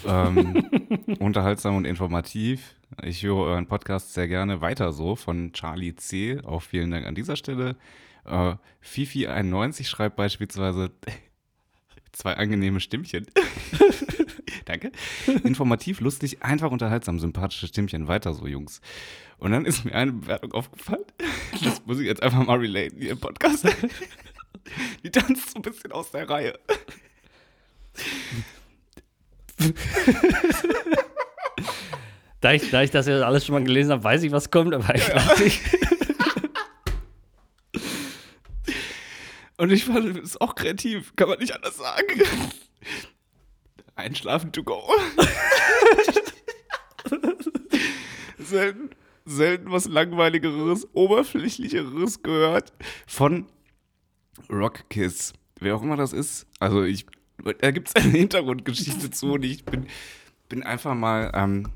ähm, 0.06 0.68
unterhaltsam 1.20 1.76
und 1.76 1.84
informativ. 1.84 2.74
Ich 3.02 3.22
höre 3.22 3.36
euren 3.36 3.66
Podcast 3.66 4.14
sehr 4.14 4.28
gerne 4.28 4.60
weiter 4.60 4.92
so 4.92 5.14
von 5.14 5.52
Charlie 5.52 5.94
C. 5.94 6.40
Auch 6.42 6.62
vielen 6.62 6.90
Dank 6.90 7.06
an 7.06 7.14
dieser 7.14 7.36
Stelle. 7.36 7.76
Äh, 8.24 8.56
Fifi91 8.82 9.84
schreibt 9.84 10.16
beispielsweise 10.16 10.90
zwei 12.12 12.34
angenehme 12.34 12.80
Stimmchen. 12.80 13.26
Danke. 14.64 14.92
Informativ, 15.44 16.00
lustig, 16.00 16.42
einfach 16.42 16.70
unterhaltsam, 16.70 17.18
sympathische 17.18 17.66
Stimmchen. 17.68 18.08
Weiter 18.08 18.34
so, 18.34 18.46
Jungs. 18.46 18.80
Und 19.38 19.52
dann 19.52 19.64
ist 19.64 19.84
mir 19.84 19.94
eine 19.94 20.12
Bewertung 20.12 20.52
aufgefallen. 20.52 21.04
Das 21.64 21.84
muss 21.86 22.00
ich 22.00 22.06
jetzt 22.06 22.22
einfach 22.22 22.44
mal 22.44 22.58
relaten 22.58 23.00
hier 23.00 23.12
im 23.12 23.20
Podcast. 23.20 23.66
Die 25.02 25.10
tanzt 25.10 25.50
so 25.50 25.56
ein 25.56 25.62
bisschen 25.62 25.92
aus 25.92 26.10
der 26.10 26.28
Reihe. 26.28 26.58
Da 32.40 32.52
ich, 32.52 32.70
da 32.70 32.82
ich 32.82 32.90
das 32.90 33.06
ja 33.06 33.20
alles 33.22 33.44
schon 33.44 33.54
mal 33.54 33.64
gelesen 33.64 33.90
habe, 33.90 34.04
weiß 34.04 34.22
ich, 34.22 34.30
was 34.30 34.50
kommt, 34.50 34.72
aber 34.72 34.94
ich 34.94 35.04
dachte, 35.06 35.44
ich, 35.44 35.60
Und 39.58 39.72
ich 39.72 39.84
fand, 39.84 40.16
das 40.16 40.22
ist 40.22 40.40
auch 40.40 40.54
kreativ, 40.54 41.14
kann 41.16 41.28
man 41.28 41.40
nicht 41.40 41.54
anders 41.54 41.76
sagen. 41.76 42.22
Einschlafen 43.96 44.52
to 44.52 44.62
go. 44.62 44.80
selten, 48.38 48.90
selten 49.24 49.72
was 49.72 49.86
langweiligeres, 49.86 50.86
oberflächlicheres 50.92 52.22
gehört 52.22 52.72
von 53.08 53.46
Rockkiss. 54.48 55.32
Wer 55.58 55.74
auch 55.74 55.82
immer 55.82 55.96
das 55.96 56.12
ist. 56.12 56.46
Also 56.60 56.84
ich, 56.84 57.06
da 57.60 57.72
gibt 57.72 57.88
es 57.88 57.96
eine 57.96 58.16
Hintergrundgeschichte 58.16 59.10
zu 59.10 59.32
und 59.32 59.44
ich 59.44 59.64
bin, 59.64 59.88
bin 60.48 60.62
einfach 60.62 60.94
mal, 60.94 61.32
ähm, 61.34 61.66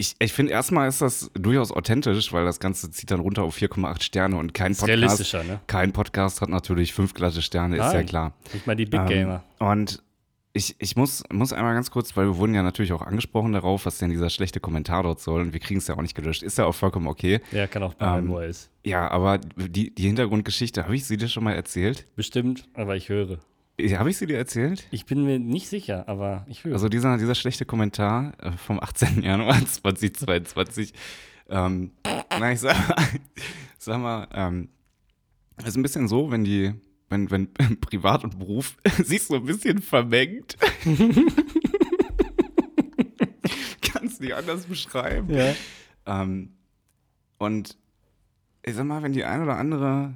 ich, 0.00 0.16
ich 0.18 0.32
finde 0.32 0.52
erstmal 0.52 0.88
ist 0.88 1.02
das 1.02 1.30
durchaus 1.34 1.70
authentisch, 1.70 2.32
weil 2.32 2.46
das 2.46 2.58
Ganze 2.58 2.90
zieht 2.90 3.10
dann 3.10 3.20
runter 3.20 3.42
auf 3.42 3.56
4,8 3.56 4.02
Sterne 4.02 4.36
und 4.36 4.54
kein 4.54 4.72
Podcast. 4.72 4.88
realistischer, 4.88 5.44
ne? 5.44 5.60
Kein 5.66 5.92
Podcast 5.92 6.40
hat 6.40 6.48
natürlich 6.48 6.94
fünf 6.94 7.12
glatte 7.12 7.42
Sterne, 7.42 7.76
ist 7.76 7.82
ja 7.82 7.92
Nein. 7.92 8.06
klar. 8.06 8.32
Nicht 8.54 8.66
mal 8.66 8.74
die 8.76 8.86
Big 8.86 8.98
Ähm, 9.00 9.06
Gamer. 9.06 9.44
Und 9.58 10.02
ich, 10.54 10.74
ich 10.78 10.96
muss, 10.96 11.22
muss 11.30 11.52
einmal 11.52 11.74
ganz 11.74 11.90
kurz, 11.90 12.16
weil 12.16 12.26
wir 12.26 12.36
wurden 12.38 12.54
ja 12.54 12.62
natürlich 12.62 12.94
auch 12.94 13.02
angesprochen 13.02 13.52
darauf, 13.52 13.84
was 13.84 13.98
denn 13.98 14.08
dieser 14.10 14.30
schlechte 14.30 14.58
Kommentar 14.58 15.02
dort 15.02 15.20
soll 15.20 15.42
und 15.42 15.52
wir 15.52 15.60
kriegen 15.60 15.78
es 15.78 15.86
ja 15.86 15.96
auch 15.96 16.02
nicht 16.02 16.14
gelöscht. 16.14 16.42
Ist 16.42 16.56
ja 16.56 16.64
auch 16.64 16.74
vollkommen 16.74 17.06
okay. 17.06 17.40
Der 17.52 17.68
kann 17.68 17.82
auch 17.82 17.92
bleiben, 17.94 18.30
ähm, 18.30 18.38
ist. 18.38 18.70
Ja, 18.82 19.08
aber 19.10 19.36
die, 19.38 19.94
die 19.94 20.06
Hintergrundgeschichte, 20.06 20.84
habe 20.84 20.96
ich 20.96 21.04
sie 21.04 21.18
dir 21.18 21.28
schon 21.28 21.44
mal 21.44 21.52
erzählt? 21.52 22.06
Bestimmt, 22.16 22.66
aber 22.72 22.96
ich 22.96 23.10
höre. 23.10 23.38
Habe 23.98 24.10
ich 24.10 24.16
sie 24.16 24.26
dir 24.26 24.38
erzählt? 24.38 24.86
Ich 24.90 25.06
bin 25.06 25.24
mir 25.24 25.38
nicht 25.38 25.68
sicher, 25.68 26.08
aber 26.08 26.44
ich 26.48 26.64
höre. 26.64 26.74
Also 26.74 26.88
dieser, 26.88 27.18
dieser 27.18 27.34
schlechte 27.34 27.64
Kommentar 27.64 28.32
äh, 28.42 28.52
vom 28.52 28.80
18. 28.80 29.22
Januar 29.22 29.64
2022, 29.66 30.92
ähm, 31.48 31.92
na, 32.04 32.52
ich 32.52 32.60
sag 32.60 32.76
mal, 32.88 32.96
sag 33.78 34.00
mal 34.00 34.28
ähm, 34.32 34.68
ist 35.64 35.76
ein 35.76 35.82
bisschen 35.82 36.08
so, 36.08 36.30
wenn 36.30 36.44
die, 36.44 36.72
wenn, 37.08 37.30
wenn 37.30 37.52
Privat 37.80 38.24
und 38.24 38.38
Beruf 38.38 38.76
sich 39.02 39.24
so 39.24 39.34
ein 39.36 39.44
bisschen 39.44 39.80
vermengt. 39.82 40.56
Kannst 43.82 44.20
nicht 44.20 44.34
anders 44.34 44.66
beschreiben. 44.66 45.34
ja. 45.34 45.54
Ähm, 46.06 46.54
und 47.38 47.76
ich 48.64 48.74
sag 48.74 48.84
mal, 48.84 49.02
wenn 49.02 49.12
die 49.12 49.24
ein 49.24 49.42
oder 49.42 49.56
andere 49.56 50.14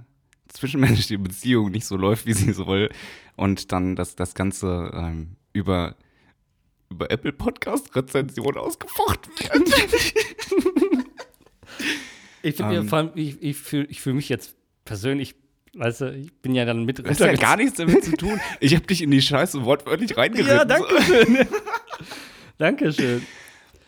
zwischenmenschliche 0.48 1.18
Beziehung 1.18 1.70
nicht 1.70 1.87
so 1.87 1.96
läuft, 1.96 2.27
wie 2.27 2.33
sie 2.33 2.53
soll, 2.53 2.90
und 3.37 3.73
dann 3.73 3.97
das, 3.97 4.16
das 4.16 4.35
Ganze 4.35 4.90
ähm, 4.94 5.37
über, 5.53 5.97
über 6.90 7.11
Apple 7.11 7.33
Podcast 7.33 7.94
Rezension 7.97 8.57
ausgefochten 8.57 9.33
wird. 9.38 11.05
Ich 12.42 12.57
finde 12.57 12.75
ja 12.75 12.81
Ähm. 12.81 12.88
vor 12.88 12.99
allem, 12.99 13.11
ich, 13.14 13.42
ich 13.42 13.57
fühle 13.57 13.87
ich 13.87 14.03
fühl 14.03 14.12
mich 14.12 14.29
jetzt 14.29 14.55
persönlich, 14.85 15.35
weißt 15.75 16.03
du, 16.03 16.14
ich 16.14 16.33
bin 16.42 16.55
ja 16.55 16.66
dann 16.66 16.85
mit 16.85 16.99
Das 16.99 17.18
hat 17.18 17.27
ja 17.27 17.33
gar 17.37 17.57
nichts 17.57 17.79
damit 17.79 18.05
zu 18.05 18.12
tun. 18.16 18.38
Ich 18.61 18.75
habe 18.75 18.87
dich 18.87 19.01
in 19.01 19.11
die 19.11 19.23
Scheiße 19.23 19.64
wortwörtlich 19.64 20.14
reingeritten. 20.16 20.55
Ja, 20.55 20.64
danke 20.66 21.03
schön. 21.03 21.38
Dankeschön. 22.59 23.27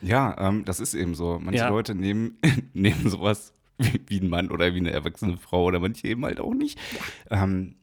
Ja, 0.00 0.34
ähm, 0.48 0.64
das 0.64 0.80
ist 0.80 0.94
eben 0.94 1.14
so. 1.14 1.38
Manche 1.38 1.60
Ja. 1.60 1.68
Leute 1.68 1.94
nehmen, 1.94 2.38
nehmen 2.72 3.08
sowas 3.10 3.52
wie, 3.78 4.00
wie 4.06 4.20
ein 4.20 4.28
Mann 4.30 4.50
oder 4.50 4.72
wie 4.74 4.78
eine 4.78 4.90
erwachsene 4.90 5.36
Frau 5.36 5.64
oder 5.64 5.78
manche 5.78 6.08
eben 6.08 6.24
halt 6.24 6.40
auch 6.40 6.54
nicht. 6.54 6.78
Ähm, 7.30 7.76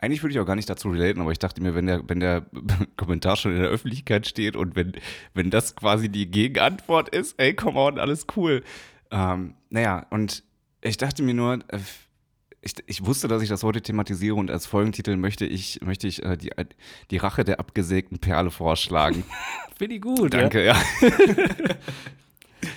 eigentlich 0.00 0.22
würde 0.22 0.32
ich 0.32 0.40
auch 0.40 0.46
gar 0.46 0.56
nicht 0.56 0.70
dazu 0.70 0.88
relaten, 0.88 1.20
aber 1.20 1.30
ich 1.30 1.38
dachte 1.38 1.62
mir, 1.62 1.74
wenn 1.74 1.86
der, 1.86 2.08
wenn 2.08 2.20
der 2.20 2.46
Kommentar 2.96 3.36
schon 3.36 3.52
in 3.52 3.60
der 3.60 3.68
Öffentlichkeit 3.68 4.26
steht 4.26 4.56
und 4.56 4.74
wenn, 4.74 4.92
wenn 5.34 5.50
das 5.50 5.76
quasi 5.76 6.08
die 6.08 6.30
Gegenantwort 6.30 7.10
ist, 7.10 7.38
ey, 7.38 7.54
come 7.54 7.78
on, 7.78 7.98
alles 7.98 8.26
cool. 8.36 8.62
Ähm, 9.10 9.54
naja, 9.68 10.06
und 10.10 10.42
ich 10.80 10.96
dachte 10.96 11.22
mir 11.22 11.34
nur, 11.34 11.58
äh, 11.68 11.78
ich, 12.62 12.74
ich 12.86 13.04
wusste, 13.04 13.28
dass 13.28 13.42
ich 13.42 13.48
das 13.48 13.62
heute 13.62 13.82
thematisiere 13.82 14.34
und 14.34 14.50
als 14.50 14.66
Folgentitel 14.66 15.16
möchte 15.16 15.44
ich, 15.44 15.80
möchte 15.82 16.06
ich 16.06 16.22
äh, 16.24 16.36
die, 16.36 16.50
die 17.10 17.16
Rache 17.18 17.44
der 17.44 17.60
abgesägten 17.60 18.18
Perle 18.18 18.50
vorschlagen. 18.50 19.24
Finde 19.76 19.96
ich 19.96 20.02
gut. 20.02 20.32
Danke, 20.32 20.64
ja. 20.64 20.76
Ja? 21.00 21.10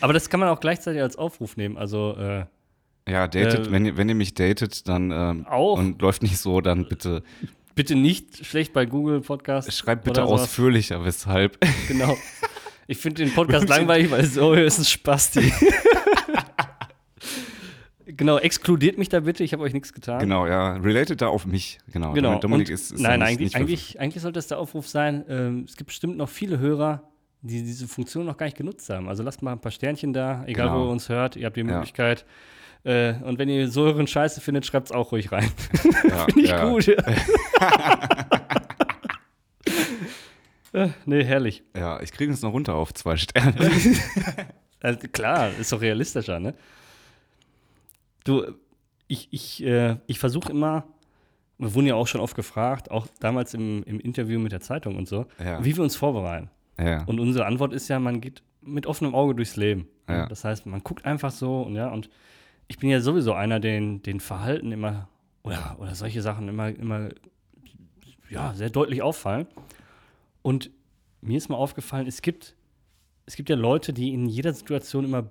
Aber 0.01 0.13
das 0.13 0.29
kann 0.29 0.39
man 0.39 0.49
auch 0.49 0.59
gleichzeitig 0.59 1.01
als 1.01 1.17
Aufruf 1.17 1.57
nehmen. 1.57 1.77
Also, 1.77 2.15
äh, 2.17 2.45
Ja, 3.07 3.27
datet, 3.27 3.67
Äh, 3.67 3.71
wenn, 3.71 3.85
ihr, 3.85 3.97
wenn 3.97 4.09
ihr 4.09 4.15
mich 4.15 4.33
datet, 4.33 4.87
dann 4.87 5.11
ähm, 5.11 5.45
Auch. 5.49 5.77
und 5.77 6.01
läuft 6.01 6.23
nicht 6.23 6.37
so, 6.37 6.61
dann 6.61 6.87
bitte 6.87 7.23
bitte 7.75 7.95
nicht 7.95 8.45
schlecht 8.45 8.71
bei 8.71 8.85
Google 8.85 9.21
Podcast. 9.21 9.71
schreibt 9.73 10.03
bitte 10.05 10.23
ausführlicher, 10.23 11.03
weshalb. 11.05 11.57
Genau. 11.87 12.15
Ich 12.87 12.97
finde 12.97 13.23
den 13.25 13.33
Podcast 13.33 13.67
langweilig, 13.69 14.11
weil 14.11 14.25
so 14.25 14.53
ist 14.53 14.77
ein 14.77 14.85
Spasti. 14.85 15.51
genau, 18.05 18.37
exkludiert 18.37 18.97
mich 18.97 19.09
da 19.09 19.21
bitte, 19.21 19.43
ich 19.43 19.53
habe 19.53 19.63
euch 19.63 19.73
nichts 19.73 19.93
getan. 19.93 20.19
genau, 20.19 20.47
ja, 20.47 20.73
related 20.77 21.21
da 21.21 21.27
auf 21.27 21.45
mich. 21.45 21.79
Genau. 21.91 22.13
Genau. 22.13 22.39
Dominik 22.39 22.67
Und 22.67 22.73
ist, 22.73 22.91
ist 22.91 23.01
nein, 23.01 23.21
eigentlich, 23.21 23.55
eigentlich, 23.55 23.99
eigentlich 23.99 24.21
sollte 24.21 24.37
das 24.37 24.47
der 24.47 24.59
Aufruf 24.59 24.87
sein. 24.87 25.23
Ähm, 25.29 25.65
es 25.67 25.75
gibt 25.77 25.87
bestimmt 25.87 26.17
noch 26.17 26.29
viele 26.29 26.59
Hörer, 26.59 27.09
die 27.41 27.63
diese 27.63 27.87
Funktion 27.87 28.25
noch 28.25 28.37
gar 28.37 28.45
nicht 28.45 28.57
genutzt 28.57 28.89
haben. 28.89 29.07
Also 29.07 29.23
lasst 29.23 29.41
mal 29.41 29.53
ein 29.53 29.61
paar 29.61 29.71
Sternchen 29.71 30.13
da, 30.13 30.43
egal 30.45 30.67
Genau. 30.67 30.79
wo 30.81 30.85
ihr 30.87 30.91
uns 30.91 31.09
hört. 31.09 31.35
Ihr 31.35 31.45
habt 31.45 31.55
die 31.57 31.61
Ja. 31.61 31.81
Äh, 32.85 33.13
und 33.23 33.39
wenn 33.39 33.47
ihr 33.49 33.69
so 33.69 33.83
euren 33.83 34.07
Scheiße 34.07 34.41
findet, 34.41 34.65
schreibt 34.65 34.87
es 34.87 34.91
auch 34.91 35.11
ruhig 35.11 35.31
rein. 35.31 35.49
ja, 36.09 36.25
Finde 36.25 36.41
ich 36.41 36.49
ja. 36.49 36.69
gut. 36.69 36.85
Ja. 36.85 36.95
Äh, 40.73 40.89
nee, 41.05 41.23
herrlich. 41.23 41.63
Ja, 41.75 42.01
ich 42.01 42.11
kriege 42.11 42.33
es 42.33 42.41
noch 42.41 42.51
runter 42.51 42.73
auf 42.75 42.93
zwei 42.93 43.15
Sterne. 43.17 43.55
Also, 44.81 45.07
klar, 45.07 45.49
ist 45.61 45.71
doch 45.71 45.79
realistischer, 45.79 46.41
ne? 46.41 46.55
Du, 48.25 48.43
ich, 49.07 49.29
ich, 49.31 49.63
äh, 49.63 49.95
ich 50.07 50.19
versuche 50.19 50.51
immer, 50.51 50.83
wir 51.57 51.73
wurden 51.73 51.85
ja 51.87 51.95
auch 51.95 52.07
schon 52.07 52.19
oft 52.19 52.35
gefragt, 52.35 52.91
auch 52.91 53.07
damals 53.21 53.53
im, 53.53 53.83
im 53.83 54.01
Interview 54.01 54.39
mit 54.41 54.51
der 54.51 54.59
Zeitung 54.59 54.97
und 54.97 55.07
so, 55.07 55.25
Ja. 55.41 55.63
wie 55.63 55.77
wir 55.77 55.83
uns 55.83 55.95
vorbereiten. 55.95 56.49
ja. 56.77 57.03
Und 57.05 57.21
unsere 57.21 57.45
Antwort 57.45 57.71
ist 57.71 57.87
ja, 57.87 57.97
man 57.97 58.19
geht 58.19 58.43
mit 58.61 58.85
offenem 58.85 59.15
Auge 59.15 59.35
durchs 59.35 59.55
Leben. 59.55 59.87
Ja. 60.09 60.25
Das 60.27 60.43
heißt, 60.43 60.65
man 60.65 60.83
guckt 60.83 61.05
einfach 61.05 61.31
so 61.31 61.61
und 61.61 61.75
ja, 61.75 61.87
und 61.87 62.09
ich 62.73 62.79
bin 62.79 62.89
ja 62.89 63.01
sowieso 63.01 63.33
einer, 63.33 63.59
den, 63.59 64.01
den 64.01 64.19
Verhalten 64.19 64.71
immer 64.71 65.07
oder, 65.43 65.77
oder 65.79 65.93
solche 65.93 66.23
Sachen 66.23 66.47
immer, 66.47 66.69
immer 66.69 67.09
ja, 68.31 68.55
sehr 68.55 68.71
deutlich 68.71 69.03
auffallen. 69.03 69.45
Und 70.41 70.71
mir 71.21 71.37
ist 71.37 71.49
mal 71.49 71.55
aufgefallen, 71.57 72.07
es 72.07 72.23
gibt, 72.23 72.55
es 73.27 73.35
gibt 73.35 73.49
ja 73.51 73.55
Leute, 73.55 73.93
die 73.93 74.11
in 74.11 74.27
jeder 74.27 74.53
Situation 74.53 75.05
immer 75.05 75.29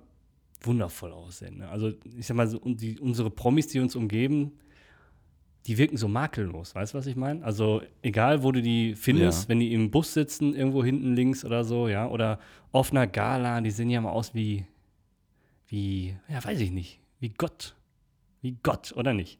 wundervoll 0.61 1.11
aussehen. 1.11 1.57
Ne? 1.57 1.67
Also 1.67 1.91
ich 2.17 2.25
sag 2.27 2.37
mal, 2.37 2.47
so, 2.47 2.59
die, 2.63 2.97
unsere 2.97 3.29
Promis, 3.29 3.67
die 3.67 3.81
uns 3.81 3.97
umgeben, 3.97 4.53
die 5.67 5.77
wirken 5.77 5.97
so 5.97 6.07
makellos. 6.07 6.75
Weißt 6.75 6.93
du, 6.93 6.97
was 6.97 7.07
ich 7.07 7.17
meine? 7.17 7.43
Also 7.43 7.81
egal, 8.03 8.41
wo 8.43 8.53
du 8.53 8.61
die 8.61 8.95
findest, 8.95 9.43
Ja. 9.43 9.49
wenn 9.49 9.59
die 9.59 9.73
im 9.73 9.91
Bus 9.91 10.13
sitzen, 10.13 10.55
irgendwo 10.55 10.81
hinten 10.81 11.13
links 11.13 11.43
oder 11.43 11.65
so, 11.65 11.89
ja, 11.89 12.07
oder 12.07 12.39
auf 12.71 12.91
einer 12.91 13.05
Gala, 13.05 13.59
die 13.59 13.71
sehen 13.71 13.89
ja 13.89 13.99
mal 13.99 14.11
aus 14.11 14.33
wie, 14.33 14.65
wie, 15.67 16.15
ja, 16.29 16.41
weiß 16.41 16.61
ich 16.61 16.71
nicht, 16.71 17.01
wie 17.23 17.29
Gott. 17.29 17.73
Wie 18.41 18.57
Gott, 18.63 18.91
oder 18.97 19.13
nicht? 19.13 19.39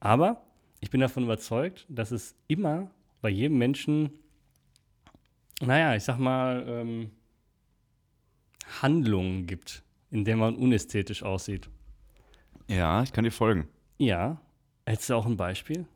Aber 0.00 0.42
ich 0.80 0.90
bin 0.90 1.00
davon 1.00 1.22
überzeugt, 1.22 1.86
dass 1.88 2.10
es 2.10 2.34
immer 2.48 2.90
bei 3.22 3.28
jedem 3.28 3.58
Menschen, 3.58 4.10
naja, 5.60 5.94
ich 5.94 6.02
sag 6.02 6.18
mal, 6.18 6.64
ähm, 6.66 7.12
Handlungen 8.82 9.46
gibt, 9.46 9.84
in 10.10 10.24
denen 10.24 10.40
man 10.40 10.56
unästhetisch 10.56 11.22
aussieht. 11.22 11.70
Ja, 12.66 13.04
ich 13.04 13.12
kann 13.12 13.22
dir 13.22 13.30
folgen. 13.30 13.68
Ja. 13.98 14.40
Hättest 14.84 15.10
du 15.10 15.14
auch 15.14 15.26
ein 15.26 15.36
Beispiel? 15.36 15.86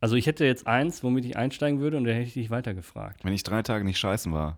Also 0.00 0.14
ich 0.14 0.28
hätte 0.28 0.44
jetzt 0.44 0.68
eins, 0.68 1.02
womit 1.02 1.24
ich 1.24 1.36
einsteigen 1.36 1.80
würde 1.80 1.96
und 1.96 2.04
dann 2.04 2.14
hätte 2.14 2.28
ich 2.28 2.34
dich 2.34 2.50
weitergefragt. 2.50 3.24
Wenn 3.24 3.32
ich 3.32 3.42
drei 3.42 3.62
Tage 3.62 3.84
nicht 3.84 3.98
scheißen 3.98 4.32
war, 4.32 4.56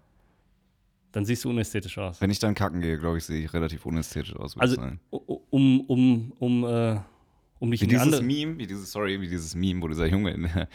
Dann 1.13 1.25
siehst 1.25 1.45
du 1.45 1.51
unästhetisch 1.51 1.97
aus. 1.99 2.21
wenn 2.21 2.31
ich 2.31 2.39
dann 2.39 2.55
kacken 2.55 2.81
gehe, 2.81 2.99
glaube 2.99 3.19
ich, 3.19 3.25
sehe 3.25 3.43
ich 3.45 3.53
relativ 3.55 3.87
unästhetisch 3.87 4.37
aus. 4.37 4.57
Also 4.59 4.81
u- 5.11 5.41
um, 5.51 5.81
um, 5.83 6.33
um, 6.39 6.65
äh, 6.65 7.01
um 7.61 7.71
dich 7.71 7.81
Wie 7.81 7.85
in 7.85 7.89
die 7.91 7.95
dieses 7.97 8.03
andere... 8.03 8.23
Meme, 8.23 8.59
wie 8.59 8.67
dieses, 8.67 8.93
sorry, 8.93 9.21
wie 9.21 9.27
dieses 9.29 9.55
Meme, 9.55 9.81
wo 9.83 9.89
dieser 9.89 10.07
Junge 10.07 10.33
in 10.33 10.43
der, 10.43 10.69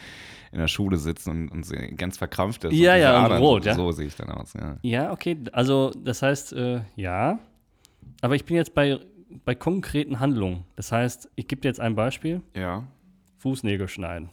in 0.52 0.58
der 0.58 0.68
Schule 0.68 0.96
sitzt 0.98 1.28
und, 1.28 1.48
und 1.50 1.96
ganz 1.96 2.18
verkrampft 2.18 2.64
ist. 2.64 2.72
Ja, 2.74 2.96
ja, 2.96 3.16
und 3.18 3.24
Adern, 3.26 3.42
rot, 3.42 3.62
so, 3.62 3.68
ja. 3.68 3.74
So 3.76 3.92
sehe 3.92 4.06
ich 4.08 4.16
dann 4.16 4.30
aus, 4.30 4.52
ja. 4.54 4.76
Ja, 4.82 5.12
okay, 5.12 5.36
also 5.52 5.92
das 5.96 6.20
heißt, 6.22 6.52
äh, 6.54 6.80
ja. 6.96 7.38
Aber 8.20 8.34
ich 8.34 8.44
bin 8.44 8.56
jetzt 8.56 8.74
bei, 8.74 8.98
bei 9.44 9.54
konkreten 9.54 10.18
Handlungen. 10.20 10.64
Das 10.76 10.90
heißt, 10.92 11.30
ich 11.36 11.46
gebe 11.46 11.60
dir 11.62 11.68
jetzt 11.68 11.80
ein 11.80 11.94
Beispiel. 11.94 12.42
Ja. 12.56 12.86
Fußnägel 13.38 13.88
schneiden. 13.88 14.30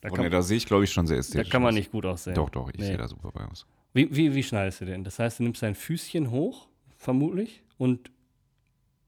Da 0.00 0.10
Oh, 0.12 0.16
nee, 0.16 0.28
da 0.30 0.42
sehe 0.42 0.58
ich, 0.58 0.66
glaube 0.66 0.84
ich, 0.84 0.92
schon 0.92 1.06
sehr 1.06 1.16
da 1.16 1.20
ästhetisch 1.20 1.50
kann 1.50 1.62
man 1.62 1.70
aus. 1.70 1.74
nicht 1.74 1.90
gut 1.90 2.04
aussehen. 2.06 2.34
Doch, 2.34 2.50
doch, 2.50 2.68
ich 2.70 2.78
Nee. 2.78 2.86
sehe 2.86 2.96
da 2.98 3.08
super 3.08 3.30
bei 3.32 3.44
aus. 3.46 3.66
Wie, 3.94 4.14
wie, 4.14 4.34
wie 4.34 4.42
schneidest 4.42 4.80
du 4.82 4.84
denn? 4.84 5.04
Das 5.04 5.18
heißt, 5.18 5.38
du 5.38 5.44
nimmst 5.44 5.62
dein 5.62 5.74
Füßchen 5.74 6.30
hoch, 6.30 6.68
vermutlich, 6.98 7.62
und 7.78 8.10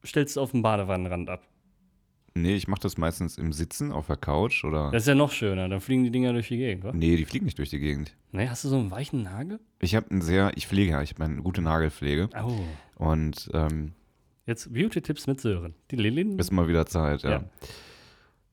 stellst 0.04 0.32
es 0.32 0.38
auf 0.38 0.52
den 0.52 0.62
Badewannenrand 0.62 1.28
ab. 1.28 1.42
Nee, 2.34 2.54
ich 2.54 2.68
mache 2.68 2.82
das 2.82 2.98
meistens 2.98 3.38
im 3.38 3.52
Sitzen 3.52 3.90
auf 3.92 4.06
der 4.08 4.16
Couch 4.18 4.62
oder. 4.62 4.90
Das 4.92 5.02
ist 5.04 5.08
ja 5.08 5.14
noch 5.14 5.32
schöner, 5.32 5.68
dann 5.68 5.80
fliegen 5.80 6.04
die 6.04 6.10
Dinger 6.10 6.32
durch 6.34 6.48
die 6.48 6.58
Gegend, 6.58 6.84
wa? 6.84 6.92
nee, 6.92 7.16
die 7.16 7.24
fliegen 7.24 7.46
nicht 7.46 7.58
durch 7.58 7.70
die 7.70 7.78
Gegend. 7.78 8.14
Nee, 8.32 8.48
hast 8.48 8.62
du 8.64 8.68
so 8.68 8.76
einen 8.78 8.90
weichen 8.90 9.22
Nagel? 9.22 9.58
Ich 9.80 9.94
habe 9.94 10.10
einen 10.10 10.20
sehr, 10.20 10.52
ich 10.54 10.66
pflege 10.68 10.92
ja, 10.92 11.02
ich 11.02 11.12
habe 11.14 11.24
eine 11.24 11.42
gute 11.42 11.62
Nagelpflege 11.62 12.28
Oh. 12.42 12.52
und 12.96 13.50
ähm, 13.54 13.92
Jetzt 14.44 14.72
Beauty-Tipps 14.72 15.26
mit 15.26 15.40
Sören. 15.40 15.74
Die 15.90 15.96
Lilin. 15.96 16.38
ist 16.38 16.52
mal 16.52 16.68
wieder 16.68 16.86
Zeit, 16.86 17.22
ja. 17.22 17.30
Ja. 17.30 17.44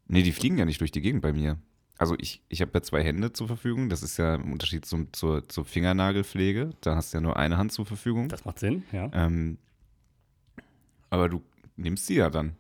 Nee, 0.08 0.24
die 0.24 0.32
fliegen 0.32 0.58
ja 0.58 0.65
nicht 0.65 0.82
durch 0.82 0.91
die 0.91 1.02
Gegend 1.02 1.22
bei 1.22 1.34
mir. 1.34 1.58
Also 2.04 2.16
ich, 2.20 2.42
ich 2.50 2.60
habe 2.60 2.72
ja 2.74 2.82
zwei 2.82 3.02
Hände 3.02 3.32
zur 3.32 3.48
Verfügung. 3.48 3.88
Das 3.88 4.04
ist 4.04 4.18
ja 4.18 4.36
im 4.36 4.52
Unterschied 4.52 4.84
zum, 4.86 5.13
zur, 5.13 5.48
zur 5.48 5.63
Fingernagelpflege. 5.63 6.72
Da 6.82 6.98
hast 6.98 7.13
du 7.13 7.18
ja 7.20 7.22
nur 7.22 7.38
eine 7.38 7.58
Hand 7.58 7.72
zur 7.72 7.86
Verfügung. 7.86 8.28
Das 8.28 8.44
macht 8.44 8.60
Sinn, 8.60 8.84
ja. 8.92 9.10
Ähm, 9.13 9.58
aber 11.10 11.30
du 11.30 11.42
nimmst 11.78 12.06
sie 12.08 12.16
ja 12.16 12.30
dann, 12.30 12.58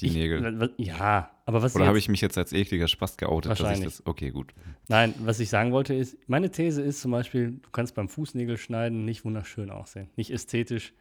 die 0.00 0.06
Ich- 0.06 0.14
Nägel. 0.14 0.72
Ja, 0.76 1.30
aber 1.46 1.62
was 1.62 1.76
Oder 1.76 1.86
habe 1.86 1.98
ich 1.98 2.08
mich 2.08 2.20
jetzt 2.20 2.36
als 2.36 2.52
ekliger 2.52 2.88
Spast 2.88 3.16
geoutet? 3.18 3.52
Dass 3.52 3.60
ich 3.60 3.64
Wahrscheinlich. 3.64 3.96
das, 3.98 4.06
okay, 4.08 4.30
gut. 4.30 4.52
Nein, 4.88 5.14
was 5.20 5.38
ich 5.38 5.50
sagen 5.50 5.70
wollte 5.70 5.94
ist, 5.94 6.16
meine 6.26 6.50
These 6.50 6.82
ist 6.82 7.00
zum 7.00 7.12
Beispiel, 7.12 7.52
du 7.62 7.70
kannst 7.70 7.94
beim 7.94 8.08
Fußnägel 8.08 8.56
schneiden 8.58 9.04
nicht 9.04 9.24
wunderschön 9.24 9.70
aussehen, 9.70 10.10
nicht 10.16 10.32
ästhetisch. 10.32 10.94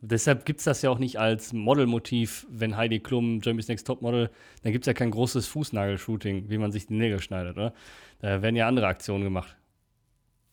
Deshalb 0.00 0.44
gibt 0.44 0.58
es 0.60 0.64
das 0.64 0.82
ja 0.82 0.90
auch 0.90 0.98
nicht 0.98 1.18
als 1.18 1.52
Modelmotiv, 1.52 2.46
wenn 2.50 2.76
Heidi 2.76 3.00
Klum, 3.00 3.40
Jeremy's 3.42 3.68
Next 3.68 3.86
Topmodel, 3.86 4.30
dann 4.62 4.72
gibt 4.72 4.84
es 4.84 4.86
ja 4.86 4.92
kein 4.92 5.10
großes 5.10 5.46
Fußnagelshooting, 5.48 6.50
wie 6.50 6.58
man 6.58 6.70
sich 6.70 6.86
die 6.86 6.94
Nägel 6.94 7.20
schneidet, 7.20 7.56
oder? 7.56 7.72
Da 8.20 8.42
werden 8.42 8.56
ja 8.56 8.68
andere 8.68 8.86
Aktionen 8.86 9.24
gemacht. 9.24 9.56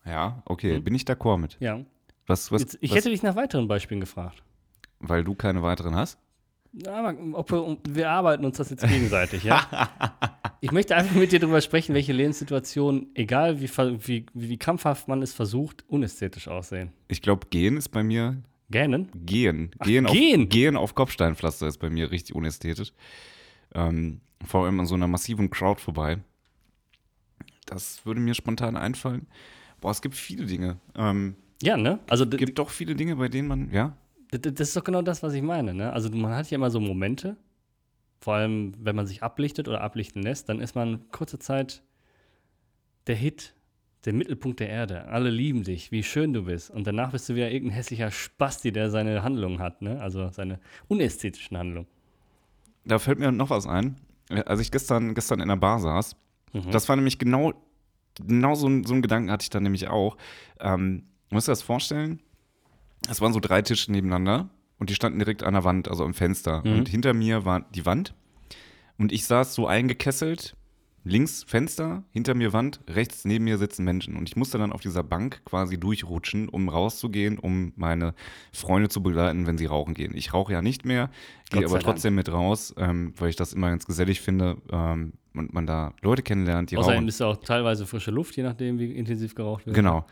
Ja, 0.05 0.41
okay, 0.45 0.75
Hm? 0.77 0.83
bin 0.83 0.95
ich 0.95 1.03
d'accord 1.03 1.37
mit. 1.37 1.57
Ja. 1.59 1.79
Was, 2.25 2.51
was, 2.51 2.61
Jetzt, 2.61 2.77
ich 2.81 2.91
was 2.91 2.97
hätte 2.97 3.09
dich 3.09 3.21
nach 3.23 3.35
weiteren 3.35 3.67
Beispielen 3.67 3.99
gefragt. 3.99 4.43
weil 4.99 5.23
du 5.23 5.35
keine 5.35 5.61
weiteren 5.61 5.95
hast? 5.95 6.17
Aber 6.87 7.13
ob 7.33 7.51
wir, 7.51 7.77
wir 7.89 8.09
arbeiten 8.09 8.45
uns 8.45 8.57
das 8.57 8.69
jetzt 8.71 8.87
gegenseitig, 8.87 9.43
ja? 9.43 9.67
Ich 10.61 10.71
möchte 10.71 10.95
einfach 10.95 11.13
mit 11.15 11.33
dir 11.33 11.41
darüber 11.41 11.59
sprechen, 11.59 11.93
welche 11.93 12.13
Lebenssituationen, 12.13 13.07
egal 13.15 13.59
wie, 13.59 13.67
wie, 14.07 14.25
wie 14.33 14.57
krampfhaft 14.57 15.09
man 15.09 15.21
es 15.21 15.33
versucht, 15.33 15.83
unästhetisch 15.89 16.47
aussehen. 16.47 16.93
Ich 17.09 17.21
glaube, 17.21 17.47
gehen 17.49 17.75
ist 17.75 17.89
bei 17.89 18.01
mir 18.01 18.41
Gähnen? 18.69 19.09
Gehen. 19.25 19.71
Gehen, 19.83 20.05
gehen? 20.05 20.43
Auf, 20.43 20.49
gehen 20.49 20.77
auf 20.77 20.95
Kopfsteinpflaster 20.95 21.67
ist 21.67 21.77
bei 21.77 21.89
mir 21.89 22.11
richtig 22.11 22.35
unästhetisch. 22.35 22.93
Ähm, 23.75 24.21
vor 24.45 24.65
allem 24.65 24.79
an 24.79 24.85
so 24.85 24.95
einer 24.95 25.07
massiven 25.07 25.49
Crowd 25.49 25.79
vorbei. 25.81 26.19
Das 27.65 28.05
würde 28.05 28.19
mir 28.19 28.33
spontan 28.33 28.75
einfallen. 28.75 29.27
Boah, 29.79 29.91
es 29.91 30.01
gibt 30.01 30.15
viele 30.15 30.45
Dinge. 30.45 30.77
Ähm, 30.95 31.35
Ja, 31.61 31.77
ne? 31.77 31.99
Also 32.07 32.25
es 32.25 32.37
gibt 32.37 32.57
doch 32.59 32.69
viele 32.69 32.95
Dinge, 32.95 33.15
bei 33.15 33.29
denen 33.29 33.47
man, 33.47 33.71
ja, 33.71 33.95
das 34.31 34.69
ist 34.69 34.75
doch 34.75 34.83
genau 34.83 35.01
das, 35.01 35.21
was 35.21 35.33
ich 35.33 35.43
meine, 35.43 35.73
ne? 35.73 35.93
Also 35.93 36.09
man 36.09 36.33
hat 36.33 36.49
ja 36.49 36.55
immer 36.55 36.71
so 36.71 36.79
Momente, 36.79 37.37
vor 38.19 38.35
allem 38.35 38.73
wenn 38.79 38.95
man 38.95 39.05
sich 39.05 39.21
ablichtet 39.21 39.67
oder 39.67 39.81
ablichten 39.81 40.23
lässt, 40.23 40.49
dann 40.49 40.59
ist 40.59 40.75
man 40.75 41.09
kurze 41.11 41.37
Zeit 41.37 41.83
der 43.07 43.15
Hit, 43.15 43.53
der 44.05 44.13
Mittelpunkt 44.13 44.59
der 44.59 44.69
Erde. 44.69 45.05
Alle 45.05 45.29
lieben 45.29 45.63
dich, 45.63 45.91
wie 45.91 46.03
schön 46.03 46.33
du 46.33 46.43
bist. 46.43 46.69
Und 46.69 46.85
danach 46.87 47.11
bist 47.11 47.29
du 47.29 47.35
wieder 47.35 47.49
irgendein 47.51 47.75
hässlicher 47.77 48.11
Spasti, 48.11 48.71
der 48.71 48.89
seine 48.89 49.23
Handlungen 49.23 49.59
hat, 49.59 49.81
ne? 49.81 50.01
Also 50.01 50.29
seine 50.31 50.59
unästhetischen 50.87 51.57
Handlungen. 51.57 51.87
da 52.85 52.99
fällt 52.99 53.19
mir 53.19 53.31
noch 53.31 53.49
was 53.49 53.65
ein. 53.65 53.95
Als 54.29 54.59
ich 54.59 54.71
gestern, 54.71 55.13
gestern 55.13 55.39
in 55.39 55.47
der 55.47 55.55
Bar 55.57 55.79
saß, 55.79 56.15
Mhm. 56.53 56.69
das 56.71 56.87
war 56.89 56.95
nämlich 56.95 57.17
genau, 57.17 57.53
genau 58.27 58.53
so, 58.55 58.67
ein, 58.67 58.83
so 58.83 58.93
einen 58.93 59.01
Gedanken 59.01 59.31
hatte 59.31 59.43
ich 59.43 59.49
dann 59.49 59.63
nämlich 59.63 59.87
auch. 59.87 60.17
Ähm, 60.59 61.03
musst 61.31 61.47
du 61.47 61.51
dir 61.51 61.53
das 61.53 61.61
vorstellen? 61.63 62.19
Es 63.09 63.21
waren 63.21 63.33
so 63.33 63.39
drei 63.39 63.61
Tische 63.63 63.91
nebeneinander 63.91 64.49
und 64.79 64.89
die 64.89 64.95
standen 64.95 65.17
direkt 65.19 65.43
an 65.43 65.53
der 65.53 65.63
Wand, 65.63 65.87
also 65.87 66.03
am 66.05 66.13
Fenster. 66.13 66.61
Mhm. 66.63 66.79
Und 66.79 66.89
hinter 66.89 67.13
mir 67.13 67.43
war 67.45 67.61
die 67.73 67.85
Wand 67.85 68.13
und 68.99 69.11
ich 69.11 69.25
saß 69.25 69.55
so 69.55 69.65
eingekesselt. 69.65 70.55
Links 71.05 71.43
Fenster, 71.43 72.03
hinter 72.11 72.33
mir 72.33 72.53
Wand, 72.53 72.79
rechts 72.87 73.25
neben 73.25 73.43
mir 73.43 73.57
sitzen 73.57 73.83
Menschen. 73.83 74.15
Und 74.15 74.29
ich 74.29 74.37
musste 74.37 74.57
dann 74.57 74.71
auf 74.71 74.79
dieser 74.79 75.03
Bank 75.03 75.41
quasi 75.43 75.77
durchrutschen, 75.77 76.47
um 76.47 76.69
rauszugehen, 76.69 77.39
um 77.39 77.73
meine 77.75 78.13
Freunde 78.53 78.87
zu 78.87 79.03
begleiten, 79.03 79.45
wenn 79.45 79.57
sie 79.57 79.65
rauchen 79.65 79.93
gehen. 79.93 80.15
Ich 80.15 80.33
rauche 80.33 80.53
ja 80.53 80.61
nicht 80.61 80.85
mehr, 80.85 81.09
gehe 81.49 81.65
aber 81.65 81.79
trotzdem 81.79 82.15
mit 82.15 82.31
raus, 82.31 82.73
ähm, 82.77 83.13
weil 83.17 83.29
ich 83.29 83.35
das 83.35 83.51
immer 83.51 83.69
ganz 83.69 83.85
gesellig 83.85 84.21
finde 84.21 84.57
ähm, 84.71 85.13
und 85.33 85.53
man 85.53 85.67
da 85.67 85.93
Leute 86.01 86.23
kennenlernt, 86.23 86.71
die 86.71 86.77
Außerdem 86.77 86.99
rauchen. 86.99 87.07
ist 87.09 87.21
auch 87.21 87.35
teilweise 87.37 87.85
frische 87.85 88.11
Luft, 88.11 88.37
je 88.37 88.43
nachdem, 88.43 88.79
wie 88.79 88.91
intensiv 88.93 89.35
geraucht 89.35 89.65
wird. 89.65 89.75
Genau. 89.75 90.05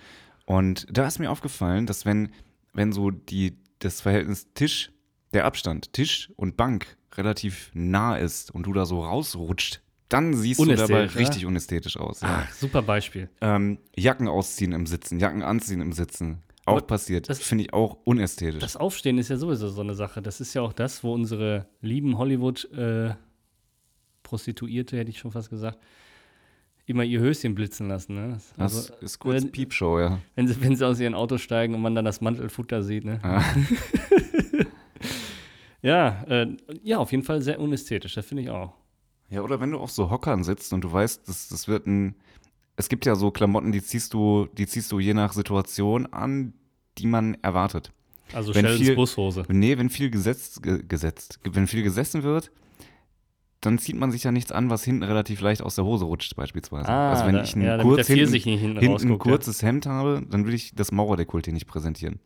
Und 0.46 0.86
da 0.92 1.08
ist 1.08 1.20
mir 1.20 1.32
aufgefallen, 1.32 1.86
dass 1.86 2.06
wenn, 2.06 2.32
wenn 2.74 2.92
so 2.92 3.12
die, 3.12 3.58
das 3.80 4.02
Verhältnis 4.02 4.48
Tisch, 4.54 4.92
der 5.34 5.46
Abstand, 5.46 5.94
Tisch 5.94 6.30
und 6.36 6.58
Bank 6.58 6.98
relativ 7.16 7.72
nah 7.74 8.18
ist 8.18 8.54
und 8.54 8.64
du 8.64 8.74
da 8.74 8.86
so 8.86 9.02
rausrutscht, 9.04 9.82
dann 10.13 10.34
siehst 10.34 10.60
du 10.60 10.65
dabei 10.65 10.84
Unästhetisch, 10.84 11.13
ja? 11.15 11.19
richtig 11.19 11.45
unästhetisch 11.45 11.97
aus. 11.97 12.21
Ja. 12.21 12.45
Ach, 12.47 12.52
super 12.54 12.82
Beispiel. 12.82 13.30
Ähm, 13.41 13.78
Jacken 13.95 14.28
ausziehen 14.28 14.71
im 14.74 14.86
Sitzen, 14.86 15.19
Jacken 15.19 15.41
anziehen 15.43 15.82
im 15.82 15.93
Sitzen. 15.93 16.39
Auch 16.65 16.78
Aber 16.78 16.86
passiert. 16.88 17.28
das- 17.30 17.39
finde 17.41 17.63
ich 17.65 17.74
auch 17.74 17.97
unästhetisch. 18.04 18.60
Das 18.62 18.76
Aufstehen 18.78 19.17
ist 19.17 19.30
ja 19.30 19.38
sowieso 19.38 19.67
so 19.69 19.82
eine 19.82 19.93
Sache. 19.95 20.21
Das 20.21 20.39
ist 20.41 20.54
ja 20.54 20.62
auch 20.62 20.74
das, 20.74 21.04
wo 21.04 21.12
unsere 21.13 21.65
lieben 21.82 22.17
Hollywood-Prostituierte, 22.19 24.95
hätte 24.97 25.10
ich 25.10 25.17
schon 25.19 25.32
fast 25.32 25.50
gesagt, 25.50 25.80
immer 26.86 27.04
ihr 27.04 27.19
Höschen 27.19 27.56
blitzen 27.56 27.88
lassen. 27.88 28.15
Ne? 28.15 28.30
Das- 28.34 28.54
Das 28.58 28.76
also, 28.89 28.93
ist 29.02 29.19
kurz 29.19 29.43
wenn- 29.43 29.52
Piepshow, 29.52 30.00
ja. 30.00 30.19
wenn, 30.36 30.47
sie, 30.47 30.62
wenn 30.62 30.76
sie 30.76 30.86
aus 30.86 31.00
ihrem 31.00 31.15
Auto 31.15 31.38
steigen 31.38 31.74
und 31.74 31.82
man 31.82 31.95
dann 31.95 32.06
das 32.06 32.21
Mantelfutter 32.21 32.84
sieht. 32.84 33.06
Ne? 33.06 33.19
Ah. 33.24 33.43
Ja, 35.84 36.24
äh, 36.28 36.45
ja, 36.84 37.00
auf 37.00 37.10
jeden 37.12 37.24
Fall 37.24 37.41
sehr 37.41 37.60
unästhetisch, 37.60 38.13
das 38.13 38.24
finde 38.28 38.43
ich 38.43 38.50
auch. 38.52 38.76
Ja, 39.32 39.41
oder 39.41 39.60
wenn 39.60 39.72
du 39.72 39.80
auf 39.80 39.89
so 39.91 40.10
Hockern 40.12 40.44
sitzt 40.44 40.74
und 40.74 40.82
du 40.84 40.91
weißt, 40.91 41.28
das, 41.28 41.48
das 41.48 41.67
wird 41.67 41.88
ein. 41.88 42.15
Es 42.76 42.89
gibt 42.89 43.06
ja 43.06 43.15
so 43.15 43.32
Klamotten, 43.32 43.72
die 43.72 43.82
ziehst 43.82 44.13
du, 44.13 44.48
die 44.58 44.67
ziehst 44.67 44.91
du 44.91 45.00
je 45.00 45.13
nach 45.13 45.34
Situation 45.34 46.06
an, 46.08 46.54
die 46.98 47.08
man 47.08 47.36
erwartet. 47.41 47.91
Also 48.34 48.54
Wenn 48.56 48.65
Sheldons 48.65 48.88
viel- 48.88 48.96
Bushose. 48.96 49.44
Nee, 49.50 49.78
wenn 49.78 49.89
viel 49.89 50.10
gesetzt, 50.10 50.63
ge, 50.63 50.84
gesetzt, 50.88 51.39
wenn 51.44 51.67
viel 51.67 51.84
gesessen 51.84 52.24
wird, 52.24 52.51
dann 53.60 53.78
zieht 53.78 53.95
man 53.97 54.12
sich 54.12 54.24
ja 54.24 54.32
nichts 54.32 54.51
an, 54.51 54.70
was 54.70 54.84
hinten 54.84 55.03
relativ 55.03 55.41
leicht 55.41 55.62
aus 55.62 55.76
der 55.76 55.86
Hose 55.86 56.06
rutscht, 56.06 56.36
beispielsweise. 56.36 56.89
Ah, 56.89 57.12
also 57.12 57.26
wenn 57.26 57.36
da- 57.36 57.43
ich 57.43 57.56
ein 57.56 57.62
ja, 57.62 57.82
kurz 57.82 58.08
hinten, 58.08 58.34
hinten 58.34 58.58
hinten 58.58 58.78
ein 58.80 58.88
rausguckt, 58.88 59.26
ja. 59.26 59.32
kurzes 59.32 59.62
Hemd 59.62 59.86
habe, 59.86 60.24
dann 60.30 60.45
will 60.45 60.53
ich 60.53 60.74
das 60.74 60.91
Mauerdekolleté 60.91 61.51
nicht 61.51 61.68
präsentieren. 61.68 62.20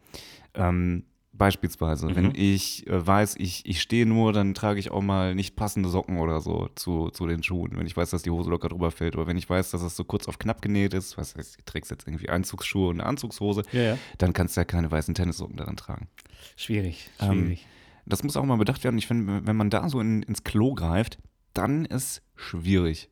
Ähm, 0.53 1.03
beispielsweise, 1.37 2.07
Mhm. 2.07 2.15
wenn 2.15 2.31
ich 2.35 2.87
äh, 2.87 3.05
weiß, 3.05 3.35
ich, 3.37 3.65
ich 3.65 3.81
stehe 3.81 4.05
nur, 4.05 4.31
dann 4.33 4.53
trage 4.53 4.79
ich 4.79 4.91
auch 4.91 5.01
mal 5.01 5.35
nicht 5.35 5.55
passende 5.55 5.89
Socken 5.89 6.17
oder 6.17 6.39
so 6.41 6.69
zu, 6.75 7.09
zu 7.09 7.27
den 7.27 7.43
Schuhen, 7.43 7.77
wenn 7.77 7.85
ich 7.87 7.95
weiß, 7.97 8.09
dass 8.09 8.23
die 8.23 8.29
Hose 8.29 8.49
locker 8.49 8.69
drüber 8.69 8.91
fällt. 8.91 9.15
Oder 9.15 9.27
wenn 9.27 9.37
ich 9.37 9.49
weiß, 9.49 9.71
dass 9.71 9.81
es 9.81 9.95
so 9.95 10.03
kurz 10.03 10.27
auf 10.27 10.39
knapp 10.39 10.61
genäht 10.61 10.93
ist, 10.93 11.17
was 11.17 11.35
heißt, 11.35 11.59
du 11.59 11.63
trägst 11.65 11.91
jetzt 11.91 12.07
irgendwie 12.07 12.29
Anzugsschuhe 12.29 12.89
und 12.89 12.99
eine 12.99 13.09
Anzugshose, 13.09 13.63
Ja, 13.71 13.81
ja. 13.81 13.97
dann 14.17 14.33
kannst 14.33 14.55
du 14.55 14.61
ja 14.61 14.65
keine 14.65 14.89
weißen 14.91 15.13
Tennissocken 15.13 15.57
daran 15.57 15.75
tragen. 15.77 16.07
Schwierig, 16.55 17.09
Ähm, 17.19 17.31
schwierig. 17.43 17.67
Das 18.05 18.23
muss 18.23 18.37
auch 18.37 18.45
mal 18.45 18.57
bedacht 18.57 18.83
werden. 18.83 18.97
Ich 18.97 19.07
finde, 19.07 19.45
wenn 19.47 19.55
man 19.55 19.69
da 19.69 19.89
so 19.89 19.99
in, 19.99 20.23
ins 20.23 20.43
Klo 20.43 20.73
greift, 20.75 21.17
dann 21.53 21.85
ist 21.85 22.21
schwierig. 22.35 23.09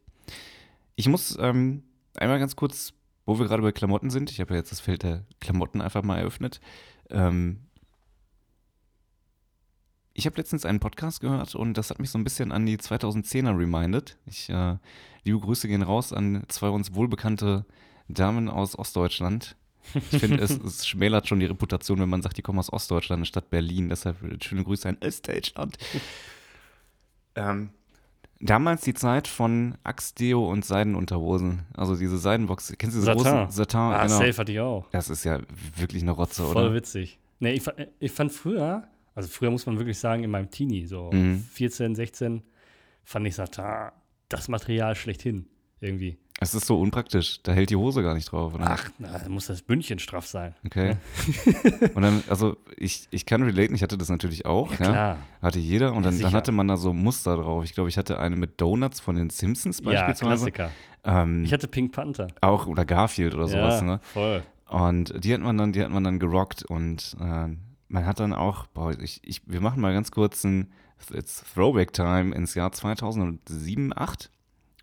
Ich 0.96 1.08
muss 1.08 1.36
ähm, 1.42 1.84
einmal 2.16 2.38
ganz 2.40 2.56
kurz, 2.56 2.94
wo 3.26 3.40
wir 3.40 3.48
gerade 3.48 3.64
bei 3.64 3.72
Klamotten 3.72 4.10
sind, 4.12 4.30
ich 4.30 4.40
habe 4.40 4.54
ja 4.54 4.60
jetzt 4.60 4.72
das 4.72 4.80
Feld 4.80 5.02
der 5.04 5.26
Klamotten 5.40 5.82
einfach 5.82 6.04
mal 6.04 6.20
eröffnet. 6.20 6.60
Ähm, 7.10 7.62
ich 10.14 10.26
habe 10.26 10.38
letztens 10.38 10.66
einen 10.66 10.80
Podcast 10.80 11.22
gehört 11.22 11.56
und 11.56 11.76
das 11.78 11.90
hat 11.90 12.00
mich 12.00 12.10
so 12.10 12.18
ein 12.20 12.24
bisschen 12.24 12.52
an 12.52 12.66
die 12.66 12.78
2010er 12.78 13.58
reminded. 13.58 14.18
Ich, 14.26 14.50
äh, 14.50 14.78
liebe 15.24 15.40
Grüße 15.40 15.68
gehen 15.68 15.82
raus 15.82 16.14
an 16.14 16.44
zwei 16.50 16.70
uns 16.70 16.94
wohlbekannte 16.94 17.66
Damen 18.08 18.50
aus 18.50 18.78
Ostdeutschland. 18.78 19.56
Ich 20.12 20.20
finde, 20.20 20.38
es, 20.42 20.52
es 20.52 20.88
schmälert 20.88 21.28
schon 21.28 21.40
die 21.40 21.46
Reputation, 21.46 22.00
wenn 22.00 22.10
man 22.10 22.22
sagt, 22.22 22.38
die 22.38 22.42
kommen 22.42 22.60
aus 22.60 22.72
Ostdeutschland 22.72 23.28
statt 23.28 23.50
Berlin. 23.50 23.90
Deshalb 23.90 24.18
schöne 24.44 24.64
Grüße 24.64 24.88
an 24.88 24.98
Ostdeutschland. 25.04 25.78
ähm, 27.36 27.70
damals 28.40 28.82
die 28.82 28.94
Zeit 28.94 29.28
von 29.28 29.76
Axtdeo 29.84 30.48
und 30.50 30.64
Seidenunterhosen. 30.66 31.64
Also 31.76 31.96
diese 31.96 32.18
Seidenbox. 32.18 32.74
Kennst 32.78 32.96
du 32.96 33.00
diese 33.02 33.06
Satin. 33.14 33.24
großen? 33.24 33.50
Satin, 33.52 33.80
Ah, 33.80 34.04
genau. 34.06 34.18
safe 34.20 34.38
hatte 34.38 34.52
ich 34.52 34.60
auch. 34.60 34.86
Das 34.92 35.10
ist 35.10 35.24
ja 35.24 35.40
wirklich 35.76 36.04
eine 36.04 36.12
Rotze, 36.12 36.44
Voll 36.46 36.66
oder? 36.68 36.74
witzig. 36.76 37.20
Nee, 37.40 37.54
ich, 37.54 37.64
fa- 37.64 37.74
ich 38.00 38.12
fand 38.12 38.32
früher, 38.32 38.88
also 39.16 39.30
früher 39.30 39.52
muss 39.52 39.66
man 39.66 39.78
wirklich 39.78 39.98
sagen, 40.00 40.24
in 40.24 40.32
meinem 40.32 40.50
Teenie, 40.50 40.86
so 40.86 41.10
Mhm. 41.14 41.44
14, 41.52 41.96
16, 41.96 42.42
fand 43.04 43.28
ich 43.28 43.36
Satin 43.36 43.92
das 44.30 44.48
Material 44.48 44.96
schlechthin. 44.96 45.48
Irgendwie. 45.80 46.18
Es 46.40 46.56
ist 46.56 46.66
so 46.66 46.80
unpraktisch. 46.80 47.44
Da 47.44 47.52
hält 47.52 47.70
die 47.70 47.76
Hose 47.76 48.02
gar 48.04 48.14
nicht 48.16 48.32
drauf, 48.32 48.54
oder? 48.54 48.66
Ach, 48.72 48.90
na, 49.00 49.18
da 49.20 49.28
muss 49.30 49.48
das 49.48 49.62
Bündchen 49.62 50.00
straff 50.00 50.26
sein. 50.26 50.56
Okay. 50.66 50.96
und 51.94 52.02
dann, 52.02 52.24
also 52.30 52.56
ich, 52.78 53.08
ich 53.12 53.26
kann 53.26 53.44
relaten, 53.44 53.76
ich 53.76 53.84
hatte 53.84 53.98
das 53.98 54.08
natürlich 54.10 54.46
auch. 54.46 54.72
Ja, 54.72 54.76
Klar. 54.78 55.18
Hatte 55.42 55.60
jeder 55.60 55.90
und 55.90 55.98
Ja, 55.98 56.02
dann, 56.04 56.04
dann 56.04 56.14
sicher. 56.14 56.32
hatte 56.32 56.52
man 56.54 56.68
da 56.70 56.78
so 56.78 56.94
Muster 56.94 57.36
drauf. 57.36 57.66
Ich 57.66 57.74
glaube, 57.74 57.90
ich 57.90 57.98
hatte 57.98 58.18
eine 58.20 58.36
mit 58.38 58.60
Donuts 58.62 59.00
von 59.02 59.16
den 59.16 59.30
Simpsons 59.30 59.80
Ja, 59.80 59.92
beispielsweise. 59.92 60.52
Klassiker. 60.52 60.72
ähm, 61.04 61.44
Ich 61.44 61.52
hatte 61.54 61.68
Pink 61.68 61.92
Panther. 61.92 62.28
auch 62.42 62.66
oder 62.66 62.86
Garfield 62.86 63.36
oder 63.36 63.48
sowas. 63.50 63.82
ja, 63.82 63.86
Ne? 63.86 64.00
voll. 64.02 64.44
Und 64.70 65.14
die 65.24 65.34
hat 65.34 65.42
man 65.42 65.58
dann, 65.58 65.74
die 65.74 65.84
hat 65.84 65.92
man 65.92 66.04
dann 66.06 66.18
gerockt 66.18 66.64
und 66.64 67.16
äh, 67.20 67.50
man 67.88 68.06
hat 68.06 68.20
dann 68.20 68.34
auch, 68.34 68.68
boah, 68.68 68.92
ich, 69.00 69.20
ich, 69.24 69.42
wir 69.46 69.62
machen 69.62 69.82
mal 69.82 69.94
ganz 69.94 70.12
kurz 70.12 70.44
ein 70.44 70.72
it's 71.14 71.44
Throwback 71.54 71.92
Time 71.94 72.34
ins 72.36 72.56
Jahr 72.56 72.72
2007, 72.72 73.92
2008. 73.92 74.30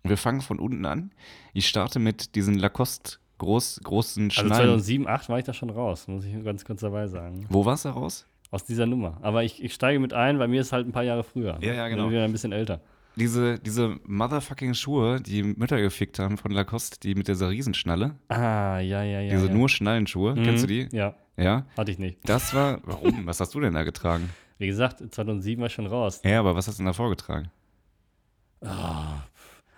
Wir 0.03 0.17
fangen 0.17 0.41
von 0.41 0.59
unten 0.59 0.85
an. 0.85 1.11
Ich 1.53 1.67
starte 1.67 1.99
mit 1.99 2.35
diesen 2.35 2.55
Lacoste 2.55 3.17
groß, 3.37 3.81
großen 3.83 4.25
Also 4.25 4.33
Schnallen. 4.41 4.53
2007, 4.79 5.03
2008 5.05 5.29
war 5.29 5.39
ich 5.39 5.45
da 5.45 5.53
schon 5.53 5.69
raus, 5.69 6.07
muss 6.07 6.25
ich 6.25 6.43
ganz 6.43 6.63
kurz 6.65 6.81
dabei 6.81 7.07
sagen. 7.07 7.45
Wo 7.49 7.65
war's 7.65 7.83
da 7.83 7.91
raus? 7.91 8.25
Aus 8.51 8.65
dieser 8.65 8.85
Nummer. 8.85 9.17
Aber 9.21 9.43
ich, 9.43 9.63
ich 9.63 9.73
steige 9.73 9.99
mit 9.99 10.13
ein, 10.13 10.37
weil 10.39 10.47
mir 10.47 10.61
ist 10.61 10.73
halt 10.73 10.85
ein 10.87 10.91
paar 10.91 11.03
Jahre 11.03 11.23
früher. 11.23 11.57
Ja, 11.61 11.73
ja, 11.73 11.87
genau. 11.87 12.03
Bin 12.03 12.11
wieder 12.13 12.23
ein 12.25 12.31
bisschen 12.31 12.51
älter. 12.51 12.81
Diese, 13.15 13.59
diese 13.59 13.97
motherfucking 14.05 14.73
Schuhe, 14.73 15.19
die 15.21 15.43
Mütter 15.43 15.81
gefickt 15.81 16.17
haben 16.19 16.37
von 16.37 16.51
Lacoste, 16.51 16.97
die 17.01 17.13
mit 17.15 17.27
dieser 17.27 17.49
Riesenschnalle, 17.49 18.15
Ah, 18.29 18.79
ja, 18.79 19.03
ja, 19.03 19.19
ja. 19.21 19.31
diese 19.33 19.47
ja. 19.47 19.53
nur 19.53 19.69
Schnallenschuhe, 19.69 20.35
Mhm. 20.35 20.43
kennst 20.43 20.63
du 20.63 20.67
die? 20.67 20.87
Ja, 20.91 21.15
Ja. 21.37 21.65
hatte 21.77 21.91
ich 21.91 21.99
nicht. 21.99 22.17
Das 22.27 22.53
war, 22.53 22.79
warum? 22.83 23.25
Was 23.25 23.39
hast 23.39 23.53
du 23.53 23.59
denn 23.59 23.73
da 23.73 23.83
getragen? 23.83 24.29
Wie 24.57 24.67
gesagt, 24.67 24.99
2007 25.13 25.59
war 25.59 25.67
ich 25.67 25.73
schon 25.73 25.87
raus. 25.87 26.21
Ja, 26.23 26.39
aber 26.39 26.55
was 26.55 26.67
hast 26.67 26.77
du 26.77 26.81
denn 26.83 26.87
da 26.87 26.93
vorgetragen? 26.93 27.49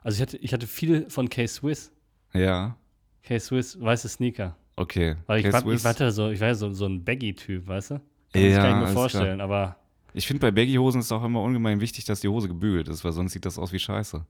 Also 0.04 0.16
ich 0.18 0.22
hatte, 0.22 0.38
ich 0.38 0.54
hatte 0.54 0.68
viel 0.68 1.10
von 1.10 1.30
K-Swiss. 1.30 1.92
Ja, 2.34 2.76
K-Swiss, 3.24 3.80
weiße 3.80 4.10
Sneaker. 4.10 4.58
okay. 4.76 5.16
Weil 5.28 5.40
ich, 5.46 5.54
war, 5.54 5.66
ich, 5.66 5.84
war, 5.84 6.12
so, 6.12 6.30
ich 6.30 6.40
war 6.42 6.50
ja 6.50 6.56
so, 6.56 6.74
so 6.74 6.86
ein 6.86 7.04
Baggy-Typ, 7.04 7.68
weißt 7.68 7.92
du? 7.92 7.94
Kann 8.34 8.42
Ja, 8.42 8.48
ich 8.50 8.56
kann 8.56 8.82
ich 8.82 8.88
mir 8.88 8.94
vorstellen, 8.94 9.40
aber 9.40 9.78
Ich 10.14 10.28
finde, 10.28 10.42
bei 10.42 10.52
Baggy-Hosen 10.52 11.00
ist 11.00 11.12
auch 11.12 11.24
immer 11.24 11.42
ungemein 11.42 11.80
wichtig, 11.80 12.04
dass 12.06 12.20
die 12.20 12.28
Hose 12.28 12.50
gebügelt 12.50 12.90
ist, 12.90 13.06
weil 13.06 13.14
sonst 13.14 13.32
sieht 13.34 13.46
das 13.46 13.58
aus 13.58 13.72
wie 13.72 13.80
Scheiße. 13.80 14.26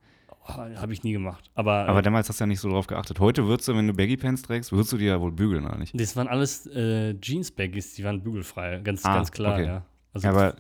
Oh, 0.47 0.51
habe 0.53 0.93
ich 0.93 1.03
nie 1.03 1.13
gemacht. 1.13 1.49
Aber, 1.55 1.87
Aber 1.87 1.99
äh, 1.99 2.01
damals 2.01 2.29
hast 2.29 2.39
du 2.39 2.43
ja 2.43 2.47
nicht 2.47 2.59
so 2.59 2.69
drauf 2.69 2.87
geachtet. 2.87 3.19
Heute 3.19 3.45
würdest 3.47 3.67
du, 3.67 3.75
wenn 3.75 3.87
du 3.87 3.93
Baggy-Pants 3.93 4.41
trägst, 4.43 4.71
würdest 4.71 4.91
du 4.93 4.97
die 4.97 5.05
ja 5.05 5.19
wohl 5.19 5.31
bügeln, 5.31 5.65
oder 5.65 5.77
nicht? 5.77 5.99
das 5.99 6.15
waren 6.15 6.27
alles 6.27 6.65
äh, 6.67 7.13
Jeans-Baggies, 7.19 7.93
die 7.95 8.03
waren 8.03 8.21
bügelfrei. 8.23 8.79
Ganz, 8.83 9.05
Ah, 9.05 9.15
ganz 9.15 9.31
klar, 9.31 9.53
okay. 9.53 9.65
ja. 9.65 9.85
Also, 10.13 10.27
Ja, 10.27 10.33
aber, 10.33 10.55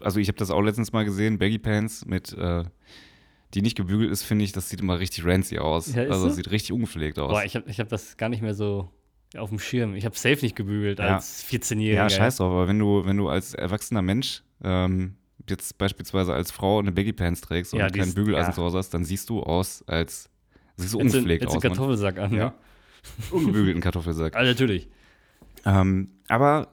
also 0.00 0.20
ich 0.20 0.28
habe 0.28 0.38
das 0.38 0.50
auch 0.50 0.60
letztens 0.62 0.92
mal 0.92 1.04
gesehen, 1.04 1.38
Baggy-Pants 1.38 2.06
mit, 2.06 2.32
äh, 2.32 2.64
die 3.54 3.62
nicht 3.62 3.76
gebügelt 3.76 4.10
ist, 4.10 4.22
finde 4.22 4.44
ich, 4.44 4.52
das 4.52 4.68
sieht 4.68 4.80
immer 4.80 4.98
richtig 4.98 5.24
rancy 5.24 5.58
aus. 5.58 5.94
Ja, 5.94 6.02
also 6.04 6.28
so? 6.28 6.30
sieht 6.30 6.50
richtig 6.50 6.72
ungepflegt 6.72 7.18
aus. 7.18 7.30
boah, 7.32 7.44
ich 7.44 7.54
habe 7.56 7.70
ich 7.70 7.80
hab 7.80 7.88
das 7.88 8.16
gar 8.16 8.28
nicht 8.28 8.42
mehr 8.42 8.54
so 8.54 8.90
auf 9.36 9.48
dem 9.50 9.58
Schirm. 9.58 9.94
Ich 9.94 10.04
habe 10.04 10.16
safe 10.16 10.38
nicht 10.42 10.56
gebügelt 10.56 10.98
Ja. 10.98 11.16
als 11.16 11.44
14-Jähriger. 11.46 11.94
ja, 11.94 12.10
scheiß 12.10 12.36
drauf, 12.36 12.52
aber 12.52 12.68
wenn 12.68 12.78
du, 12.78 13.04
wenn 13.04 13.16
du 13.16 13.28
als 13.28 13.54
erwachsener 13.54 14.02
Mensch 14.02 14.42
ähm, 14.62 15.16
jetzt 15.48 15.78
beispielsweise 15.78 16.34
als 16.34 16.50
Frau 16.50 16.78
eine 16.78 16.92
Baggy-Pants 16.92 17.40
trägst 17.40 17.72
und 17.72 17.80
Ja, 17.80 17.88
kein 17.90 18.14
Bügeleisen 18.14 18.50
ja. 18.50 18.54
zu 18.54 18.62
Hause 18.62 18.78
hast, 18.78 18.90
dann 18.90 19.04
siehst 19.04 19.28
du 19.30 19.42
aus 19.42 19.82
als, 19.86 20.28
siehst 20.76 20.94
du 20.94 20.98
Jetzt, 21.00 21.14
ungepflegt 21.14 21.42
jetzt 21.42 21.54
aus. 21.56 21.62
einen 21.62 21.70
Mann. 21.70 21.76
Kartoffelsack 21.78 22.18
an. 22.18 22.32
Ja. 22.34 22.44
ne? 22.46 22.54
Ungebügelten 23.30 23.80
Kartoffelsack. 23.82 24.34
Ah, 24.36 24.42
natürlich. 24.42 24.88
Ähm, 25.64 26.10
aber, 26.28 26.68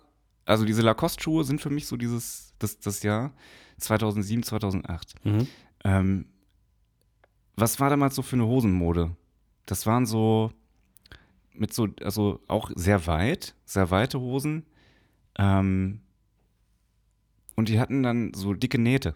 also 0.46 0.66
diese 0.66 0.82
Lacoste-Schuhe 0.82 1.44
sind 1.44 1.62
für 1.62 1.70
mich 1.70 1.88
so 1.88 1.98
dieses, 1.98 2.54
das, 2.60 2.80
das 2.80 3.04
Jahr 3.04 3.34
2007, 3.80 4.44
2008. 4.44 5.14
Mhm. 5.26 5.48
Ähm, 5.84 6.26
was 7.56 7.80
war 7.80 7.90
damals 7.90 8.16
so 8.16 8.22
für 8.22 8.36
eine 8.36 8.46
Hosenmode? 8.48 9.16
Das 9.66 9.86
waren 9.86 10.06
so 10.06 10.52
mit 11.54 11.74
so, 11.74 11.88
also 12.04 12.40
auch 12.48 12.72
sehr 12.76 13.06
weit, 13.08 13.54
sehr 13.66 13.92
weite 13.92 14.20
Hosen. 14.20 14.66
Ähm, 15.38 16.02
und 17.56 17.70
die 17.70 17.80
hatten 17.80 18.04
dann 18.04 18.32
so 18.34 18.54
dicke 18.54 18.80
Nähte. 18.80 19.16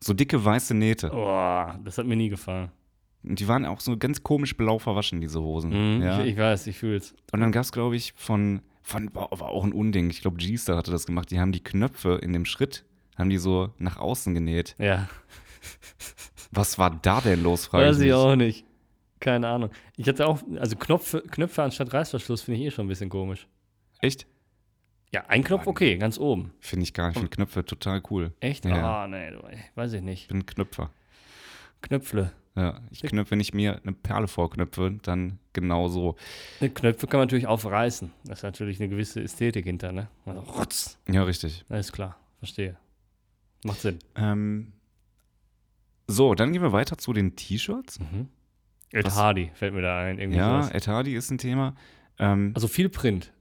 So 0.00 0.12
dicke 0.14 0.44
weiße 0.44 0.74
Nähte. 0.74 1.10
Oh, 1.12 1.66
das 1.84 1.98
hat 1.98 2.06
mir 2.06 2.16
nie 2.16 2.28
gefallen. 2.28 2.70
Und 3.22 3.40
die 3.40 3.48
waren 3.48 3.64
auch 3.64 3.80
so 3.80 3.96
ganz 3.96 4.22
komisch 4.22 4.56
blau 4.56 4.78
verwaschen, 4.78 5.20
diese 5.20 5.40
Hosen. 5.40 5.96
Mhm, 5.98 6.02
Ja. 6.02 6.20
ich, 6.22 6.32
ich 6.32 6.36
weiß, 6.38 6.66
ich 6.68 6.78
fühle 6.78 6.96
es. 6.96 7.14
Und 7.32 7.40
dann 7.40 7.50
gab 7.52 7.62
es, 7.62 7.72
glaube 7.72 7.96
ich, 7.96 8.12
von, 8.16 8.60
von 8.82 9.12
war, 9.14 9.32
auch 9.32 9.64
ein 9.64 9.72
Unding. 9.72 10.10
Ich 10.10 10.20
glaube, 10.20 10.36
G-Star 10.36 10.76
hatte 10.76 10.90
das 10.92 11.06
gemacht. 11.06 11.30
Die 11.30 11.40
haben 11.40 11.50
die 11.52 11.62
Knöpfe 11.64 12.20
in 12.22 12.32
dem 12.32 12.44
Schritt, 12.44 12.84
haben 13.16 13.30
die 13.30 13.38
so 13.38 13.70
nach 13.78 13.96
außen 13.96 14.32
genäht. 14.34 14.76
Ja, 14.78 15.08
Was 16.52 16.78
war 16.78 16.90
da 17.02 17.20
denn 17.20 17.42
los, 17.42 17.66
frage 17.66 17.86
weiß 17.86 18.00
ich 18.00 18.06
ich 18.08 18.12
auch 18.12 18.36
nicht. 18.36 18.64
Keine 19.18 19.48
Ahnung. 19.48 19.70
Ich 19.96 20.06
hatte 20.08 20.26
auch, 20.26 20.40
also 20.58 20.76
Knopfe, 20.76 21.22
Knöpfe 21.30 21.62
anstatt 21.62 21.92
Reißverschluss 21.92 22.42
finde 22.42 22.60
ich 22.60 22.66
eh 22.66 22.70
schon 22.70 22.84
ein 22.86 22.88
bisschen 22.88 23.08
komisch. 23.10 23.46
Echt? 24.00 24.26
Ja, 25.12 25.24
ein 25.28 25.44
Knopf 25.44 25.66
okay, 25.66 25.96
ganz 25.98 26.18
oben. 26.18 26.52
Finde 26.60 26.82
ich 26.82 26.92
gar 26.94 27.08
nicht. 27.08 27.16
Ich 27.16 27.20
finde 27.20 27.34
Knöpfe 27.34 27.64
total 27.64 28.02
cool. 28.10 28.32
Echt? 28.40 28.64
Ja. 28.64 29.04
Ah, 29.04 29.08
nee, 29.08 29.30
du, 29.30 29.40
weiß 29.74 29.92
ich 29.94 30.02
nicht. 30.02 30.22
Ich 30.22 30.28
bin 30.28 30.44
Knöpfer. 30.46 30.90
Knöpfle. 31.82 32.32
Ja, 32.56 32.80
ich 32.90 33.02
knöpfe, 33.02 33.32
wenn 33.32 33.40
ich 33.40 33.52
mir 33.52 33.80
eine 33.82 33.92
Perle 33.92 34.28
vorknöpfe, 34.28 34.98
dann 35.02 35.38
genau 35.52 35.88
so. 35.88 36.16
Ne, 36.60 36.70
Knöpfe 36.70 37.06
kann 37.06 37.18
man 37.18 37.26
natürlich 37.26 37.46
aufreißen. 37.46 38.10
Das 38.24 38.38
ist 38.38 38.42
natürlich 38.44 38.80
eine 38.80 38.88
gewisse 38.88 39.22
Ästhetik 39.22 39.66
hinter, 39.66 39.92
ne? 39.92 40.08
Also, 40.24 40.40
rotz. 40.40 40.98
Ja, 41.06 41.22
richtig. 41.24 41.66
Alles 41.68 41.92
klar, 41.92 42.16
verstehe. 42.38 42.78
Macht 43.62 43.82
Sinn. 43.82 43.98
Ähm, 44.14 44.72
so, 46.08 46.34
dann 46.34 46.52
gehen 46.52 46.62
wir 46.62 46.72
weiter 46.72 46.96
zu 46.96 47.12
den 47.12 47.36
T-Shirts. 47.36 48.00
Mhm. 48.00 48.28
Ed 48.92 49.04
Was- 49.04 49.16
Hardy 49.16 49.50
fällt 49.54 49.74
mir 49.74 49.82
da 49.82 49.98
ein. 50.00 50.18
Irgendwie 50.18 50.38
Ja, 50.38 50.62
sowas. 50.62 50.74
Ed 50.74 50.88
Hardy 50.88 51.14
ist 51.14 51.30
ein 51.30 51.38
Thema. 51.38 51.74
Ähm, 52.18 52.52
Also 52.54 52.68
viel 52.68 52.88
Print. 52.88 53.32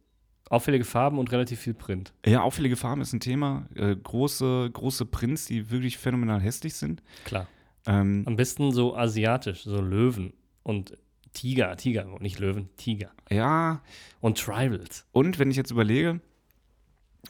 Auffällige 0.50 0.86
Farben 0.86 1.18
und 1.18 1.32
relativ 1.32 1.60
viel 1.60 1.74
Print. 1.74 2.14
ja, 2.26 2.42
auffällige 2.42 2.76
Farben 2.76 3.02
ist 3.02 3.14
ein 3.14 3.20
Thema. 3.20 3.68
Äh, 3.76 3.96
große, 3.96 4.70
große 4.72 5.06
Prints, 5.06 5.46
die 5.46 5.72
wirklich 5.72 5.98
phänomenal 5.98 6.40
hässlich 6.40 6.76
sind. 6.76 7.02
Klar. 7.24 7.48
Ähm, 7.88 8.24
Am 8.26 8.36
besten 8.36 8.72
so 8.72 8.96
asiatisch, 8.96 9.64
so 9.64 9.82
Löwen 9.82 10.34
und 10.64 10.98
Tiger, 11.34 11.76
Tiger, 11.78 12.06
nicht 12.20 12.40
Löwen, 12.40 12.70
Tiger. 12.78 13.12
ja, 13.30 13.82
Und 14.22 14.38
Tribals. 14.40 15.06
und 15.12 15.38
wenn 15.38 15.52
ich 15.52 15.58
jetzt 15.58 15.72
überlege, 15.72 16.22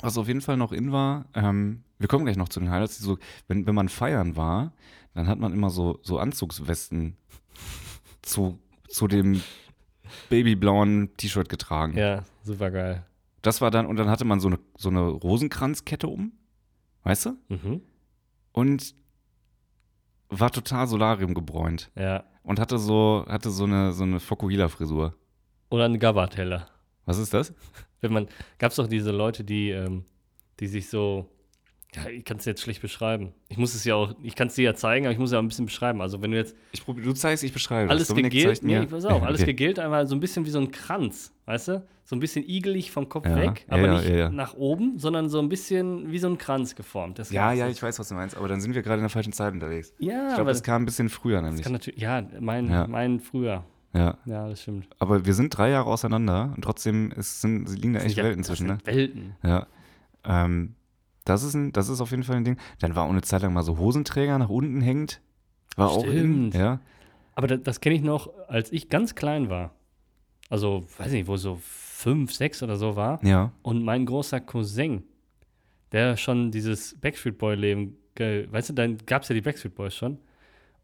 was 0.02 0.18
auf 0.18 0.28
jeden 0.28 0.42
Fall 0.42 0.58
noch 0.58 0.72
in 0.74 0.92
war, 0.92 1.26
ähm, 1.34 1.84
wir 1.98 2.08
kommen 2.08 2.26
gleich 2.26 2.38
noch 2.38 2.50
zu 2.50 2.60
den 2.60 2.70
Highlights, 2.70 3.00
so, 3.00 3.18
wenn, 3.48 3.66
wenn 3.66 3.74
man 3.76 3.90
feiern 3.90 4.36
war, 4.36 4.74
dann 5.14 5.28
hat 5.28 5.40
man 5.40 5.54
immer 5.54 5.70
so, 5.70 6.00
so 6.04 6.20
Anzugswesten 6.20 7.16
zu, 8.22 8.60
zu 8.88 9.08
dem 9.08 9.42
babyblauen 10.30 11.16
T-Shirt 11.18 11.50
getragen. 11.50 11.98
Ja, 11.98 12.24
super 12.44 12.72
geil. 12.72 13.06
Das 13.42 13.62
war 13.62 13.72
dann, 13.72 13.86
und 13.86 13.98
dann 13.98 14.10
hatte 14.10 14.26
man 14.26 14.40
so 14.40 14.48
eine, 14.48 14.60
so 14.76 14.90
eine 14.90 15.08
Rosenkranzkette 15.08 16.08
um, 16.08 16.32
weißt 17.04 17.28
du? 17.28 17.38
Mhm. 17.50 17.82
Und 18.52 18.96
war 20.30 20.52
total 20.52 20.88
Solarium 20.88 21.34
gebräunt. 21.34 21.92
Ja. 21.96 22.24
Und 22.44 22.60
hatte 22.60 22.78
so, 22.80 23.26
hatte 23.28 23.52
so 23.52 23.66
eine, 23.66 23.94
so 23.94 24.04
eine 24.04 24.20
Fokuhila-Frisur. 24.20 25.14
Oder 25.70 25.86
ein 25.86 26.00
Gabateller. 26.00 26.68
Was 27.06 27.18
ist 27.18 27.34
das? 27.34 27.54
Wenn 28.02 28.14
man, 28.14 28.28
gab 28.58 28.72
es 28.72 28.78
doch 28.78 28.88
diese 28.88 29.12
Leute, 29.12 29.44
die, 29.44 29.70
ähm, 29.70 30.06
die 30.60 30.68
sich 30.68 30.90
so, 30.90 31.30
ja, 31.96 32.08
ich 32.10 32.24
kann 32.26 32.38
es 32.38 32.46
jetzt 32.46 32.62
schlecht 32.62 32.82
beschreiben. 32.82 33.34
Ich 33.50 33.58
muss 33.58 33.74
es 33.76 33.84
ja 33.86 33.96
auch, 33.96 34.14
ich 34.22 34.36
kann 34.36 34.48
es 34.48 34.56
dir 34.56 34.64
ja 34.64 34.76
zeigen, 34.76 35.06
aber 35.06 35.14
ich 35.14 35.20
muss 35.20 35.30
es 35.30 35.34
ja 35.34 35.40
auch 35.40 35.44
ein 35.44 35.48
bisschen 35.48 35.66
beschreiben. 35.66 36.02
Also 36.02 36.22
wenn 36.22 36.32
du 36.32 36.38
jetzt 36.38 36.56
Ich 36.72 36.84
probier, 36.84 37.04
du 37.04 37.14
zeigst, 37.14 37.44
ich 37.44 37.54
beschreibe 37.54 37.90
alles 37.90 38.04
das. 38.04 38.08
Dominik 38.10 38.32
gegelt, 38.32 38.64
nee, 38.64 38.86
pass 38.86 39.06
auf, 39.06 39.24
alles 39.24 39.42
Okay. 39.42 39.54
gegelt 39.54 39.80
einmal 39.80 40.08
so 40.08 40.16
ein 40.16 40.20
bisschen 40.20 40.46
wie 40.46 40.50
so 40.50 40.60
ein 40.60 40.72
Kranz, 40.72 41.34
weißt 41.46 41.68
du? 41.70 41.88
So 42.08 42.16
ein 42.16 42.20
bisschen 42.20 42.48
igelig 42.48 42.92
vom 42.92 43.10
Kopf 43.10 43.26
Ja, 43.26 43.36
weg, 43.36 43.66
aber 43.68 43.82
ja, 43.88 43.94
nicht 43.98 44.10
ja, 44.10 44.30
nach 44.30 44.54
oben, 44.54 45.00
sondern 45.00 45.28
so 45.28 45.40
ein 45.40 45.50
bisschen 45.50 46.12
wie 46.12 46.20
so 46.20 46.28
ein 46.28 46.38
Kranz 46.38 46.76
geformt. 46.76 47.18
Das 47.18 47.32
Ja, 47.32 47.52
ja, 47.52 47.68
ich 47.68 47.82
weiß, 47.82 47.98
was 47.98 48.10
du 48.10 48.14
meinst, 48.14 48.38
aber 48.38 48.48
dann 48.48 48.62
sind 48.62 48.76
wir 48.76 48.84
gerade 48.84 48.98
in 48.98 49.02
der 49.04 49.10
falschen 49.10 49.34
Zeit 49.34 49.54
unterwegs. 49.54 49.92
Ja, 49.98 50.28
Ich 50.30 50.36
glaube, 50.36 50.50
das 50.52 50.58
das 50.60 50.64
kam 50.64 50.84
ein 50.84 50.86
bisschen 50.86 51.10
früher 51.10 51.42
nämlich. 51.42 51.64
kann 51.64 51.72
natürlich, 51.74 52.00
ja, 52.00 52.24
mein, 52.40 52.68
mein 52.92 53.20
früher. 53.20 53.64
Ja, 53.94 54.18
Ja, 54.26 54.48
das 54.50 54.62
stimmt. 54.62 54.88
aber 55.00 55.26
wir 55.26 55.34
sind 55.34 55.58
drei 55.58 55.70
Jahre 55.72 55.90
auseinander 55.90 56.52
und 56.56 56.62
trotzdem 56.64 57.12
ist, 57.12 57.42
sind, 57.42 57.70
liegen 57.70 57.94
da 57.94 58.02
echt 58.02 58.18
Welten 58.18 58.42
das 58.42 58.48
zwischen, 58.48 58.68
ne? 58.68 58.78
Welten. 58.84 59.36
Ja. 59.42 59.66
Ähm, 60.26 60.76
das, 61.26 61.44
ist 61.44 61.54
ein, 61.54 61.72
das 61.74 61.90
ist 61.90 62.00
auf 62.02 62.12
jeden 62.12 62.24
Fall 62.24 62.38
ein 62.38 62.46
Ding. 62.46 62.58
Dann 62.80 62.96
war 62.96 63.04
auch 63.06 63.10
eine 63.10 63.22
Zeit 63.22 63.42
lang 63.42 63.54
mal 63.54 63.64
so 63.64 63.78
Hosenträger 63.78 64.38
nach 64.38 64.50
unten 64.50 64.82
hängend. 64.82 65.22
War 65.76 65.90
auch 65.90 66.06
in, 66.06 66.12
Stimmt. 66.12 66.54
ja. 66.56 66.80
Aber 67.34 67.48
das, 67.48 67.62
das 67.64 67.82
kenne 67.82 67.96
ich 67.96 68.02
noch, 68.02 68.30
als 68.48 68.72
ich 68.72 68.88
ganz 68.90 69.14
klein 69.16 69.50
war. 69.50 69.72
Also, 70.50 70.86
weiß 70.98 71.12
nicht, 71.12 71.28
wo 71.28 71.36
so 71.38 71.60
fünf, 71.62 72.34
sechs 72.34 72.64
oder 72.64 72.78
so 72.78 72.96
war. 72.96 73.20
Ja. 73.26 73.52
Und 73.62 73.84
mein 73.84 74.06
großer 74.06 74.40
Cousin, 74.40 75.04
der 75.92 76.16
schon 76.18 76.52
dieses 76.52 77.00
Backstreet 77.02 77.38
Boy-Leben, 77.38 77.98
weißt 78.18 78.70
du, 78.70 78.74
dann 78.74 78.98
gab 79.06 79.24
es 79.24 79.30
ja 79.30 79.34
die 79.36 79.42
Backstreet 79.42 79.76
Boys 79.76 79.96
schon. 79.96 80.20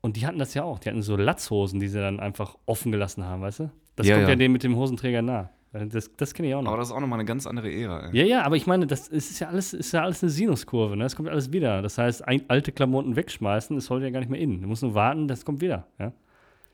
Und 0.01 0.17
die 0.17 0.25
hatten 0.25 0.39
das 0.39 0.55
ja 0.55 0.63
auch. 0.63 0.79
Die 0.79 0.89
hatten 0.89 1.03
so 1.03 1.15
Latzhosen, 1.15 1.79
die 1.79 1.87
sie 1.87 1.99
dann 1.99 2.19
einfach 2.19 2.57
offen 2.65 2.91
gelassen 2.91 3.23
haben, 3.23 3.41
weißt 3.43 3.59
du? 3.59 3.71
Das 3.95 4.07
Ja, 4.07 4.15
kommt 4.15 4.27
ja. 4.27 4.29
ja. 4.31 4.35
dem 4.35 4.51
mit 4.51 4.63
dem 4.63 4.75
Hosenträger 4.75 5.21
nah. 5.21 5.51
Das, 5.73 6.11
das 6.17 6.33
kenne 6.33 6.49
ich 6.49 6.55
auch 6.55 6.61
noch. 6.61 6.69
Aber 6.71 6.79
das 6.79 6.89
ist 6.89 6.93
auch 6.93 6.99
nochmal 6.99 7.19
eine 7.19 7.25
ganz 7.25 7.47
andere 7.47 7.71
Ära. 7.71 8.07
Ey. 8.09 8.17
Ja, 8.17 8.25
ja, 8.25 8.43
aber 8.43 8.57
ich 8.57 8.67
meine, 8.67 8.87
das 8.87 9.07
ist 9.07 9.39
ja 9.39 9.47
alles, 9.47 9.73
ist 9.73 9.93
ja 9.93 10.03
alles 10.03 10.21
eine 10.21 10.29
Sinuskurve, 10.29 10.97
ne? 10.97 11.03
Das 11.05 11.15
kommt 11.15 11.29
alles 11.29 11.53
wieder. 11.53 11.81
Das 11.81 11.97
heißt, 11.97 12.27
ein, 12.27 12.43
alte 12.49 12.73
Klamotten 12.73 13.15
wegschmeißen, 13.15 13.77
ist 13.77 13.89
heute 13.89 14.05
ja 14.05 14.11
gar 14.11 14.19
nicht 14.19 14.29
mehr 14.29 14.39
in. 14.41 14.61
Du 14.61 14.67
musst 14.67 14.83
nur 14.83 14.93
warten, 14.95 15.29
das 15.29 15.45
kommt 15.45 15.61
wieder. 15.61 15.87
Ja? 15.97 16.11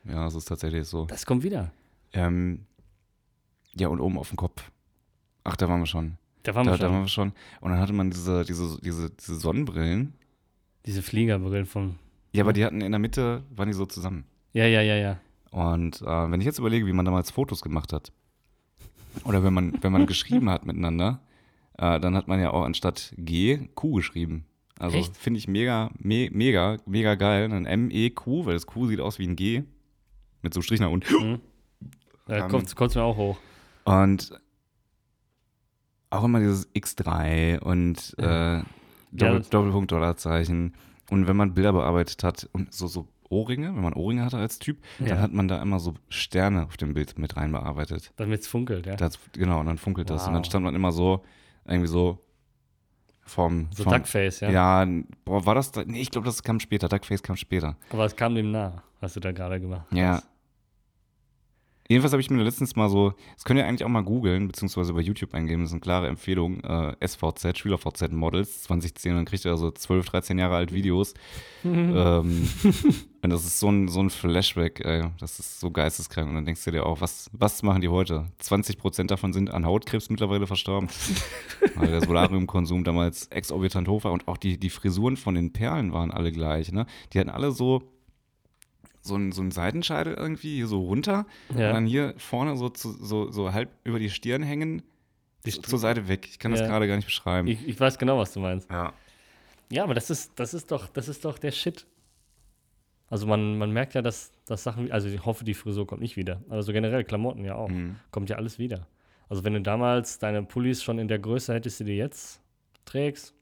Ja, 0.06 0.24
das 0.24 0.34
ist 0.36 0.46
tatsächlich 0.46 0.88
so. 0.88 1.06
Das 1.06 1.26
kommt 1.28 1.44
wieder. 1.44 1.72
Ähm, 2.14 2.66
ja, 3.76 3.88
und 3.90 4.00
oben 4.00 4.18
auf 4.18 4.30
dem 4.30 4.38
Kopf. 4.38 4.72
Ach, 5.44 5.56
da 5.56 5.70
waren 5.70 5.82
wir 5.82 5.86
schon. 5.86 6.18
Da 6.42 6.56
waren 6.56 6.66
Da, 6.66 6.72
wir 6.74 6.78
da 6.80 6.86
waren 6.92 7.08
schon. 7.08 7.28
wir 7.28 7.34
schon. 7.34 7.62
Und 7.62 7.72
dann 7.72 7.80
hatte 7.80 7.94
man 7.94 8.10
diese, 8.10 8.46
diese, 8.46 8.80
diese, 8.82 9.12
diese 9.12 9.36
Sonnenbrillen. 9.36 10.14
Diese 10.88 11.04
Fliegerbrillen 11.04 11.66
von. 11.68 11.96
Ja, 12.32 12.44
aber 12.44 12.54
die 12.54 12.66
hatten 12.66 12.82
in 12.82 12.92
der 12.92 13.00
Mitte, 13.00 13.44
waren 13.56 13.68
die 13.68 13.74
so 13.74 13.86
zusammen. 13.86 14.24
Ja, 14.54 14.66
ja, 14.66 14.82
ja, 14.82 14.96
ja. 14.96 15.20
Und 15.52 16.02
äh, 16.02 16.32
wenn 16.32 16.40
ich 16.42 16.46
jetzt 16.46 16.58
überlege, 16.60 16.88
wie 16.88 16.94
man 16.94 17.06
damals 17.06 17.30
Fotos 17.30 17.62
gemacht 17.62 17.94
hat, 17.94 18.12
oder 19.26 19.44
wenn 19.44 19.54
man, 19.54 19.74
wenn 19.82 19.92
man 19.92 20.06
geschrieben 20.06 20.50
hat 20.50 20.66
miteinander, 20.66 21.20
äh, 21.78 22.00
dann 22.00 22.16
hat 22.16 22.28
man 22.28 22.40
ja 22.40 22.52
auch 22.52 22.64
anstatt 22.64 23.14
G 23.18 23.68
Q 23.76 23.94
geschrieben. 23.94 24.46
Also 24.80 24.98
finde 25.14 25.40
ich 25.40 25.48
mega, 25.48 25.90
me, 25.98 26.30
mega, 26.32 26.78
mega 26.86 27.16
geil. 27.16 27.52
Ein 27.52 27.66
M-E-Q, 27.66 28.46
weil 28.46 28.54
das 28.54 28.68
Q 28.68 28.88
sieht 28.88 29.00
aus 29.00 29.18
wie 29.18 29.28
ein 29.28 29.36
G. 29.36 29.64
Mit 30.44 30.54
so 30.54 30.60
einem 30.60 30.64
Strich 30.64 30.80
nach 30.80 30.92
unten. 30.92 31.42
Da 32.28 32.46
Ähm, 32.46 32.50
kommt 32.50 32.68
es 32.68 32.96
mir 32.96 33.02
auch 33.04 33.18
hoch. 33.18 33.38
Und 33.86 34.40
auch 36.10 36.24
immer 36.24 36.40
dieses 36.40 36.70
X3 36.76 37.60
und 37.60 38.16
äh, 38.20 38.62
Doppel, 39.12 39.40
das- 39.40 39.50
Doppelpunkt 39.50 39.92
Dollarzeichen. 39.92 40.74
Und 41.10 41.28
wenn 41.28 41.38
man 41.38 41.54
Bilder 41.54 41.74
bearbeitet 41.74 42.24
hat 42.24 42.50
und 42.54 42.74
so, 42.74 42.88
so 42.88 43.08
Ohrringe, 43.30 43.68
wenn 43.76 43.82
man 43.82 43.94
Ohrringe 43.94 44.24
hatte 44.26 44.38
als 44.38 44.60
Typ, 44.60 44.78
Ja. 45.00 45.08
dann 45.08 45.20
hat 45.22 45.34
man 45.34 45.48
da 45.48 45.62
immer 45.62 45.80
so 45.80 45.94
Sterne 46.10 46.66
auf 46.66 46.78
dem 46.78 46.94
Bild 46.94 47.18
mit 47.20 47.38
rein 47.38 47.52
bearbeitet. 47.52 48.12
Damit 48.18 48.42
es 48.42 48.48
funkelt, 48.48 48.86
ja. 48.86 48.96
Das, 48.96 49.20
genau, 49.34 49.60
und 49.60 49.66
dann 49.68 49.78
funkelt 49.78 50.10
das. 50.10 50.28
Und 50.28 50.34
dann 50.34 50.42
Wow. 50.44 50.48
stand 50.48 50.64
man 50.66 50.76
immer 50.76 50.92
so, 50.92 51.24
irgendwie 51.66 51.88
so 51.88 52.20
vom. 53.26 53.68
so 53.72 53.84
vom 53.84 53.94
Duckface, 53.94 54.40
ja. 54.42 54.50
ja. 54.84 54.88
boah, 55.26 55.46
war 55.46 55.56
das 55.56 55.72
da? 55.72 55.84
Nee, 55.86 56.02
ich 56.02 56.12
glaube, 56.12 56.26
das 56.26 56.42
kam 56.44 56.60
später. 56.60 56.88
Duckface 56.88 57.22
kam 57.24 57.36
später. 57.36 57.76
Aber 57.92 58.06
es 58.06 58.16
kam 58.16 58.36
dem 58.36 58.52
nah, 58.52 58.82
was 59.02 59.14
du 59.14 59.20
da 59.20 59.32
gerade 59.32 59.60
gemacht 59.60 59.86
Ja. 59.92 60.22
Jedenfalls 61.88 62.12
habe 62.12 62.22
ich 62.22 62.30
mir 62.30 62.44
letztens 62.44 62.76
mal 62.76 62.90
so, 62.90 63.14
das 63.36 63.46
könnt 63.46 63.60
ihr 63.60 63.66
eigentlich 63.66 63.86
auch 63.86 63.90
mal 63.90 64.04
googeln, 64.04 64.48
beziehungsweise 64.48 64.94
bei 64.94 65.02
YouTube 65.02 65.34
eingeben, 65.34 65.62
das 65.62 65.70
ist 65.70 65.74
eine 65.74 65.82
klare 65.82 66.08
Empfehlung, 66.08 66.60
äh, 66.62 66.96
SVZ, 67.06 67.58
SchülerVZ 67.58 68.12
Models 68.12 68.64
2010, 68.64 69.16
dann 69.16 69.26
kriegt 69.26 69.46
ihr 69.46 69.56
so 69.56 69.72
12, 69.72 70.06
13 70.06 70.38
Jahre 70.38 70.56
alt 70.56 70.74
Videos. 70.74 71.14
ähm, 71.64 72.50
und 73.22 73.30
das 73.30 73.46
ist 73.46 73.60
so 73.60 73.70
ein, 73.70 73.88
so 73.88 74.02
ein 74.02 74.10
Flashback, 74.10 74.84
ey, 74.86 75.06
das 75.20 75.40
ist 75.40 75.60
so 75.60 75.72
geisteskrank. 75.72 76.28
Und 76.28 76.36
dann 76.36 76.46
denkst 76.46 76.64
du 76.66 76.72
dir 76.72 76.86
auch, 76.86 77.00
was, 77.00 77.30
was 77.32 77.64
machen 77.64 77.82
die 77.82 77.90
heute? 77.90 78.26
20% 78.42 79.08
davon 79.08 79.32
sind 79.32 79.52
an 79.52 79.66
Hautkrebs 79.66 80.10
mittlerweile 80.10 80.46
verstorben, 80.46 80.90
weil 81.76 81.88
der 81.88 82.02
Solariumkonsum 82.02 82.84
damals 82.84 83.28
exorbitant 83.28 83.88
hoch 83.88 84.04
war 84.04 84.12
und 84.12 84.28
auch 84.28 84.38
die, 84.38 84.60
die 84.60 84.70
Frisuren 84.70 85.16
von 85.16 85.36
den 85.36 85.54
Perlen 85.54 85.94
waren 85.94 86.12
alle 86.12 86.32
gleich, 86.32 86.72
ne? 86.72 86.86
Die 87.14 87.20
hatten 87.20 87.30
alle 87.30 87.52
so 87.52 87.82
so 89.08 89.16
ein, 89.16 89.32
so 89.32 89.42
ein 89.42 89.50
Seitenscheitel 89.52 90.14
irgendwie 90.14 90.56
hier 90.58 90.68
so 90.68 90.82
runter 90.82 91.26
Ja. 91.56 91.70
und 91.70 91.74
dann 91.76 91.86
hier 91.88 92.14
vorne 92.18 92.56
so, 92.58 92.70
zu, 92.70 92.92
so, 92.92 93.32
so 93.32 93.54
halb 93.54 93.70
über 93.84 93.98
die 94.00 94.10
Stirn 94.10 94.44
hängen, 94.44 94.84
Die 95.46 95.52
St- 95.52 95.64
zur 95.68 95.80
Seite 95.80 96.08
weg. 96.08 96.28
Ich 96.30 96.38
kann 96.40 96.52
das 96.52 96.60
Ja. 96.62 96.68
gerade 96.68 96.88
gar 96.88 96.96
nicht 96.98 97.06
beschreiben. 97.06 97.48
Ich, 97.48 97.68
ich 97.68 97.80
weiß 97.80 97.98
genau, 97.98 98.18
was 98.20 98.34
du 98.34 98.40
meinst. 98.40 98.70
ja. 98.70 98.94
Ja, 99.70 99.84
aber 99.84 99.94
das 99.96 100.10
ist, 100.10 100.32
das 100.40 100.54
ist 100.54 100.72
doch, 100.72 100.88
das 100.88 101.10
ist 101.10 101.26
doch 101.26 101.38
der 101.38 101.52
Shit. 101.52 101.86
Also 103.10 103.28
man, 103.28 103.58
man 103.58 103.72
merkt 103.72 103.96
ja, 103.96 104.02
dass, 104.02 104.32
dass 104.46 104.64
Sachen, 104.64 104.90
also 104.94 105.10
ich 105.10 105.26
hoffe, 105.26 105.44
die 105.44 105.54
Frisur 105.54 105.86
kommt 105.86 106.02
nicht 106.02 106.16
wieder. 106.16 106.42
Aber 106.50 106.64
so 106.64 106.72
generell 106.72 107.04
Klamotten 107.04 107.44
ja 107.44 107.56
auch. 107.56 107.68
Mhm. 107.70 107.98
Kommt 108.12 108.30
ja 108.30 108.38
alles 108.38 108.60
wieder. 108.60 108.88
Also 109.28 109.44
wenn 109.44 109.52
du 109.54 109.62
damals 109.62 110.20
deine 110.20 110.44
Pullis 110.44 110.84
schon 110.84 111.00
in 111.00 111.10
der 111.10 111.20
Größe 111.20 111.54
hättest, 111.54 111.82
die 111.82 111.84
du 111.84 111.92
jetzt 111.92 112.40
trägst, 112.86 113.34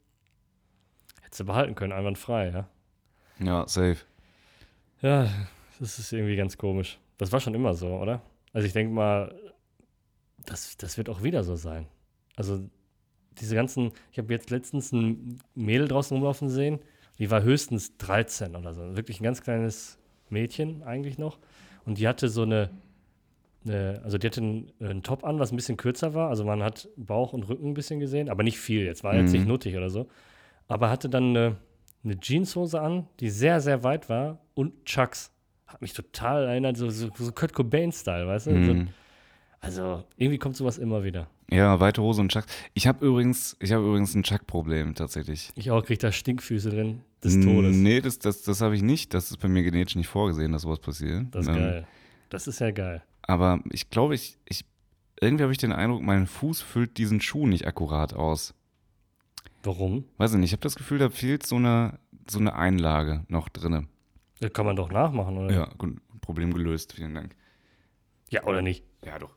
hättest 1.22 1.40
du 1.40 1.44
behalten 1.44 1.76
können, 1.76 1.92
einwandfrei, 1.92 2.48
ja. 2.50 2.68
ja, 3.38 3.68
safe. 3.68 3.98
Ja, 5.02 5.28
das 5.80 5.98
ist 5.98 6.12
irgendwie 6.12 6.36
ganz 6.36 6.56
komisch. 6.56 6.98
Das 7.18 7.32
war 7.32 7.40
schon 7.40 7.54
immer 7.54 7.74
so, 7.74 7.88
oder? 7.88 8.22
Also 8.52 8.66
ich 8.66 8.72
denke 8.72 8.92
mal, 8.92 9.34
das, 10.44 10.76
das 10.76 10.96
wird 10.98 11.08
auch 11.08 11.22
wieder 11.22 11.42
so 11.44 11.56
sein. 11.56 11.86
Also 12.36 12.68
diese 13.40 13.54
ganzen, 13.54 13.92
ich 14.12 14.18
habe 14.18 14.32
jetzt 14.32 14.50
letztens 14.50 14.92
ein 14.92 15.38
Mädel 15.54 15.88
draußen 15.88 16.16
rumlaufen 16.16 16.48
sehen, 16.48 16.78
die 17.18 17.30
war 17.30 17.42
höchstens 17.42 17.96
13 17.98 18.56
oder 18.56 18.74
so. 18.74 18.96
Wirklich 18.96 19.20
ein 19.20 19.24
ganz 19.24 19.42
kleines 19.42 19.98
Mädchen 20.28 20.82
eigentlich 20.82 21.18
noch. 21.18 21.38
Und 21.84 21.98
die 21.98 22.08
hatte 22.08 22.28
so 22.28 22.42
eine, 22.42 22.70
eine 23.66 24.00
also 24.04 24.18
die 24.18 24.26
hatte 24.26 24.40
einen, 24.40 24.72
einen 24.80 25.02
Top 25.02 25.24
an, 25.24 25.38
was 25.38 25.52
ein 25.52 25.56
bisschen 25.56 25.76
kürzer 25.76 26.14
war. 26.14 26.28
Also 26.28 26.44
man 26.44 26.62
hat 26.62 26.88
Bauch 26.96 27.32
und 27.32 27.44
Rücken 27.48 27.68
ein 27.70 27.74
bisschen 27.74 28.00
gesehen, 28.00 28.28
aber 28.28 28.42
nicht 28.42 28.58
viel. 28.58 28.84
Jetzt 28.84 29.02
war 29.04 29.14
jetzt 29.14 29.32
Mhm. 29.32 29.38
nicht 29.38 29.48
nuttig 29.48 29.76
oder 29.76 29.90
so. 29.90 30.08
Aber 30.68 30.90
hatte 30.90 31.08
dann 31.08 31.30
eine, 31.36 31.56
eine 32.04 32.18
Jeanshose 32.20 32.80
an, 32.80 33.06
die 33.20 33.30
sehr, 33.30 33.60
sehr 33.60 33.82
weit 33.82 34.08
war 34.08 34.38
und 34.54 34.84
Chucks. 34.84 35.32
Hat 35.66 35.82
mich 35.82 35.92
total 35.92 36.44
erinnert, 36.46 36.76
so, 36.76 36.88
so, 36.90 37.10
so 37.16 37.32
Kurt 37.32 37.52
Cobain-Style, 37.52 38.26
weißt 38.26 38.46
du? 38.46 38.50
So, 38.64 38.74
Mhm. 38.74 38.88
also 39.60 40.04
irgendwie 40.16 40.38
kommt 40.38 40.56
sowas 40.56 40.78
immer 40.78 41.02
wieder. 41.04 41.28
Ja, 41.50 41.78
weite 41.80 42.02
Hose 42.02 42.20
und 42.20 42.30
Chuck. 42.30 42.44
Ich 42.74 42.86
habe 42.86 43.04
übrigens, 43.06 43.56
ich 43.60 43.72
habe 43.72 43.84
übrigens 43.86 44.14
ein 44.14 44.22
Chuck-Problem 44.22 44.94
tatsächlich. 44.94 45.50
Ich 45.54 45.70
auch 45.70 45.84
krieg 45.84 45.98
da 45.98 46.10
Stinkfüße 46.12 46.70
drin 46.70 47.02
des 47.22 47.40
Todes. 47.40 47.76
Nee, 47.76 48.00
das, 48.00 48.18
das, 48.18 48.42
das 48.42 48.60
habe 48.60 48.74
ich 48.76 48.82
nicht. 48.82 49.14
Das 49.14 49.30
ist 49.30 49.38
bei 49.38 49.48
mir 49.48 49.62
genetisch 49.62 49.96
nicht 49.96 50.08
vorgesehen, 50.08 50.52
dass 50.52 50.62
sowas 50.62 50.80
passiert. 50.80 51.26
Das 51.32 51.42
ist 51.42 51.48
Ähm, 51.48 51.54
geil. 51.56 51.86
Das 52.30 52.46
ist 52.48 52.58
ja 52.60 52.70
geil. 52.72 53.02
Aber 53.22 53.60
ich 53.70 53.90
glaube, 53.90 54.14
ich, 54.14 54.38
ich 54.44 54.64
irgendwie 55.20 55.42
habe 55.44 55.52
ich 55.52 55.58
den 55.58 55.72
Eindruck, 55.72 56.02
mein 56.02 56.26
Fuß 56.26 56.60
füllt 56.62 56.98
diesen 56.98 57.20
Schuh 57.20 57.46
nicht 57.46 57.66
akkurat 57.66 58.12
aus. 58.14 58.54
Warum? 59.62 60.04
Weiß 60.18 60.32
ich 60.32 60.38
nicht, 60.38 60.50
ich 60.50 60.52
habe 60.52 60.62
das 60.62 60.76
Gefühl, 60.76 60.98
da 60.98 61.10
fehlt 61.10 61.44
so 61.46 61.56
eine, 61.56 61.98
so 62.28 62.38
eine 62.38 62.54
Einlage 62.54 63.24
noch 63.28 63.48
drinne. 63.48 63.86
Das 64.40 64.52
kann 64.52 64.66
man 64.66 64.76
doch 64.76 64.90
nachmachen, 64.90 65.38
oder? 65.38 65.52
Ja, 65.52 65.70
gut, 65.78 65.98
Problem 66.20 66.52
gelöst, 66.52 66.92
vielen 66.92 67.14
Dank. 67.14 67.34
Ja, 68.30 68.44
oder 68.44 68.62
nicht? 68.62 68.84
Ja, 69.04 69.18
doch. 69.18 69.36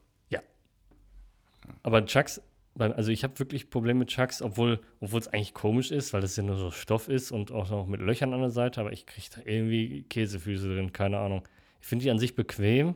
Aber 1.84 2.06
Chucks, 2.06 2.42
also 2.78 3.12
ich 3.12 3.24
habe 3.24 3.38
wirklich 3.40 3.70
Probleme 3.70 4.00
mit 4.00 4.10
Chucks, 4.10 4.42
obwohl 4.42 4.80
es 5.02 5.28
eigentlich 5.28 5.54
komisch 5.54 5.92
ist, 5.92 6.14
weil 6.14 6.22
das 6.22 6.36
ja 6.36 6.44
nur 6.44 6.56
so 6.56 6.72
Stoff 6.72 7.08
ist 7.08 7.32
und 7.32 7.52
auch 7.52 7.70
noch 7.70 7.88
mit 7.88 8.02
Löchern 8.02 8.34
an 8.34 8.42
der 8.42 8.50
Seite, 8.50 8.82
aber 8.82 8.94
ich 8.94 9.06
kriege 9.06 9.28
da 9.36 9.42
irgendwie 9.44 10.04
Käsefüße 10.04 10.74
drin, 10.74 10.94
keine 10.94 11.20
Ahnung. 11.20 11.48
Ich 11.82 11.88
finde 11.88 12.04
die 12.04 12.12
an 12.12 12.20
sich 12.20 12.36
bequem, 12.36 12.96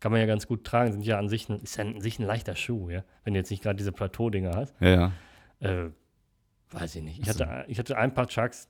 kann 0.00 0.12
man 0.12 0.20
ja 0.20 0.26
ganz 0.26 0.46
gut 0.46 0.64
tragen, 0.64 0.92
sind 0.92 1.04
ja 1.04 1.18
an 1.18 1.28
sich 1.28 1.48
ein, 1.48 1.60
ist 1.60 1.76
ja 1.76 1.84
an 1.84 2.00
sich 2.00 2.18
ein 2.18 2.26
leichter 2.26 2.56
Schuh, 2.56 2.90
ja, 2.90 3.04
wenn 3.24 3.34
du 3.34 3.40
jetzt 3.40 3.50
nicht 3.50 3.62
gerade 3.62 3.76
diese 3.76 3.92
Plateau-Dinger 3.92 4.54
hast. 4.54 4.74
Ja, 4.80 5.12
ja. 5.60 5.76
Äh, 5.86 5.90
weiß 6.70 6.96
ich 6.96 7.02
nicht. 7.02 7.20
Ich 7.20 7.28
hatte, 7.28 7.64
ich 7.68 7.78
hatte 7.78 7.96
ein 7.96 8.12
paar 8.12 8.26
Chucks, 8.26 8.68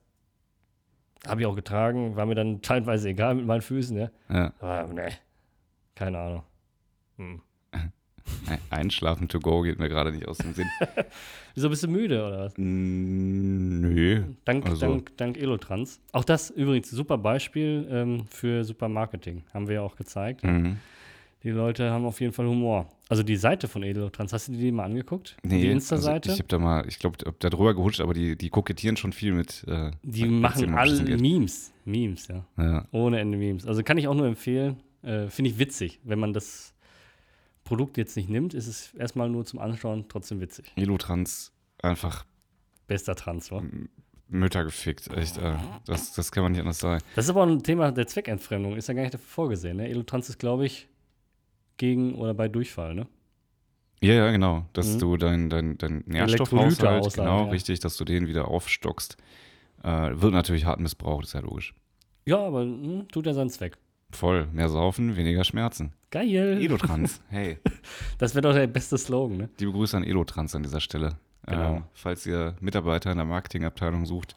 habe 1.27 1.41
ich 1.41 1.47
auch 1.47 1.57
getragen, 1.57 2.17
war 2.17 2.27
mir 2.27 2.35
dann 2.35 2.63
teilweise 2.63 3.09
egal 3.09 3.35
mit 3.35 3.47
meinen 3.47 3.63
Füßen, 3.63 3.97
ja. 3.97 4.11
ja. 4.29 4.53
Aber 4.61 4.93
ne, 4.93 5.09
keine 5.95 6.19
Ahnung. 6.19 6.43
Hm. 7.19 7.41
Ein- 8.47 8.59
Einschlafen 8.71 9.29
to 9.29 9.39
go 9.39 9.61
geht 9.63 9.79
mir 9.79 9.89
gerade 9.91 10.11
nicht 10.11 10.27
aus 10.27 10.39
dem 10.39 10.55
Sinn. 10.55 10.67
Wieso 11.55 11.69
bist 11.69 11.83
du 11.83 11.89
müde 11.89 12.27
oder 12.27 12.39
was? 12.47 12.55
Mm, 12.57 13.81
Nö. 13.81 14.23
Dank, 14.45 14.67
Also- 14.67 14.89
dank, 14.89 15.17
dank 15.19 15.37
Elotrans. 15.37 16.01
Auch 16.13 16.25
das 16.25 16.51
übrigens 16.51 16.91
super 16.91 17.19
Beispiel 17.19 17.87
ähm, 17.91 18.27
für 18.29 18.65
super 18.65 18.89
Marketing. 18.89 19.45
Haben 19.53 19.69
wir 19.69 19.75
ja 19.77 19.81
auch 19.83 19.97
gezeigt. 19.97 20.43
Mhm. 20.43 20.79
Die 21.45 21.51
Leute 21.51 21.91
haben 21.91 22.07
auf 22.07 22.21
jeden 22.23 22.33
Fall 22.33 22.47
Humor. 22.47 22.89
Also 23.11 23.23
die 23.23 23.37
Seite 23.37 23.69
von 23.69 23.83
Elotrans, 23.83 24.33
hast 24.33 24.49
du 24.49 24.53
dir 24.53 24.59
die 24.59 24.73
mal 24.73 24.85
angeguckt? 24.85 25.37
Nee, 25.43 25.61
die 25.61 25.71
Insta-Seite? 25.71 26.31
Also 26.31 26.33
ich 26.33 26.39
habe 26.39 26.49
da 26.49 26.59
mal, 26.59 26.89
ich 26.89 26.99
glaube, 26.99 27.19
da 27.39 27.51
drüber 27.51 27.75
gehutscht, 27.75 28.01
aber 28.01 28.15
die, 28.15 28.35
die 28.37 28.49
kokettieren 28.49 28.97
schon 28.97 29.13
viel 29.13 29.35
mit. 29.35 29.63
Äh, 29.69 29.91
die 30.03 30.25
machen 30.25 30.75
alle. 30.75 31.19
Memes. 31.19 31.71
Memes, 31.85 32.29
ja. 32.29 32.47
Ja. 32.57 32.89
Ohne 32.93 33.21
Ende 33.21 33.37
Memes. 33.37 33.67
Also 33.67 33.83
kann 33.83 33.99
ich 33.99 34.09
auch 34.09 34.15
nur 34.15 34.27
empfehlen. 34.27 34.83
Äh, 35.03 35.29
Finde 35.29 35.51
ich 35.51 35.59
witzig. 35.59 36.01
Wenn 36.03 36.19
man 36.19 36.33
das 36.33 36.73
Produkt 37.63 37.99
jetzt 37.99 38.17
nicht 38.17 38.31
nimmt, 38.31 38.55
ist 38.55 38.67
es 38.67 38.95
erstmal 38.95 39.29
nur 39.29 39.45
zum 39.45 39.59
Anschauen 39.59 40.07
trotzdem 40.09 40.41
witzig. 40.41 40.73
Elotrans 40.77 41.53
einfach 41.83 42.25
Bester 42.87 43.15
Transfer. 43.15 43.63
Mütter 44.29 44.65
gefickt. 44.65 45.15
Echt, 45.15 45.37
äh, 45.37 45.57
das, 45.85 46.15
das 46.15 46.33
kann 46.33 46.43
man 46.43 46.53
nicht 46.53 46.63
anders 46.63 46.79
sagen. 46.79 47.03
Das 47.15 47.27
ist 47.27 47.31
aber 47.31 47.45
ein 47.47 47.63
Thema 47.63 47.93
der 47.93 48.07
Zweckentfremdung. 48.07 48.77
Ist 48.77 48.89
ja 48.89 48.95
gar 48.95 49.03
nicht 49.03 49.13
dafür 49.13 49.29
vorgesehen. 49.29 49.77
Ne? 49.77 49.89
Elotrans 49.91 50.31
ist, 50.31 50.39
glaube 50.39 50.65
ich, 50.65 50.89
gegen 51.77 52.15
oder 52.15 52.35
bei 52.35 52.49
Durchfall. 52.49 52.95
Ne? 52.95 53.07
Ja, 54.03 54.15
ja, 54.15 54.31
genau. 54.33 54.67
Dass 54.73 54.95
Mhm. 54.95 54.99
du 55.01 55.17
dein, 55.17 55.51
dein, 55.51 55.79
dein 55.79 56.05
Nährstoffhaushalt, 56.07 57.15
genau, 57.15 57.45
ja. 57.47 57.51
richtig, 57.51 57.81
dass 57.81 57.97
du 57.97 58.05
den 58.05 58.27
wieder 58.29 58.49
aufstockst. 58.49 59.17
Äh, 59.83 60.11
wird 60.15 60.33
natürlich 60.33 60.65
hart 60.65 60.81
missbraucht, 60.81 61.25
ist 61.25 61.35
ja 61.35 61.41
logisch. 61.41 61.75
Ja, 62.27 62.39
aber 62.39 62.63
hm, 62.63 63.07
tut 63.11 63.27
ja 63.27 63.35
seinen 63.35 63.51
Zweck. 63.51 63.77
Voll. 64.11 64.47
Mehr 64.53 64.69
saufen, 64.69 65.17
weniger 65.17 65.45
Schmerzen. 65.45 65.93
Geil. 66.11 66.61
Elotrans. 66.63 67.21
Hey. 67.29 67.59
Das 68.19 68.35
wäre 68.35 68.43
doch 68.43 68.53
der 68.55 68.67
beste 68.69 68.97
Slogan, 68.97 69.37
ne? 69.37 69.49
Liebe 69.59 69.73
Grüße 69.73 69.97
an 69.97 70.05
Elotrans 70.05 70.55
an 70.55 70.63
dieser 70.63 70.81
Stelle. 70.81 71.17
Genau. 71.47 71.77
Ähm, 71.77 71.83
falls 71.93 72.25
ihr 72.27 72.57
Mitarbeiter 72.61 73.11
in 73.11 73.17
der 73.19 73.27
Marketingabteilung 73.27 74.07
sucht, 74.07 74.37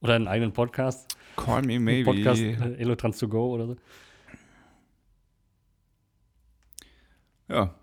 Oder 0.00 0.14
einen 0.14 0.26
eigenen 0.28 0.52
Podcast. 0.52 1.16
call 1.36 1.62
me 1.62 1.78
maybe. 1.78 2.04
Podcast 2.10 2.40
äh, 2.40 2.74
Elotrans 2.78 3.18
to 3.18 3.28
go 3.28 3.52
oder 3.52 3.66
so. 3.68 3.76
Ja, 7.48 7.74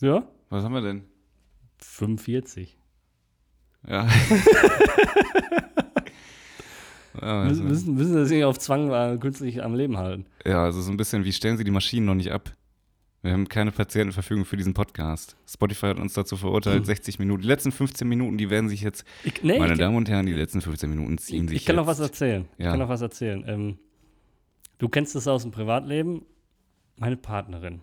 Ja? 0.00 0.24
was 0.50 0.64
haben 0.64 0.74
wir 0.74 0.80
denn? 0.80 1.04
45. 1.78 2.76
Ja. 3.88 4.06
ja, 7.20 7.44
Müssen, 7.44 7.66
müssen, 7.68 7.94
müssen 7.94 8.14
das 8.14 8.30
nicht 8.30 8.44
auf 8.44 8.58
Zwang 8.58 8.90
äh, 8.90 9.18
künstlich 9.18 9.62
am 9.62 9.74
Leben 9.74 9.96
halten. 9.98 10.26
ja, 10.46 10.62
also 10.64 10.80
so 10.80 10.90
ein 10.90 10.96
bisschen, 10.96 11.24
wie 11.24 11.32
stellen 11.32 11.56
Sie 11.56 11.64
die 11.64 11.70
Maschinen 11.70 12.06
noch 12.06 12.14
nicht 12.14 12.30
ab? 12.32 12.54
Wir 13.22 13.32
haben 13.32 13.48
keine 13.48 13.70
Patientenverfügung 13.70 14.44
für 14.44 14.56
diesen 14.56 14.74
Podcast. 14.74 15.36
Spotify 15.48 15.86
hat 15.88 15.98
uns 16.00 16.12
dazu 16.14 16.36
verurteilt, 16.36 16.78
Hm. 16.78 16.84
60 16.86 17.20
Minuten. 17.20 17.42
Die 17.42 17.48
letzten 17.48 17.70
15 17.70 18.08
Minuten, 18.08 18.36
die 18.36 18.50
werden 18.50 18.68
sich 18.68 18.80
jetzt, 18.80 19.04
Ich, 19.22 19.42
nee, 19.44 19.60
meine 19.60 19.74
ich, 19.74 19.78
Damen 19.78 19.96
und 19.96 20.08
Herren, 20.08 20.26
die 20.26 20.32
letzten 20.32 20.60
15 20.60 20.90
Minuten 20.90 21.18
ziehen 21.18 21.44
ich, 21.44 21.50
sich 21.50 21.56
ich 21.60 21.66
kann 21.66 21.76
jetzt. 21.76 21.82
noch 21.82 21.86
was 21.86 22.00
erzählen. 22.00 22.48
Ich 22.58 22.64
Ja. 22.64 22.70
kann 22.72 22.80
noch 22.80 22.88
was 22.88 23.00
erzählen. 23.00 23.44
Ähm, 23.46 23.78
du 24.78 24.88
kennst 24.88 25.14
es 25.14 25.28
aus 25.28 25.42
dem 25.42 25.52
Privatleben. 25.52 26.22
Meine 26.96 27.16
Partnerin. 27.16 27.82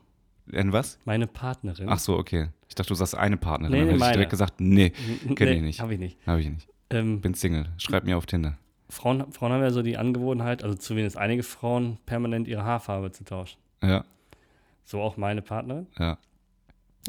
Denn 0.51 0.73
was? 0.73 0.99
Meine 1.05 1.27
Partnerin. 1.27 1.87
Ach 1.89 1.99
so, 1.99 2.17
okay. 2.17 2.49
Ich 2.67 2.75
dachte, 2.75 2.89
du 2.89 2.95
sagst 2.95 3.15
eine 3.15 3.37
Partnerin. 3.37 3.71
Nee, 3.73 3.79
Dann 3.79 3.87
nee, 3.87 3.93
hätte 3.93 4.05
ich 4.05 4.13
direkt 4.13 4.29
gesagt, 4.31 4.59
nee, 4.61 4.93
N- 5.27 5.35
kenn 5.35 5.47
ich 5.49 5.61
nicht. 5.61 5.79
Habe 5.81 5.93
ich 5.93 5.99
nicht. 5.99 6.17
habe 6.25 6.41
ich 6.41 6.49
nicht. 6.49 6.67
Ähm, 6.89 7.21
Bin 7.21 7.33
Single. 7.33 7.65
Schreib 7.77 8.03
mir 8.05 8.17
auf 8.17 8.25
Tinder. 8.25 8.57
Frauen, 8.89 9.31
Frauen 9.31 9.51
haben 9.51 9.61
ja 9.61 9.69
so 9.71 9.83
die 9.83 9.97
Angewohnheit, 9.97 10.63
also 10.63 10.75
zumindest 10.75 11.17
einige 11.17 11.43
Frauen, 11.43 11.97
permanent 12.07 12.47
ihre 12.47 12.63
Haarfarbe 12.63 13.11
zu 13.11 13.23
tauschen. 13.23 13.59
Ja, 13.83 14.03
So 14.83 14.99
auch 15.01 15.15
meine 15.17 15.43
Partnerin. 15.43 15.85
ja, 15.99 16.17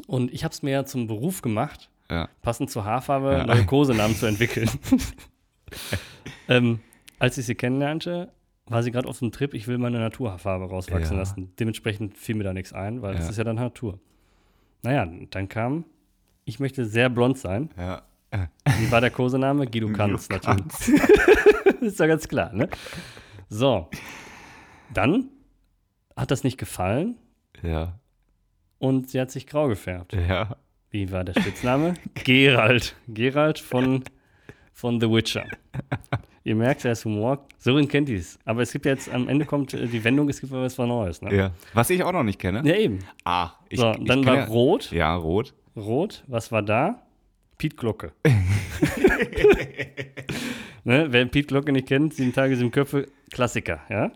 Und 0.05 0.31
ich 0.31 0.43
habe 0.43 0.53
es 0.53 0.61
mir 0.61 0.71
ja 0.71 0.85
zum 0.85 1.07
Beruf 1.07 1.41
gemacht, 1.41 1.89
ja. 2.11 2.29
passend 2.43 2.69
zur 2.69 2.85
Haarfarbe 2.85 3.31
Ja. 3.33 3.45
neue 3.47 3.65
Kosenamen 3.65 4.15
zu 4.15 4.27
entwickeln. 4.27 4.69
ähm, 6.47 6.79
als 7.19 7.37
ich 7.37 7.45
sie 7.45 7.55
kennenlernte, 7.55 8.29
war 8.71 8.83
sie 8.83 8.91
gerade 8.91 9.07
auf 9.07 9.19
dem 9.19 9.31
Trip, 9.31 9.53
ich 9.53 9.67
will 9.67 9.77
meine 9.77 9.99
Naturhaarfarbe 9.99 10.65
rauswachsen 10.65 11.13
Ja. 11.15 11.19
lassen. 11.19 11.51
Dementsprechend 11.59 12.17
fiel 12.17 12.35
mir 12.35 12.43
da 12.43 12.53
nichts 12.53 12.73
ein, 12.73 13.01
weil 13.01 13.13
das 13.15 13.25
Ja. 13.25 13.29
ist 13.31 13.37
ja 13.37 13.43
dann 13.43 13.57
Natur. 13.57 13.99
Naja, 14.83 15.05
dann 15.29 15.47
kam, 15.49 15.85
ich 16.45 16.59
möchte 16.59 16.85
sehr 16.85 17.09
blond 17.09 17.37
sein. 17.37 17.69
Ja. 17.77 18.01
Wie 18.79 18.89
war 18.91 19.01
der 19.01 19.11
Kosename? 19.11 19.67
Guido 19.67 19.89
Kanz 19.93 20.29
natürlich. 20.29 20.65
ist 21.81 21.99
ja 21.99 22.07
ganz 22.07 22.27
klar, 22.27 22.53
ne? 22.53 22.69
So. 23.49 23.89
Dann 24.93 25.29
hat 26.15 26.31
das 26.31 26.43
nicht 26.43 26.57
gefallen 26.57 27.15
Ja. 27.61 27.99
und 28.79 29.09
sie 29.09 29.19
hat 29.19 29.31
sich 29.31 29.47
grau 29.47 29.67
gefärbt. 29.67 30.13
Ja. 30.13 30.55
Wie 30.89 31.11
war 31.11 31.23
der 31.23 31.39
Spitzname? 31.39 31.93
Gerald. 32.23 32.95
Gerald 33.07 33.59
von, 33.59 34.03
von 34.73 34.99
The 34.99 35.09
Witcher. 35.09 35.45
Ihr 36.43 36.55
merkt, 36.55 36.83
er 36.85 36.93
ist 36.93 37.05
Humor. 37.05 37.45
Sorin 37.59 37.87
kennt 37.87 38.09
dies. 38.09 38.39
Aber 38.45 38.61
es 38.61 38.71
gibt 38.71 38.85
jetzt, 38.85 39.09
am 39.09 39.27
Ende 39.27 39.45
kommt 39.45 39.73
äh, 39.75 39.85
die 39.85 40.03
Wendung, 40.03 40.27
es 40.29 40.41
gibt 40.41 40.51
was 40.51 40.77
Neues. 40.77 41.21
Ne? 41.21 41.35
Ja. 41.35 41.51
Was 41.73 41.89
ich 41.91 42.03
auch 42.03 42.11
noch 42.11 42.23
nicht 42.23 42.39
kenne. 42.39 42.63
Ja, 42.67 42.75
eben. 42.75 42.99
Ah, 43.23 43.51
ich, 43.69 43.79
so, 43.79 43.91
ich 43.91 44.05
dann 44.05 44.25
war 44.25 44.47
Rot. 44.47 44.91
Ja, 44.91 45.15
rot. 45.15 45.53
Rot, 45.75 46.23
was 46.27 46.51
war 46.51 46.63
da? 46.63 47.03
Piet 47.57 47.77
Glocke. 47.77 48.11
ne, 50.83 51.07
wer 51.11 51.25
Piet 51.27 51.47
Glocke 51.47 51.71
nicht 51.71 51.87
kennt, 51.87 52.15
sieben 52.15 52.33
Tage, 52.33 52.57
sieben 52.57 52.71
Köpfe, 52.71 53.05
Klassiker, 53.31 53.81
ja. 53.87 54.11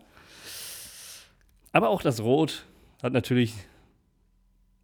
Aber 1.72 1.90
auch 1.90 2.02
das 2.02 2.22
Rot 2.22 2.66
hat 3.04 3.14
natürlich 3.14 3.54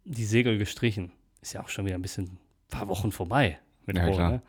die 0.04 0.24
Segel 0.24 0.58
gestrichen. 0.58 1.10
Ist 1.40 1.54
ja 1.54 1.62
auch 1.62 1.68
schon 1.68 1.86
wieder 1.86 1.96
ein 1.96 2.02
bisschen, 2.02 2.24
ein 2.24 2.38
paar 2.70 2.86
Wochen 2.88 3.10
vorbei 3.10 3.58
mit 3.86 3.96
Ja, 3.96 4.06
Rot. 4.06 4.18
Ne? 4.18 4.42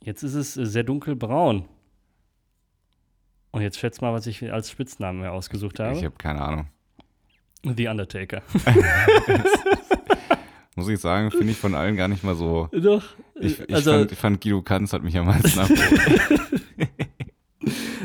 Jetzt 0.00 0.22
ist 0.22 0.34
es 0.34 0.56
äh, 0.56 0.64
sehr 0.64 0.84
dunkelbraun. 0.84 1.64
Und 3.56 3.62
jetzt 3.62 3.78
schätzt 3.78 4.02
mal, 4.02 4.12
was 4.12 4.26
ich 4.26 4.52
als 4.52 4.70
Spitznamen 4.70 5.22
mir 5.22 5.32
ausgesucht 5.32 5.80
habe. 5.80 5.96
Ich 5.96 6.04
habe 6.04 6.16
keine 6.18 6.42
Ahnung. 6.42 6.66
The 7.64 7.88
Undertaker. 7.88 8.42
Muss 10.76 10.90
ich 10.90 11.00
sagen, 11.00 11.30
finde 11.30 11.52
ich 11.52 11.56
von 11.56 11.74
allen 11.74 11.96
gar 11.96 12.06
nicht 12.06 12.22
mal 12.22 12.34
so. 12.34 12.68
Doch. 12.70 13.02
Ich, 13.34 13.58
ich, 13.58 13.74
also, 13.74 13.92
fand, 13.92 14.12
fand 14.12 14.42
Guido 14.42 14.60
Kanz 14.60 14.92
hat 14.92 15.02
mich 15.02 15.16
am 15.16 15.24
meisten 15.24 15.58
ab. 15.58 15.70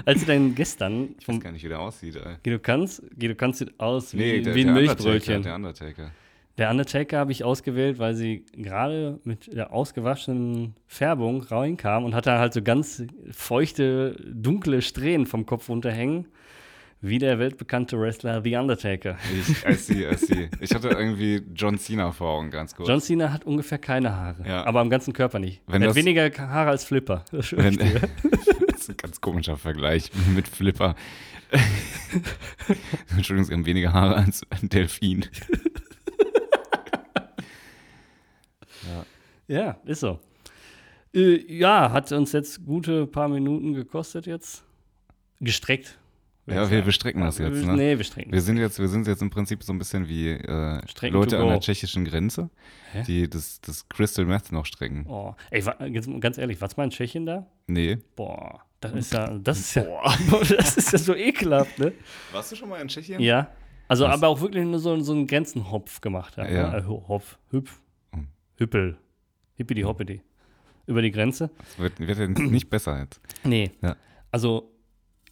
als 0.06 0.22
sie 0.22 0.26
dann 0.26 0.56
gestern 0.56 1.16
Ich 1.20 1.28
weiß 1.28 1.42
gar 1.42 1.52
nicht, 1.52 1.66
wie 1.66 1.68
der 1.68 1.82
aussieht. 1.82 2.16
Ey. 2.16 2.38
Guido 2.46 2.60
Kanz, 2.60 3.02
Guido 3.20 3.36
Kanz 3.36 3.58
sieht 3.58 3.78
aus 3.78 4.14
wie, 4.14 4.18
Nee, 4.20 4.42
der, 4.44 4.56
wie 4.56 4.62
ein 4.62 4.68
der 4.68 4.76
Milchbrötchen. 4.76 5.36
Undertaker, 5.36 5.42
der 5.42 5.56
Undertaker. 5.56 6.12
Der 6.62 6.70
Undertaker 6.70 7.18
habe 7.18 7.32
ich 7.32 7.44
ausgewählt, 7.44 7.98
weil 7.98 8.14
sie 8.14 8.46
gerade 8.56 9.20
mit 9.24 9.52
der 9.52 9.74
ausgewaschenen 9.74 10.76
Färbung 10.86 11.42
reinkam 11.42 12.06
und 12.06 12.14
hatte 12.14 12.34
halt 12.38 12.54
so 12.54 12.62
ganz 12.62 13.02
feuchte, 13.32 14.16
dunkle 14.32 14.84
Strähnen 14.84 15.26
vom 15.26 15.48
Kopf 15.48 15.70
runterhängen, 15.70 16.28
wie 17.02 17.18
der 17.18 17.40
weltbekannte 17.40 18.00
Wrestler 18.00 18.44
The 18.44 18.58
Undertaker. 18.58 19.18
Ich, 19.36 19.66
I 19.68 19.74
see, 19.74 20.08
I 20.08 20.16
see. 20.16 20.50
Ich 20.60 20.76
hatte 20.76 20.90
irgendwie 20.90 21.42
John 21.56 21.80
Cena 21.80 22.12
vor 22.12 22.30
Augen, 22.30 22.52
ganz 22.52 22.76
kurz. 22.76 22.88
John 22.88 23.02
Cena 23.02 23.34
hat 23.34 23.44
ungefähr 23.44 23.80
keine 23.80 24.16
Haare, 24.16 24.48
Ja. 24.48 24.64
aber 24.64 24.82
am 24.82 24.92
ganzen 24.92 25.14
Körper 25.14 25.40
nicht. 25.40 25.64
Wenn 25.66 25.82
er 25.82 25.88
hat 25.90 25.96
weniger 25.96 26.30
Haare 26.38 26.70
als 26.70 26.86
Flipper. 26.86 27.26
Das 27.32 27.54
Wenn, 27.58 27.76
das 27.80 28.82
ist 28.82 28.90
ein 28.92 28.98
ganz 28.98 29.20
komischer 29.20 29.58
Vergleich 29.58 30.12
mit 30.36 30.48
Flipper. 30.48 30.94
Entschuldigung, 33.18 33.46
sie 33.48 33.54
haben 33.54 33.66
weniger 33.66 33.94
Haare 33.94 34.18
als 34.18 34.44
ein 34.52 34.70
Delfin. 34.70 35.26
Ja, 39.48 39.78
ist 39.86 40.00
so. 40.02 40.20
Äh, 41.14 41.54
ja, 41.54 41.92
hat 41.92 42.12
uns 42.12 42.32
jetzt 42.32 42.66
gute 42.66 43.06
paar 43.08 43.28
Minuten 43.28 43.74
gekostet 43.74 44.26
jetzt. 44.26 44.64
Gestreckt. 45.40 45.98
Ja, 46.48 46.70
wir 46.70 46.82
bestrecken 46.82 47.22
das 47.22 47.38
jetzt, 47.38 47.64
ne? 47.66 47.74
Nee, 47.76 47.98
wir 47.98 48.04
strecken. 48.04 48.32
Wir 48.32 48.42
sind 48.42 48.58
jetzt, 48.58 48.80
wir 48.80 48.88
sind 48.88 49.08
jetzt 49.08 49.22
im 49.22 49.30
Prinzip 49.30 49.64
so 49.64 49.72
ein 49.72 49.78
bisschen 49.78 50.08
wie 50.10 50.30
äh, 50.32 50.82
Leute 51.10 51.40
an 51.40 51.48
der 51.48 51.60
tschechischen 51.60 52.04
Grenze, 52.04 52.50
Hä? 52.92 53.04
die 53.08 53.30
das, 53.30 53.62
das 53.62 53.88
Crystal 53.88 54.26
Meth 54.26 54.52
noch 54.52 54.66
strecken. 54.66 55.06
Oh, 55.08 55.36
ey, 55.52 55.62
ganz 56.20 56.38
ehrlich, 56.38 56.60
was 56.60 56.76
mal 56.78 56.86
in 56.86 56.90
Tschechien 56.90 57.26
da? 57.26 57.46
Nee. 57.68 58.00
Boah, 58.16 58.62
das 58.82 58.92
ist 58.94 59.14
ja, 59.14 59.28
das 59.38 59.60
ist 59.60 59.76
ja, 59.76 59.84
das 60.58 60.78
ist 60.78 60.92
ja 60.92 60.98
so 60.98 61.14
ekelhaft, 61.16 61.78
ne? 61.80 61.94
Warst 62.32 62.52
du 62.52 62.56
schon 62.56 62.70
mal 62.70 62.82
in 62.82 62.88
Tschechien? 62.88 63.22
Ja. 63.22 63.50
Also, 63.88 64.06
Was? 64.06 64.14
aber 64.16 64.28
auch 64.28 64.42
wirklich 64.42 64.66
nur 64.66 64.80
so, 64.80 65.00
so 65.00 65.14
einen 65.14 65.28
Grenzenhopf 65.28 66.02
gemacht 66.02 66.38
haben. 66.38 66.54
Ja. 66.54 66.72
Ne? 66.72 66.78
Äh, 66.80 66.84
Ho- 66.86 67.06
Hopf, 67.08 67.38
Hüpf, 67.52 67.80
Hm. 68.14 68.28
Hüppel, 68.58 68.98
Hippidi 69.62 69.82
Hoppidi. 69.84 70.22
Über 70.88 71.02
die 71.02 71.12
Grenze. 71.12 71.50
Das 71.60 71.80
wird, 71.80 72.00
wird 72.00 72.18
ja 72.18 72.28
nicht 72.28 72.70
besser 72.70 73.00
jetzt. 73.00 73.22
Nee. 73.44 73.72
Ja. 73.82 73.96
Also, 74.32 74.72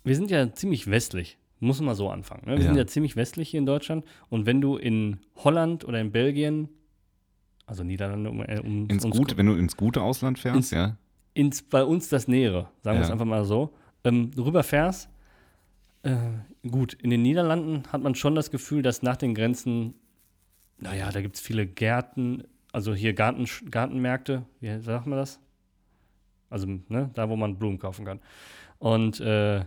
wir 0.04 0.16
sind 0.16 0.30
ja 0.32 0.54
ziemlich 0.54 0.90
westlich. 0.90 1.38
Muss 1.60 1.80
man 1.80 1.88
mal 1.88 1.96
so 1.96 2.10
anfangen. 2.10 2.44
Ne? 2.46 2.54
Wir 2.54 2.60
Ja. 2.60 2.68
sind 2.70 2.78
ja 2.78 2.88
ziemlich 2.88 3.16
westlich 3.16 3.50
hier 3.50 3.60
in 3.60 3.66
Deutschland. 3.66 4.06
Und 4.30 4.46
wenn 4.46 4.62
du 4.62 4.78
in 4.78 5.18
Holland 5.36 5.84
oder 5.86 6.00
in 6.00 6.12
Belgien, 6.12 6.70
also 7.66 7.84
Niederlande, 7.84 8.30
um, 8.30 8.42
äh, 8.42 8.60
um 8.60 8.88
Ins 8.90 9.04
gute, 9.10 9.36
wenn 9.38 9.48
du 9.48 9.56
ins 9.56 9.76
gute 9.76 10.02
Ausland 10.02 10.40
fährst, 10.40 10.56
Ins- 10.58 10.72
ja. 10.72 10.98
ins, 11.34 11.62
bei 11.64 11.84
uns 11.84 12.08
das 12.10 12.28
Nähere, 12.28 12.70
sagen 12.84 12.96
wir 12.98 13.02
Ja. 13.02 13.06
es 13.08 13.12
einfach 13.12 13.26
mal 13.26 13.44
so, 13.44 13.74
ähm, 14.06 14.32
rüberfährst, 14.38 15.10
äh, 16.04 16.16
gut, 16.70 16.94
in 16.94 17.10
den 17.10 17.22
Niederlanden 17.24 17.84
hat 17.92 18.02
man 18.02 18.16
schon 18.16 18.36
das 18.36 18.52
Gefühl, 18.52 18.82
dass 18.82 19.02
nach 19.04 19.18
den 19.18 19.34
Grenzen, 19.36 19.96
naja, 20.78 21.12
da 21.12 21.22
gibt 21.22 21.36
es 21.36 21.42
viele 21.42 21.68
Gärten, 21.68 22.44
also 22.72 22.94
hier 22.94 23.14
Garten, 23.14 23.46
Gartenmärkte, 23.70 24.44
wie 24.60 24.80
sagt 24.80 25.08
man 25.08 25.18
das? 25.20 25.40
Also, 26.50 26.68
ne, 26.68 27.10
da, 27.14 27.30
wo 27.30 27.36
man 27.36 27.58
Blumen 27.58 27.80
kaufen 27.80 28.06
kann. 28.06 28.20
Und, 28.80 29.20
äh, 29.20 29.64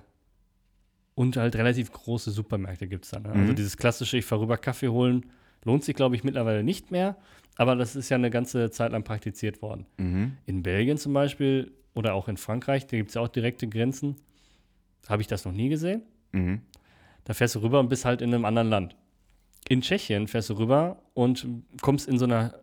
und 1.14 1.36
halt 1.36 1.54
relativ 1.56 1.92
große 1.92 2.30
Supermärkte 2.30 2.88
gibt 2.88 3.04
es 3.04 3.10
da. 3.10 3.20
Ne? 3.20 3.30
Also 3.30 3.52
Mhm. 3.52 3.56
dieses 3.56 3.76
klassische, 3.76 4.16
ich 4.18 4.24
fahre 4.24 4.42
rüber 4.42 4.56
Kaffee 4.56 4.88
holen, 4.88 5.26
lohnt 5.64 5.84
sich, 5.84 5.94
glaube 5.94 6.16
ich, 6.16 6.24
mittlerweile 6.24 6.64
nicht 6.64 6.90
mehr. 6.90 7.16
Aber 7.56 7.76
das 7.76 7.94
ist 7.94 8.08
ja 8.08 8.16
eine 8.16 8.30
ganze 8.30 8.70
Zeit 8.70 8.92
lang 8.92 9.04
praktiziert 9.04 9.60
worden. 9.62 9.86
Mhm. 9.98 10.36
In 10.46 10.62
Belgien 10.62 10.96
zum 10.96 11.12
Beispiel 11.12 11.70
oder 11.94 12.14
auch 12.14 12.28
in 12.28 12.38
Frankreich, 12.38 12.86
da 12.86 12.96
gibt 12.96 13.10
es 13.10 13.14
ja 13.14 13.20
auch 13.20 13.28
direkte 13.28 13.68
Grenzen. 13.68 14.16
Habe 15.06 15.20
ich 15.20 15.28
das 15.28 15.44
noch 15.44 15.52
nie 15.52 15.68
gesehen. 15.68 16.02
Mhm. 16.32 16.62
Da 17.24 17.34
fährst 17.34 17.54
du 17.54 17.58
rüber 17.60 17.78
und 17.78 17.88
bist 17.90 18.04
halt 18.06 18.22
in 18.22 18.32
einem 18.34 18.46
anderen 18.46 18.70
Land. 18.70 18.96
In 19.68 19.82
Tschechien 19.82 20.26
fährst 20.26 20.48
du 20.50 20.54
rüber 20.54 21.02
und 21.14 21.46
kommst 21.82 22.08
in 22.08 22.18
so 22.18 22.24
einer 22.24 22.54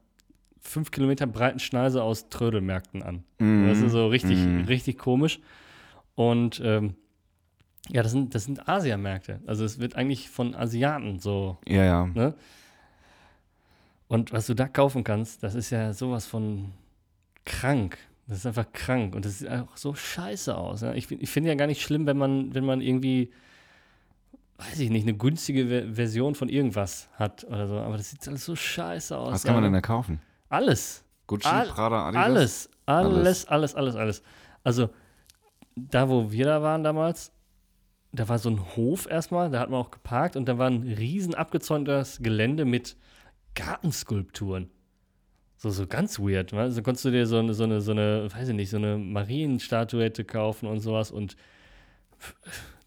fünf 0.62 0.92
Kilometer 0.92 1.26
breiten 1.28 1.60
Schneise 1.60 2.04
aus 2.04 2.30
Trödelmärkten 2.30 3.02
an. 3.04 3.24
Mhm. 3.40 3.68
Das 3.68 3.80
ist 3.80 3.92
so 3.92 4.08
richtig, 4.08 4.38
Mhm. 4.40 4.66
richtig 4.66 4.98
komisch. 4.98 5.40
Und 6.16 6.62
ähm, 6.64 6.96
ja, 7.90 8.04
das 8.04 8.12
sind, 8.12 8.36
das 8.36 8.44
sind 8.44 8.68
Asiamärkte. 8.68 9.40
Also 9.48 9.64
es 9.66 9.80
wird 9.80 9.96
eigentlich 9.96 10.30
von 10.30 10.54
Asiaten 10.56 11.20
so 11.20 11.58
Ja, 11.68 11.84
ja. 11.86 12.06
Ne? 12.08 12.36
Und 14.08 14.32
was 14.34 14.48
du 14.48 14.54
da 14.54 14.68
kaufen 14.68 15.04
kannst, 15.04 15.44
das 15.44 15.56
ist 15.56 15.70
ja 15.70 15.94
sowas 15.94 16.26
von 16.26 16.72
krank. 17.46 17.98
Das 18.28 18.40
ist 18.40 18.46
einfach 18.46 18.72
krank 18.74 19.16
und 19.16 19.26
das 19.26 19.40
sieht 19.40 19.50
auch 19.50 19.76
so 19.78 19.94
scheiße 19.96 20.56
aus. 20.56 20.82
Ja? 20.82 20.94
Ich, 20.94 21.10
ich 21.12 21.30
finde 21.30 21.50
ja 21.50 21.56
gar 21.56 21.68
nicht 21.68 21.82
schlimm, 21.82 22.06
wenn 22.06 22.18
man, 22.18 22.54
wenn 22.54 22.66
man 22.66 22.82
irgendwie 22.82 23.32
weiß 24.58 24.80
ich 24.80 24.90
nicht, 24.90 25.04
eine 25.04 25.16
günstige 25.16 25.68
Ver 25.68 25.94
Version 25.96 26.36
von 26.36 26.50
irgendwas 26.50 27.08
hat 27.14 27.46
oder 27.46 27.66
so. 27.68 27.76
Aber 27.80 27.96
das 27.96 28.10
sieht 28.10 28.28
alles 28.28 28.44
so 28.46 28.56
scheiße 28.58 29.18
aus. 29.18 29.32
Was 29.34 29.44
kann 29.44 29.54
man 29.56 29.64
denn 29.64 29.72
da 29.74 29.80
kaufen? 29.82 30.20
Alles. 30.50 31.04
Gucci, 31.28 31.48
All- 31.48 31.68
Prada, 31.68 32.08
Adidas? 32.08 32.70
Alles, 32.86 33.46
alles, 33.46 33.46
alles, 33.46 33.76
alles, 33.76 33.96
alles. 33.96 34.24
Also, 34.64 34.90
da 35.76 36.10
wo 36.10 36.32
wir 36.32 36.46
da 36.46 36.62
waren 36.62 36.84
damals, 36.84 37.32
da 38.12 38.28
war 38.28 38.40
so 38.40 38.50
ein 38.50 38.76
Hof 38.76 39.08
erstmal, 39.10 39.52
da 39.52 39.60
hat 39.60 39.70
man 39.70 39.80
auch 39.80 39.92
geparkt 39.92 40.36
und 40.36 40.48
da 40.48 40.58
war 40.58 40.68
ein 40.68 40.82
riesen 40.82 41.36
abgezäuntes 41.36 42.20
Gelände 42.22 42.66
mit 42.66 42.98
Gartenskulpturen. 43.54 44.70
So, 45.58 45.70
so 45.70 45.86
ganz 45.86 46.20
weird. 46.20 46.54
Ne? 46.54 46.62
Also 46.62 46.82
konntest 46.82 47.06
du 47.06 47.12
dir 47.12 47.28
so 47.28 47.38
eine, 47.38 47.54
so 47.54 47.66
eine, 47.66 47.82
so 47.82 47.92
eine, 47.92 48.28
weiß 48.34 48.50
ich 48.50 48.56
nicht, 48.56 48.70
so 48.70 48.78
eine 48.78 48.98
Marienstatuette 48.98 50.24
kaufen 50.24 50.68
und 50.68 50.80
sowas 50.80 51.12
und 51.12 51.36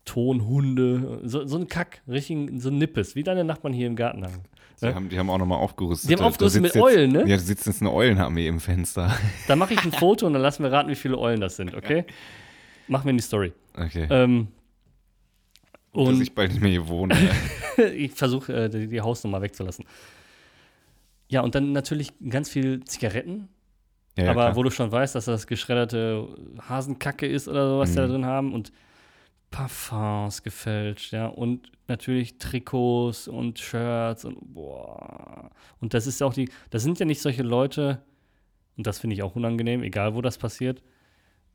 Tonhunde, 0.04 1.20
so, 1.22 1.46
so 1.46 1.58
ein 1.58 1.68
Kack, 1.68 2.02
richtig 2.08 2.50
so 2.60 2.70
ein 2.70 2.78
Nippes, 2.78 3.14
wie 3.14 3.22
deine 3.22 3.44
Nachbarn 3.44 3.72
hier 3.72 3.86
im 3.86 3.94
Garten 3.96 4.24
haben. 4.24 4.42
Die, 4.80 4.86
Ja. 4.86 4.94
haben, 4.94 5.08
die 5.08 5.18
haben 5.18 5.30
auch 5.30 5.38
nochmal 5.38 5.58
aufgerüstet. 5.58 6.10
Die 6.10 6.14
haben 6.14 6.22
aufgerüstet 6.24 6.62
mit 6.62 6.74
jetzt- 6.74 6.82
Eulen, 6.82 7.12
ne? 7.12 7.20
Ja, 7.20 7.36
da 7.36 7.38
sitzt 7.38 7.66
jetzt 7.66 7.80
eine 7.80 7.92
Eulenarmee 7.92 8.46
im 8.48 8.60
Fenster. 8.60 9.14
Dann 9.48 9.58
mache 9.58 9.74
ich 9.74 9.84
ein 9.84 9.92
Foto 9.92 10.26
und 10.26 10.32
dann 10.32 10.42
lassen 10.42 10.62
wir 10.62 10.72
raten, 10.72 10.88
wie 10.88 10.94
viele 10.94 11.18
Eulen 11.18 11.40
das 11.40 11.56
sind, 11.56 11.74
okay? 11.74 12.04
Machen 12.88 13.04
wir 13.04 13.10
in 13.10 13.16
die 13.18 13.22
Story. 13.22 13.52
Okay. 13.76 14.06
Ähm, 14.10 14.48
Dass 15.94 16.08
und 16.08 16.20
ich 16.20 16.34
bald 16.34 16.50
nicht 16.52 16.60
mehr 16.62 16.70
hier 16.70 16.88
wohne. 16.88 17.14
ich 17.94 18.12
versuche, 18.12 18.52
äh, 18.64 18.68
die, 18.68 18.88
die 18.88 19.00
Hausnummer 19.00 19.40
wegzulassen. 19.42 19.84
Ja, 21.28 21.40
und 21.42 21.54
dann 21.54 21.72
natürlich 21.72 22.12
ganz 22.28 22.48
viel 22.50 22.82
Zigaretten, 22.84 23.48
ja, 24.18 24.24
ja, 24.24 24.30
aber 24.32 24.42
klar. 24.42 24.56
wo 24.56 24.62
du 24.62 24.70
schon 24.70 24.90
weißt, 24.92 25.14
dass 25.14 25.24
das 25.26 25.46
geschredderte 25.46 26.28
Hasenkacke 26.68 27.26
ist 27.26 27.48
oder 27.48 27.68
so, 27.70 27.78
was 27.78 27.90
die 27.90 27.96
da 27.96 28.06
Mhm. 28.06 28.10
drin 28.10 28.26
haben 28.26 28.52
und 28.52 28.72
Parfums 29.52 30.42
gefälscht, 30.42 31.12
ja, 31.12 31.26
und 31.28 31.70
natürlich 31.86 32.38
Trikots 32.38 33.28
und 33.28 33.60
Shirts 33.60 34.24
und 34.24 34.52
boah. 34.52 35.50
Und 35.80 35.94
das 35.94 36.08
ist 36.08 36.20
ja 36.20 36.26
auch 36.26 36.34
die, 36.34 36.48
das 36.70 36.82
sind 36.82 36.98
ja 36.98 37.06
nicht 37.06 37.20
solche 37.20 37.44
Leute, 37.44 38.02
und 38.76 38.86
das 38.86 38.98
finde 38.98 39.14
ich 39.14 39.22
auch 39.22 39.36
unangenehm, 39.36 39.84
egal 39.84 40.16
wo 40.16 40.22
das 40.22 40.38
passiert. 40.38 40.82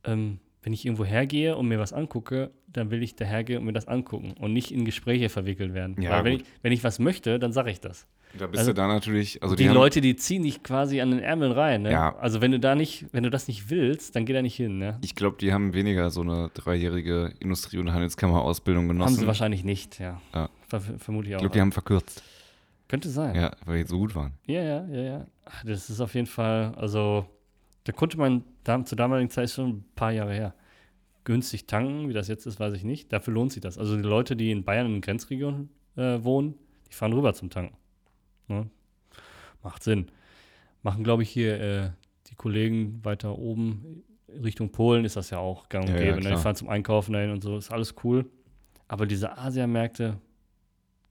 Ähm, 0.06 0.40
wenn 0.62 0.74
ich 0.74 0.86
irgendwo 0.86 1.06
hergehe 1.06 1.56
und 1.56 1.68
mir 1.68 1.80
was 1.80 1.94
angucke, 1.94 2.52
dann 2.68 2.92
will 2.92 3.02
ich 3.02 3.16
dahergehen 3.16 3.60
und 3.60 3.66
mir 3.66 3.74
das 3.74 3.88
angucken 3.88 4.34
und 4.40 4.54
nicht 4.54 4.72
in 4.72 4.86
Gespräche 4.86 5.30
verwickelt 5.30 5.74
werden. 5.74 6.02
Ja, 6.02 6.12
Weil 6.12 6.24
wenn 6.26 6.32
gut. 6.34 6.42
ich, 6.42 6.48
wenn 6.62 6.72
ich 6.72 6.84
was 6.84 7.00
möchte, 7.00 7.40
dann 7.40 7.52
sage 7.52 7.72
ich 7.72 7.80
das. 7.80 8.08
Da 8.38 8.48
bist 8.48 8.60
also 8.60 8.72
du 8.72 8.76
da 8.76 8.88
natürlich. 8.88 9.42
Also 9.42 9.56
die 9.56 9.64
die, 9.64 9.70
haben, 9.70 9.76
Leute, 9.76 10.02
die 10.02 10.16
ziehen 10.16 10.44
dich 10.44 10.64
quasi 10.64 11.02
an 11.02 11.12
den 11.12 11.20
Ärmeln 11.20 11.52
rein. 11.52 11.84
Ne? 11.84 11.92
Ja. 11.92 12.16
Also 12.18 12.42
wenn 12.42 12.52
du 12.52 12.60
da 12.60 12.76
nicht, 12.76 13.06
wenn 13.12 13.24
du 13.24 13.30
das 13.30 13.48
nicht 13.48 13.70
willst, 13.70 14.16
dann 14.16 14.26
geh 14.26 14.34
da 14.34 14.42
nicht 14.42 14.56
hin. 14.56 14.78
Ne? 14.78 14.98
Ich 15.02 15.16
glaube, 15.16 15.38
die 15.40 15.54
haben 15.54 15.74
weniger 15.74 16.10
so 16.10 16.22
eine 16.22 16.50
dreijährige 16.54 17.34
Industrie- 17.40 17.78
und 17.78 17.92
Handelskammer-Ausbildung 17.94 18.88
genossen. 18.88 19.16
Haben 19.16 19.20
sie 19.22 19.28
wahrscheinlich 19.28 19.64
nicht, 19.64 20.00
ja. 20.00 20.22
Ja. 20.34 20.50
Ver 20.68 20.82
vermute 20.82 21.28
ich 21.28 21.32
ich 21.32 21.36
auch. 21.36 21.40
glaube, 21.40 21.54
die 21.54 21.62
haben 21.62 21.72
verkürzt. 21.72 22.24
Könnte 22.88 23.10
sein. 23.10 23.36
Ja, 23.36 23.52
weil 23.66 23.84
die 23.84 23.88
so 23.90 23.98
gut 23.98 24.16
waren. 24.16 24.34
Ja, 24.46 24.62
ja, 24.62 24.86
ja, 24.88 25.02
ja. 25.02 25.28
Ach, 25.46 25.64
Das 25.66 25.90
ist 25.90 26.00
auf 26.00 26.14
jeden 26.16 26.28
Fall, 26.28 26.74
also 26.76 27.26
da 27.84 27.92
konnte 27.92 28.18
man 28.18 28.44
da, 28.64 28.84
zur 28.84 28.98
damaligen 28.98 29.30
Zeit 29.30 29.50
schon 29.50 29.70
ein 29.70 29.86
paar 29.96 30.12
Jahre 30.12 30.34
her 30.34 30.54
günstig 31.28 31.68
tanken. 31.68 32.08
Wie 32.08 32.14
das 32.14 32.30
jetzt 32.30 32.46
ist, 32.46 32.60
weiß 32.60 32.74
ich 32.74 32.84
nicht. 32.86 33.12
Dafür 33.12 33.34
lohnt 33.34 33.52
sich 33.52 33.62
das. 33.62 33.78
Also 33.78 33.98
die 33.98 34.04
Leute, 34.04 34.36
die 34.36 34.52
in 34.52 34.64
Bayern 34.64 34.86
in 34.88 34.94
den 34.94 35.02
Grenzregionen 35.02 35.70
äh, 35.98 36.24
wohnen, 36.24 36.56
die 36.90 36.94
fahren 36.94 37.12
rüber 37.12 37.34
zum 37.34 37.50
Tanken. 37.50 37.76
Ne? 38.48 38.70
Macht 39.64 39.84
Sinn. 39.84 40.10
Machen, 40.84 41.04
glaube 41.04 41.24
ich, 41.24 41.30
hier 41.30 41.60
äh, 41.60 41.90
die 42.30 42.36
Kollegen 42.36 43.04
weiter 43.04 43.38
oben 43.38 44.04
Richtung 44.44 44.72
Polen 44.72 45.06
ist 45.06 45.16
das 45.16 45.30
ja 45.30 45.40
auch 45.40 45.70
gang 45.70 45.86
und 45.88 45.96
Ja, 45.96 46.02
ja, 46.02 46.12
gäbe. 46.16 46.24
ne? 46.28 46.36
Die 46.36 46.42
fahren 46.42 46.56
zum 46.56 46.70
Einkaufen 46.70 47.14
dahin 47.14 47.32
und 47.32 47.42
so, 47.42 47.58
ist 47.58 47.72
alles 47.72 47.96
cool. 48.04 48.26
Aber 48.88 49.06
diese 49.06 49.38
Asiamärkte, 49.38 50.18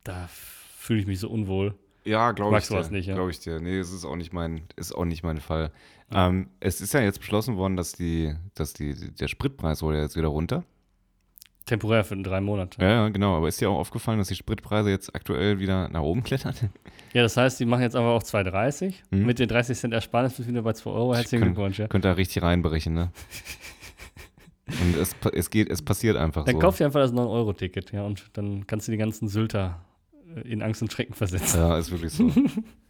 da 0.04 0.28
fühle 0.28 1.00
ich 1.00 1.06
mich 1.06 1.20
so 1.20 1.28
unwohl. 1.28 1.74
Ja, 2.04 2.30
glaube 2.32 2.58
ich 2.58 2.68
dir. 2.68 2.88
nicht, 2.90 3.06
ja? 3.06 3.14
Glaube 3.14 3.30
ich 3.32 3.40
dir. 3.40 3.60
Nee, 3.60 3.78
es 3.78 3.92
ist 3.92 4.04
auch 4.04 4.14
nicht 4.16 4.32
mein, 4.32 4.62
ist 4.76 4.92
auch 4.92 5.04
nicht 5.04 5.24
mein 5.24 5.40
Fall. 5.40 5.72
Ähm, 6.12 6.48
es 6.60 6.80
ist 6.80 6.94
ja 6.94 7.00
jetzt 7.00 7.18
beschlossen 7.18 7.56
worden, 7.56 7.76
dass 7.76 7.92
die, 7.92 8.34
dass 8.54 8.72
die, 8.72 8.94
der 9.12 9.26
Spritpreis 9.26 9.82
wurde 9.82 10.00
jetzt 10.00 10.16
wieder 10.16 10.28
runter. 10.28 10.62
Temporär 11.66 12.04
für 12.04 12.16
drei 12.16 12.40
Monate. 12.40 12.80
Ja, 12.80 13.08
genau. 13.08 13.36
Aber 13.36 13.48
ist 13.48 13.60
dir 13.60 13.68
auch 13.68 13.78
aufgefallen, 13.78 14.18
dass 14.18 14.28
die 14.28 14.34
Spritpreise 14.36 14.88
jetzt 14.90 15.14
aktuell 15.14 15.58
wieder 15.58 15.88
nach 15.88 16.00
oben 16.02 16.22
klettern? 16.22 16.54
Ja, 17.12 17.22
das 17.22 17.36
heißt, 17.36 17.58
die 17.60 17.66
machen 17.66 17.82
jetzt 17.82 17.96
aber 17.96 18.10
auch 18.10 18.22
2,30. 18.22 18.94
Mhm. 19.10 19.26
Mit 19.26 19.38
den 19.40 19.48
30 19.48 19.76
Cent 19.76 19.92
Ersparnis 19.92 20.34
bist 20.34 20.48
du 20.48 20.52
wieder 20.52 20.62
bei 20.62 20.72
2 20.72 20.90
Euro. 20.90 21.14
Herzlichen 21.14 21.42
Könnt- 21.42 21.56
Glückwunsch. 21.56 21.78
Ja. 21.78 21.88
Könnt 21.88 22.04
da 22.04 22.12
richtig 22.12 22.42
reinbrechen, 22.42 22.94
ne? 22.94 23.10
Und 24.68 24.96
es, 24.96 25.14
es 25.32 25.50
geht, 25.50 25.70
es 25.70 25.80
passiert 25.82 26.16
einfach 26.16 26.44
Dann 26.44 26.54
so. 26.56 26.60
kauf 26.60 26.76
dir 26.76 26.86
einfach 26.86 27.00
das 27.00 27.12
9-Euro-Ticket, 27.12 27.92
ja, 27.92 28.02
und 28.04 28.24
dann 28.32 28.66
kannst 28.66 28.88
du 28.88 28.92
die 28.92 28.98
ganzen 28.98 29.28
Sylter 29.28 29.80
äh, 30.34 30.40
in 30.40 30.60
Angst 30.60 30.82
und 30.82 30.92
Schrecken 30.92 31.14
versetzen. 31.14 31.60
Ja, 31.60 31.78
ist 31.78 31.92
wirklich 31.92 32.12
so. 32.12 32.32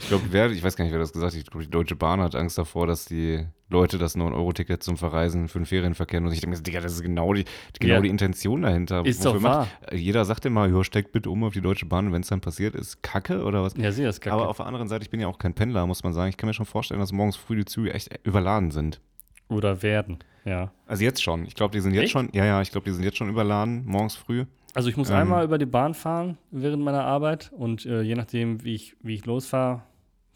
Ich 0.00 0.08
glaube, 0.08 0.24
wer, 0.30 0.50
ich 0.50 0.62
weiß 0.62 0.76
gar 0.76 0.84
nicht, 0.84 0.92
wer 0.92 0.98
das 0.98 1.12
gesagt 1.12 1.32
hat, 1.34 1.38
ich 1.40 1.46
glaube, 1.46 1.64
die 1.64 1.70
Deutsche 1.70 1.94
Bahn 1.94 2.20
hat 2.20 2.34
Angst 2.34 2.56
davor, 2.58 2.86
dass 2.86 3.04
die 3.04 3.46
Leute 3.68 3.98
das 3.98 4.16
9-Euro-Ticket 4.16 4.82
zum 4.82 4.96
Verreisen 4.96 5.46
für 5.48 5.58
den 5.60 5.66
Ferienverkehr 5.66 6.20
und 6.20 6.32
ich 6.32 6.40
denke 6.40 6.56
mir, 6.56 6.62
Digga, 6.62 6.80
das 6.80 6.94
ist 6.94 7.02
genau 7.02 7.32
die, 7.34 7.44
genau 7.78 7.94
Ja. 7.94 8.00
die 8.00 8.08
Intention 8.08 8.62
dahinter. 8.62 9.04
Ist 9.04 9.20
Wofür 9.24 9.34
doch 9.34 9.40
macht- 9.40 9.68
wahr. 9.90 9.94
Jeder 9.94 10.24
sagt 10.24 10.44
immer, 10.46 10.66
ja, 10.66 10.82
steigt 10.82 11.12
bitte 11.12 11.30
um 11.30 11.44
auf 11.44 11.52
die 11.52 11.60
Deutsche 11.60 11.86
Bahn 11.86 12.12
wenn 12.12 12.22
es 12.22 12.28
dann 12.28 12.40
passiert, 12.40 12.74
ist 12.74 13.02
Kacke 13.02 13.44
oder 13.44 13.62
was? 13.62 13.74
Ja, 13.76 13.92
sieh 13.92 14.02
das 14.02 14.20
kacke. 14.20 14.34
Aber 14.34 14.48
auf 14.48 14.56
der 14.56 14.66
anderen 14.66 14.88
Seite, 14.88 15.04
ich 15.04 15.10
bin 15.10 15.20
ja 15.20 15.28
auch 15.28 15.38
kein 15.38 15.54
Pendler, 15.54 15.86
muss 15.86 16.02
man 16.02 16.12
sagen. 16.12 16.30
Ich 16.30 16.36
kann 16.36 16.48
mir 16.48 16.54
schon 16.54 16.66
vorstellen, 16.66 16.98
dass 17.00 17.12
morgens 17.12 17.36
früh 17.36 17.56
die 17.56 17.64
Züge 17.66 17.92
echt 17.94 18.08
überladen 18.24 18.70
sind. 18.72 19.00
Oder 19.48 19.82
werden, 19.82 20.18
ja. 20.44 20.72
Also 20.86 21.04
jetzt 21.04 21.22
schon. 21.22 21.44
Ich 21.44 21.54
glaube, 21.54 21.72
die 21.72 21.80
sind 21.80 21.92
jetzt 21.94 22.04
Echt? 22.04 22.12
schon, 22.12 22.30
ja, 22.32 22.44
ja, 22.44 22.62
ich 22.62 22.70
glaube, 22.72 22.86
die 22.86 22.92
sind 22.94 23.04
jetzt 23.04 23.18
schon 23.18 23.28
überladen, 23.28 23.84
morgens 23.84 24.14
früh. 24.16 24.46
Also 24.74 24.88
ich 24.88 24.96
muss 24.96 25.10
Ähm. 25.10 25.16
einmal 25.16 25.44
über 25.44 25.58
die 25.58 25.66
Bahn 25.66 25.94
fahren 25.94 26.38
während 26.52 26.82
meiner 26.84 27.04
Arbeit 27.04 27.50
und 27.52 27.84
äh, 27.86 28.02
je 28.02 28.14
nachdem, 28.14 28.62
wie 28.64 28.74
ich, 28.74 28.96
wie 29.02 29.14
ich 29.14 29.26
losfahre, 29.26 29.82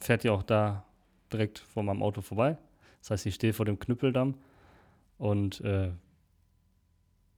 fährt 0.04 0.24
die 0.24 0.30
auch 0.30 0.42
da 0.42 0.84
direkt 1.32 1.58
vor 1.58 1.82
meinem 1.82 2.02
Auto 2.02 2.20
vorbei. 2.20 2.56
Das 3.00 3.10
heißt, 3.10 3.26
ich 3.26 3.34
stehe 3.34 3.52
vor 3.52 3.66
dem 3.66 3.78
Knüppeldamm 3.78 4.34
und 5.18 5.60
äh, 5.62 5.90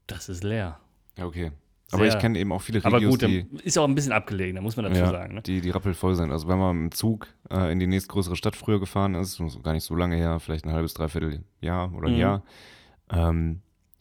das 0.07 0.29
ist 0.29 0.45
leer. 0.45 0.79
Ja, 1.17 1.27
okay. 1.27 1.53
Aber 1.93 2.05
Sehr- 2.05 2.15
ich 2.15 2.19
kenne 2.21 2.39
eben 2.39 2.51
auch 2.53 2.63
viele 2.63 2.85
Aber 2.85 2.97
Regios, 2.97 3.13
gut, 3.19 3.23
die, 3.23 3.47
ist 3.63 3.77
ja 3.77 3.83
auch 3.83 3.87
ein 3.89 3.95
bisschen 3.95 4.13
abgelegen, 4.13 4.57
da 4.57 4.61
muss 4.63 4.77
man 4.77 4.87
dazu 4.87 4.99
ja, 5.01 5.11
sagen. 5.11 5.35
Ne? 5.35 5.43
die, 5.43 5.61
die 5.61 5.71
rappelvoll 5.71 6.17
sind. 6.17 6.33
Also 6.33 6.49
wenn 6.49 6.59
man 6.59 6.77
dem 6.77 6.93
Zug 6.93 7.29
äh, 7.49 7.71
in 7.71 7.79
die 7.79 7.87
nächstgrößere 7.87 8.35
Stadt 8.35 8.57
früher 8.57 8.81
gefahren 8.81 9.15
ist, 9.15 9.41
gar 9.63 9.73
nicht 9.73 9.85
so 9.85 9.95
lange 9.95 10.17
her, 10.17 10.41
vielleicht 10.41 10.65
ein 10.65 10.73
halbes, 10.73 10.95
dreiviertel 10.95 11.45
Jahr 11.61 11.93
oder 11.95 12.09
ein 12.09 12.15
Mhm. 12.15 12.19
Jahr, 12.21 12.43
ähm, 13.11 13.61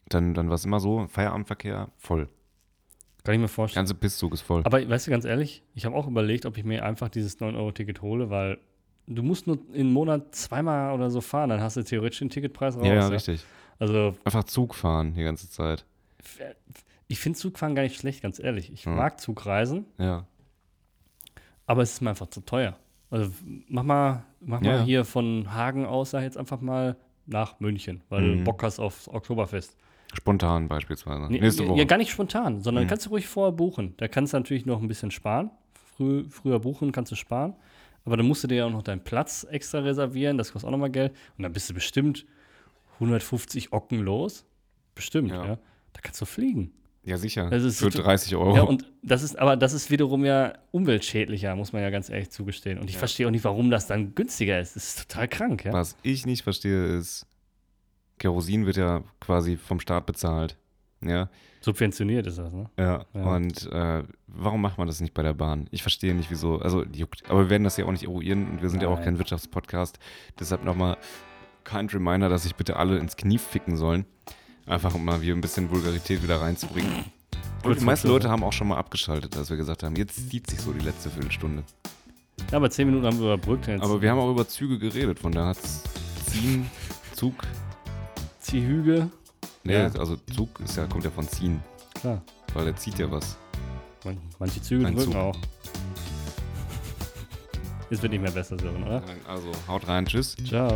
dann, 0.10 0.34
dann 0.34 0.48
war 0.50 0.56
es 0.56 0.66
immer 0.66 0.80
so, 0.80 1.06
Feierabendverkehr 1.08 1.90
voll. 1.98 2.28
Kann 3.26 3.34
ich 3.36 3.40
mir 3.40 3.46
Der 3.48 3.50
vorstellen. 3.50 3.82
ganze 3.82 3.96
Pisszug 3.96 4.34
ist 4.34 4.42
voll. 4.42 4.62
Aber 4.64 4.88
weißt 4.88 5.08
du, 5.08 5.12
ganz 5.12 5.26
ehrlich, 5.26 5.64
ich 5.74 5.86
habe 5.86 5.96
auch 5.96 6.08
überlegt, 6.08 6.46
ob 6.46 6.58
ich 6.58 6.64
mir 6.64 6.86
einfach 6.86 7.10
dieses 7.10 7.40
9-Euro-Ticket 7.40 8.02
hole, 8.02 8.30
weil 8.30 8.58
du 9.08 9.22
musst 9.24 9.48
nur 9.48 9.60
im 9.74 9.92
Monat 9.92 10.34
zweimal 10.36 10.94
oder 10.94 11.10
so 11.12 11.22
fahren, 11.22 11.50
dann 11.50 11.62
hast 11.62 11.76
du 11.78 11.84
theoretisch 11.84 12.20
den 12.20 12.30
Ticketpreis 12.30 12.76
raus. 12.78 12.86
ja, 12.86 12.94
ja, 12.96 13.08
richtig. 13.08 13.44
Also 13.80 14.16
Einfach 14.24 14.46
Zug 14.46 14.74
fahren 14.76 15.14
die 15.16 15.24
ganze 15.24 15.50
Zeit. 15.50 15.86
ich 17.08 17.20
finde 17.20 17.38
Zugfahren 17.38 17.76
gar 17.76 17.84
nicht 17.84 18.00
schlecht, 18.00 18.22
ganz 18.24 18.40
ehrlich. 18.40 18.72
Ich 18.72 18.86
Mhm. 18.86 18.96
mag 18.96 19.20
Zugreisen, 19.20 19.86
Ja. 19.98 20.26
aber 21.68 21.82
es 21.82 21.94
ist 21.94 22.02
mir 22.02 22.10
einfach 22.12 22.28
zu 22.28 22.42
teuer. 22.42 22.78
Also 23.10 23.32
mach 23.68 23.84
mal, 23.84 24.24
mach 24.40 24.62
Ja. 24.62 24.78
mal 24.78 24.84
hier 24.84 25.06
von 25.06 25.54
Hagen 25.54 25.86
aus, 25.86 26.12
sag 26.12 26.24
jetzt 26.24 26.38
einfach 26.38 26.62
mal 26.62 26.96
nach 27.28 27.60
München, 27.60 28.02
weil 28.10 28.22
du 28.22 28.36
Mhm. 28.38 28.44
Bock 28.44 28.64
hast 28.64 28.80
aufs 28.80 29.08
Oktoberfest. 29.08 29.76
Spontan 30.14 30.68
beispielsweise. 30.68 31.28
Nee, 31.30 31.40
Nächste 31.40 31.64
ja, 31.64 31.70
Woche. 31.70 31.80
Ja, 31.80 31.86
gar 31.86 31.98
nicht 31.98 32.12
spontan, 32.12 32.62
sondern 32.62 32.86
Mhm. 32.86 32.88
kannst 32.88 33.06
du 33.06 33.10
ruhig 33.10 33.28
vorher 33.28 33.52
buchen. 33.52 33.94
Da 33.98 34.08
kannst 34.08 34.34
du 34.34 34.38
natürlich 34.38 34.66
noch 34.66 34.82
ein 34.82 34.88
bisschen 34.88 35.12
sparen. 35.12 35.50
Früh, 35.98 36.26
früher 36.30 36.60
buchen 36.60 36.92
kannst 36.92 37.12
du 37.12 37.16
sparen. 37.16 37.54
Aber 38.06 38.18
dann 38.18 38.26
musst 38.28 38.44
du 38.44 38.48
dir 38.48 38.56
ja 38.56 38.66
auch 38.66 38.72
noch 38.72 38.84
deinen 38.84 39.04
Platz 39.04 39.46
extra 39.50 39.80
reservieren. 39.80 40.38
Das 40.38 40.52
kostet 40.52 40.68
auch 40.68 40.72
nochmal 40.72 40.92
Geld. 40.92 41.12
Und 41.38 41.44
dann 41.44 41.54
bist 41.54 41.70
du 41.70 41.74
bestimmt 41.74 42.26
150 43.00 43.74
Ocken 43.74 44.00
los. 44.02 44.46
Bestimmt, 44.94 45.32
ja. 45.32 45.46
Ja. 45.46 45.56
Da 45.94 46.02
kannst 46.02 46.22
du 46.22 46.26
fliegen. 46.26 46.72
ja, 47.04 47.18
sicher. 47.18 47.50
Das 47.50 47.64
ist 47.64 47.80
Für 47.80 47.92
so- 47.92 48.02
30 48.02 48.36
Euro. 48.36 48.56
Ja, 48.56 48.64
und 48.64 48.92
das 49.04 49.22
ist, 49.22 49.38
aber 49.38 49.56
das 49.58 49.74
ist 49.74 49.92
wiederum 49.92 50.26
ja 50.26 50.54
umweltschädlicher, 50.72 51.56
muss 51.56 51.72
man 51.74 51.82
ja 51.84 51.90
ganz 51.92 52.10
ehrlich 52.10 52.32
zugestehen. 52.32 52.80
Und 52.80 52.88
ich 52.90 52.94
Ja. 52.96 53.00
verstehe 53.00 53.28
auch 53.28 53.32
nicht, 53.32 53.44
warum 53.44 53.70
das 53.70 53.86
dann 53.88 54.16
günstiger 54.16 54.60
ist. 54.60 54.76
Das 54.76 54.88
ist 54.88 55.08
total 55.08 55.28
krank, 55.28 55.66
ja. 55.66 55.74
Was 55.74 55.96
ich 56.04 56.26
nicht 56.26 56.42
verstehe, 56.44 56.86
ist, 56.98 57.28
Kerosin 58.18 58.66
wird 58.66 58.78
ja 58.78 59.04
quasi 59.20 59.58
vom 59.58 59.80
Staat 59.80 60.06
bezahlt. 60.06 60.58
Ja, 61.02 61.30
Subventioniert 61.66 62.28
ist 62.28 62.38
das, 62.38 62.54
ne? 62.54 62.70
ja. 62.78 63.06
Ja. 63.16 63.24
Und 63.24 63.72
äh, 63.72 64.04
warum 64.28 64.62
macht 64.62 64.78
man 64.78 64.86
das 64.86 65.02
nicht 65.02 65.16
bei 65.16 65.24
der 65.24 65.34
Bahn? 65.34 65.68
Ich 65.72 65.82
verstehe 65.82 66.14
nicht, 66.14 66.30
wieso. 66.30 66.60
Also, 66.60 66.84
juckt. 66.84 67.24
Aber 67.28 67.40
wir 67.40 67.50
werden 67.50 67.64
das 67.64 67.76
ja 67.78 67.86
auch 67.86 67.92
nicht 67.92 68.04
eruieren 68.04 68.48
und 68.52 68.62
wir 68.62 68.70
sind 68.70 68.84
ja 68.84 68.88
auch 68.88 68.98
Nein. 68.98 69.06
kein 69.06 69.18
Wirtschaftspodcast. 69.18 69.98
Deshalb 70.40 70.64
nochmal 70.64 70.96
kein 71.64 71.88
Reminder, 71.88 72.30
dass 72.30 72.44
sich 72.44 72.54
bitte 72.54 72.76
alle 72.76 73.00
ins 73.00 73.18
Knie 73.18 73.40
ficken 73.40 73.78
sollen. 73.78 74.06
Einfach 74.68 74.94
um 74.94 75.04
mal 75.04 75.20
hier 75.22 75.34
ein 75.34 75.42
bisschen 75.42 75.72
Vulgarität 75.72 76.22
wieder 76.22 76.40
reinzubringen. 76.40 77.06
Und 77.64 77.80
die 77.80 77.84
meisten 77.84 78.10
Leute 78.10 78.30
haben 78.30 78.44
auch 78.44 78.54
schon 78.54 78.68
mal 78.68 78.78
abgeschaltet, 78.78 79.36
als 79.36 79.50
wir 79.50 79.58
gesagt 79.58 79.82
haben, 79.82 79.96
jetzt 79.96 80.30
zieht 80.30 80.48
sich 80.48 80.60
so 80.60 80.72
die 80.72 80.86
letzte 80.86 81.10
Viertelstunde. 81.10 81.64
Ja, 82.52 82.58
aber 82.58 82.70
zehn 82.70 82.86
Minuten 82.86 83.08
haben 83.08 83.18
wir 83.18 83.34
überbrückt. 83.34 83.66
Jetzt 83.66 83.82
Aber 83.82 84.04
wir 84.04 84.12
haben 84.12 84.20
auch 84.20 84.30
über 84.30 84.48
Züge 84.48 84.78
geredet, 84.78 85.18
von 85.18 85.32
daher 85.32 85.50
hat's 85.50 85.82
Ziehen, 86.28 86.70
Zug. 87.14 87.34
Ziehhüge. 88.46 89.10
Nee, 89.64 89.74
Ja. 89.74 89.86
also 90.00 90.16
Zug 90.36 90.60
ist 90.60 90.78
ja, 90.78 90.86
kommt 90.86 91.04
ja 91.04 91.10
von 91.10 91.28
ziehen, 91.28 91.62
Klar. 92.00 92.22
weil 92.54 92.68
er 92.68 92.76
zieht 92.76 93.00
ja 93.00 93.10
was. 93.10 93.38
Man, 94.04 94.18
manche 94.38 94.62
Züge 94.62 94.86
Ein 94.86 94.96
drücken 94.96 95.14
Zug. 95.14 95.22
auch. 95.22 95.38
Es 97.90 98.02
wird 98.02 98.12
nicht 98.12 98.22
mehr 98.22 98.32
besser, 98.32 98.58
Sören, 98.60 98.84
oder? 98.84 99.02
Also, 99.28 99.52
haut 99.68 99.88
rein, 99.88 100.06
tschüss. 100.08 100.36
Ciao. 100.48 100.76